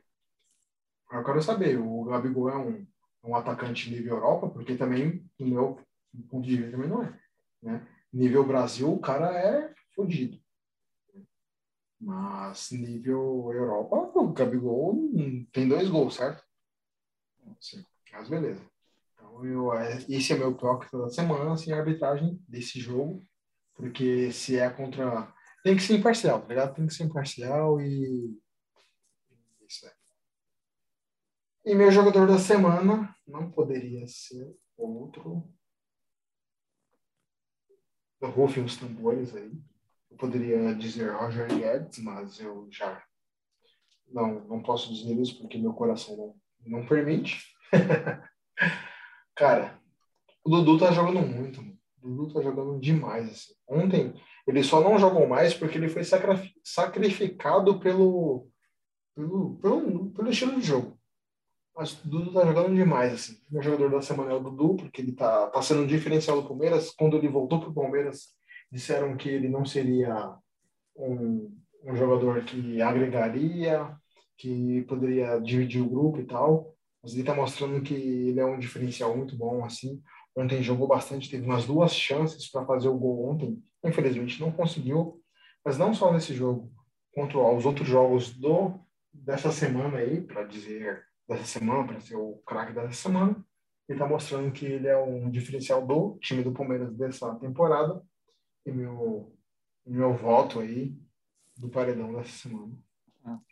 eu 1.10 1.24
quero 1.24 1.42
saber, 1.42 1.78
o 1.78 2.04
Gabigol 2.04 2.48
é 2.48 2.56
um, 2.56 2.86
um 3.24 3.36
atacante 3.36 3.90
nível 3.90 4.16
Europa, 4.16 4.48
porque 4.48 4.76
também, 4.76 5.28
no 5.38 5.46
meu 5.46 5.80
ponto 6.30 6.46
de 6.46 6.56
vista, 6.56 6.70
também 6.72 6.88
não 6.88 7.02
é. 7.02 7.20
Né? 7.62 7.86
Nível 8.12 8.46
Brasil, 8.46 8.92
o 8.92 9.00
cara 9.00 9.32
é 9.36 9.74
fodido. 9.94 10.38
Mas 12.00 12.72
nível 12.72 13.50
Europa, 13.52 13.96
o 14.18 14.32
Gabigol 14.32 14.96
tem 15.52 15.68
dois 15.68 15.88
gols, 15.88 16.14
certo? 16.14 16.42
Mas 18.12 18.28
beleza. 18.28 18.62
Então, 19.14 19.44
eu, 19.44 19.72
é- 19.72 20.04
esse 20.08 20.32
é 20.32 20.36
meu 20.36 20.50
hipócrita 20.50 20.98
da 20.98 21.08
semana, 21.08 21.52
assim, 21.52 21.72
a 21.72 21.78
arbitragem 21.78 22.42
desse 22.48 22.80
jogo, 22.80 23.24
porque 23.74 24.32
se 24.32 24.58
é 24.58 24.68
contra. 24.68 25.32
Tem 25.62 25.76
que 25.76 25.82
ser 25.82 25.96
imparcial, 25.96 26.42
tá 26.42 26.48
ligado? 26.48 26.74
Tem 26.74 26.86
que 26.86 26.92
ser 26.94 27.04
imparcial 27.04 27.80
e. 27.80 28.36
Isso 29.66 29.86
é. 29.86 29.92
E 31.64 31.74
meu 31.74 31.90
jogador 31.92 32.26
da 32.26 32.38
semana 32.38 33.14
não 33.26 33.50
poderia 33.50 34.04
ser 34.08 34.52
outro. 34.76 35.48
Rufem 38.28 38.64
os 38.64 38.76
tambores 38.76 39.34
aí. 39.34 39.52
Eu 40.10 40.16
poderia 40.16 40.74
dizer 40.74 41.12
Roger 41.12 41.48
Guedes, 41.48 41.98
mas 41.98 42.38
eu 42.38 42.68
já 42.70 43.02
não, 44.12 44.40
não 44.46 44.62
posso 44.62 44.92
dizer 44.92 45.14
isso 45.14 45.38
porque 45.38 45.58
meu 45.58 45.72
coração 45.72 46.16
não, 46.16 46.78
não 46.78 46.86
permite. 46.86 47.44
Cara, 49.34 49.80
o 50.44 50.50
Dudu 50.50 50.78
tá 50.78 50.92
jogando 50.92 51.26
muito, 51.26 51.62
mano. 51.62 51.78
O 52.02 52.08
Dudu 52.08 52.34
tá 52.34 52.42
jogando 52.42 52.80
demais. 52.80 53.28
Assim. 53.30 53.54
Ontem 53.68 54.14
ele 54.46 54.62
só 54.62 54.80
não 54.80 54.98
jogou 54.98 55.26
mais 55.26 55.54
porque 55.54 55.78
ele 55.78 55.88
foi 55.88 56.02
sacrificado 56.64 57.78
pelo, 57.80 58.48
pelo, 59.14 59.56
pelo, 59.56 60.10
pelo 60.10 60.30
estilo 60.30 60.60
de 60.60 60.66
jogo. 60.66 60.98
Mas 61.74 61.92
o 62.04 62.08
Dudu 62.08 62.32
tá 62.32 62.44
jogando 62.44 62.74
demais, 62.74 63.12
assim. 63.14 63.38
Meu 63.50 63.62
jogador 63.62 63.90
da 63.90 64.02
semana 64.02 64.32
é 64.32 64.34
o 64.34 64.40
Dudu, 64.40 64.76
porque 64.76 65.00
ele 65.00 65.12
tá, 65.12 65.48
tá 65.48 65.62
sendo 65.62 65.82
um 65.82 65.86
diferencial 65.86 66.40
do 66.40 66.46
Palmeiras. 66.46 66.90
Quando 66.90 67.16
ele 67.16 67.28
voltou 67.28 67.60
pro 67.60 67.72
Palmeiras, 67.72 68.28
disseram 68.70 69.16
que 69.16 69.28
ele 69.28 69.48
não 69.48 69.64
seria 69.64 70.36
um, 70.96 71.50
um 71.84 71.96
jogador 71.96 72.44
que 72.44 72.80
agregaria, 72.82 73.96
que 74.36 74.82
poderia 74.82 75.38
dividir 75.40 75.80
o 75.82 75.88
grupo 75.88 76.20
e 76.20 76.24
tal. 76.24 76.74
Mas 77.02 77.14
ele 77.14 77.24
tá 77.24 77.34
mostrando 77.34 77.80
que 77.82 77.94
ele 77.94 78.38
é 78.38 78.44
um 78.44 78.58
diferencial 78.58 79.16
muito 79.16 79.36
bom, 79.36 79.64
assim. 79.64 80.02
Ontem 80.36 80.62
jogou 80.62 80.86
bastante, 80.86 81.30
teve 81.30 81.44
umas 81.44 81.66
duas 81.66 81.94
chances 81.94 82.50
para 82.50 82.64
fazer 82.66 82.88
o 82.88 82.98
gol 82.98 83.30
ontem. 83.30 83.62
Infelizmente 83.84 84.40
não 84.40 84.52
conseguiu. 84.52 85.20
Mas 85.64 85.78
não 85.78 85.94
só 85.94 86.12
nesse 86.12 86.34
jogo, 86.34 86.70
contra 87.14 87.38
os 87.38 87.64
outros 87.64 87.88
jogos 87.88 88.30
do 88.30 88.78
dessa 89.12 89.52
semana 89.52 89.98
aí, 89.98 90.20
para 90.22 90.44
dizer 90.44 91.04
dessa 91.28 91.44
semana, 91.44 91.86
para 91.86 92.00
ser 92.00 92.16
o 92.16 92.42
craque 92.46 92.72
dessa 92.72 92.92
semana. 92.92 93.36
Ele 93.88 93.98
está 93.98 94.06
mostrando 94.06 94.52
que 94.52 94.64
ele 94.64 94.88
é 94.88 94.96
um 94.96 95.30
diferencial 95.30 95.84
do 95.86 96.18
time 96.20 96.42
do 96.42 96.52
Palmeiras 96.52 96.94
dessa 96.94 97.34
temporada. 97.36 98.02
E 98.64 98.70
meu, 98.70 99.34
meu 99.84 100.14
voto 100.14 100.60
aí 100.60 100.96
do 101.56 101.68
paredão 101.68 102.12
dessa 102.14 102.30
semana 102.30 102.72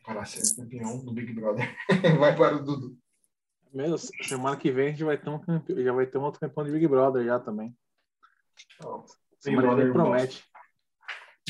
para 0.05 0.25
ser 0.25 0.43
campeão 0.57 1.05
do 1.05 1.13
Big 1.13 1.33
Brother 1.33 1.69
vai 2.19 2.35
para 2.37 2.57
o 2.57 2.65
Dudu. 2.65 2.97
Mesmo, 3.73 3.99
semana 4.23 4.57
que 4.57 4.71
vem 4.73 4.87
a 4.89 4.91
gente 4.91 5.05
vai 5.05 5.17
ter 5.17 5.31
um 5.31 5.39
campe- 5.39 5.83
já 5.85 5.93
vai 5.93 6.07
ter 6.07 6.19
um 6.19 6.23
outro 6.23 6.41
campeão 6.41 6.65
de 6.65 6.73
Big 6.73 6.89
Brother 6.89 7.25
já 7.25 7.39
também. 7.39 7.77
Então, 8.77 9.01
Big 9.03 9.11
Semana 9.39 9.69
Brother 9.69 9.93
promete. 9.93 10.45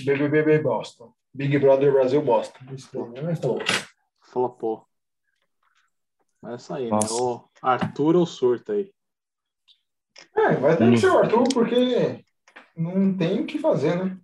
BBB 0.04 0.58
Boston. 0.58 1.14
Big 1.32 1.58
Brother 1.58 1.92
Brasil 1.92 2.20
Boston. 2.22 2.58
Isso 2.74 2.90
daí? 2.92 3.32
Então, 3.32 3.58
Flopou. 4.20 4.86
É 6.46 6.54
isso 6.54 6.72
aí, 6.72 6.88
Nossa. 6.88 7.12
né? 7.14 7.20
O 7.20 7.48
Arthur 7.62 8.16
ou 8.16 8.26
surta 8.26 8.72
aí? 8.72 8.92
É, 10.34 10.54
vai 10.56 10.76
ter 10.76 10.84
Hum. 10.84 10.90
que 10.92 10.98
ser 10.98 11.08
o 11.08 11.18
Arthur, 11.18 11.44
porque 11.52 12.24
não 12.76 13.16
tem 13.16 13.40
o 13.42 13.46
que 13.46 13.58
fazer, 13.58 13.96
né? 14.02 14.18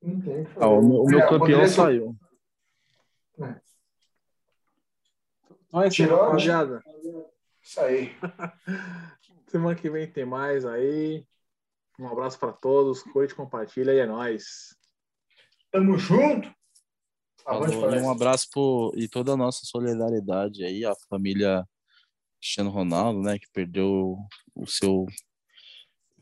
Não 0.00 0.20
tem 0.20 0.42
o 0.42 0.44
que 0.46 0.52
fazer. 0.52 0.64
Ah, 0.66 0.68
o 0.68 0.82
meu, 0.82 1.02
o 1.02 1.08
meu 1.10 1.20
É, 1.20 1.28
campeão 1.28 1.60
ser- 1.62 1.68
saiu. 1.74 2.16
Então 5.68 5.82
é 5.82 5.88
isso, 5.88 6.02
aí, 6.02 6.08
Tirou, 6.08 6.22
rapaziada. 6.24 6.82
Isso 7.62 7.80
aí. 7.80 8.16
Semana 9.48 9.74
que 9.76 9.90
vem 9.90 10.10
tem 10.10 10.24
mais 10.24 10.64
aí. 10.64 11.26
Um 11.98 12.06
abraço 12.08 12.38
para 12.38 12.52
todos. 12.52 13.02
Curte, 13.02 13.34
compartilha 13.34 13.92
e 13.92 13.98
é 13.98 14.06
nóis. 14.06 14.76
Tamo 15.70 15.98
junto. 15.98 16.48
Avante, 17.48 17.74
Falou, 17.76 17.94
e 17.94 18.00
um 18.00 18.10
abraço 18.10 18.46
pro, 18.52 18.92
e 18.94 19.08
toda 19.08 19.32
a 19.32 19.36
nossa 19.36 19.60
solidariedade 19.64 20.62
aí, 20.62 20.84
a 20.84 20.94
família 21.08 21.66
Cristiano 22.38 22.68
Ronaldo, 22.68 23.22
né, 23.22 23.38
que 23.38 23.46
perdeu 23.54 24.18
o 24.54 24.66
seu 24.66 25.06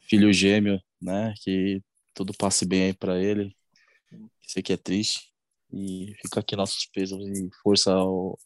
filho 0.09 0.33
gêmeo, 0.33 0.81
né, 1.03 1.35
que 1.43 1.83
tudo 2.15 2.33
passe 2.33 2.65
bem 2.65 2.85
aí 2.85 2.95
pra 2.95 3.21
ele. 3.21 3.55
Isso 4.47 4.61
aqui 4.61 4.73
é 4.73 4.77
triste. 4.77 5.33
E 5.73 6.15
fica 6.23 6.39
aqui 6.39 6.55
nossos 6.55 6.87
pesos 6.87 7.19
e 7.21 7.51
força 7.61 7.93
ao, 7.93 8.39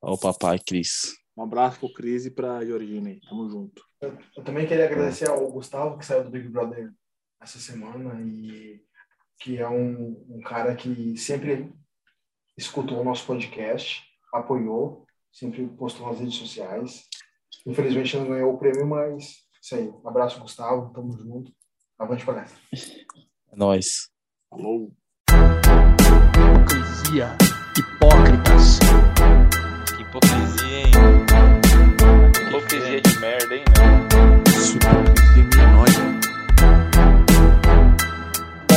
ao 0.00 0.16
papai 0.16 0.60
Cris. 0.60 1.16
Um 1.36 1.42
abraço 1.42 1.80
pro 1.80 1.92
Cris 1.92 2.26
e 2.26 2.30
pra 2.30 2.64
Georgina 2.64 3.10
aí. 3.10 3.20
Tamo 3.28 3.50
junto. 3.50 3.84
Eu 4.00 4.44
também 4.44 4.68
queria 4.68 4.84
agradecer 4.84 5.28
ao 5.28 5.50
Gustavo, 5.50 5.98
que 5.98 6.06
saiu 6.06 6.22
do 6.22 6.30
Big 6.30 6.48
Brother 6.48 6.92
essa 7.40 7.58
semana 7.58 8.22
e 8.22 8.80
que 9.40 9.58
é 9.58 9.68
um, 9.68 10.24
um 10.28 10.40
cara 10.42 10.76
que 10.76 11.16
sempre 11.16 11.72
escutou 12.56 13.00
o 13.00 13.04
nosso 13.04 13.26
podcast, 13.26 14.02
apoiou, 14.32 15.06
sempre 15.32 15.66
postou 15.66 16.06
nas 16.06 16.20
redes 16.20 16.36
sociais. 16.36 17.04
Infelizmente 17.66 18.16
não 18.16 18.28
ganhou 18.28 18.54
o 18.54 18.58
prêmio, 18.58 18.86
mas 18.86 19.44
isso 19.62 19.74
aí. 19.74 19.88
Um 19.88 20.08
abraço, 20.08 20.40
Gustavo. 20.40 20.92
Tamo 20.92 21.12
junto. 21.16 21.52
Avante 21.98 22.24
palestra. 22.24 22.58
É 23.52 23.56
nóis. 23.56 24.10
Falou. 24.50 24.92
Hipocrisia. 26.30 27.36
Hipócritas. 27.78 28.78
Que 29.96 30.02
hipocrisia, 30.02 30.80
hein? 30.80 30.92
Que 32.34 32.40
hipocrisia 32.42 33.00
de 33.00 33.18
merda, 33.18 33.54
hein, 33.54 33.64
meu? 33.78 34.42
Isso 34.52 34.76
é 34.76 34.80
hipocrisia 34.80 35.44
milionária 35.44 36.33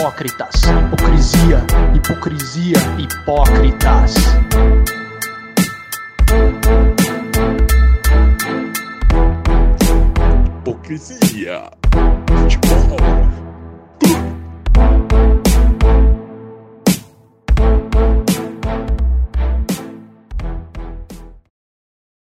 hipócritas. 0.08 0.62
Hipocrisia, 0.64 1.66
hipocrisia, 1.94 2.80
hipócritas. 2.98 4.16
Hipocrisia. 10.64 11.72
Futebol. 11.92 13.27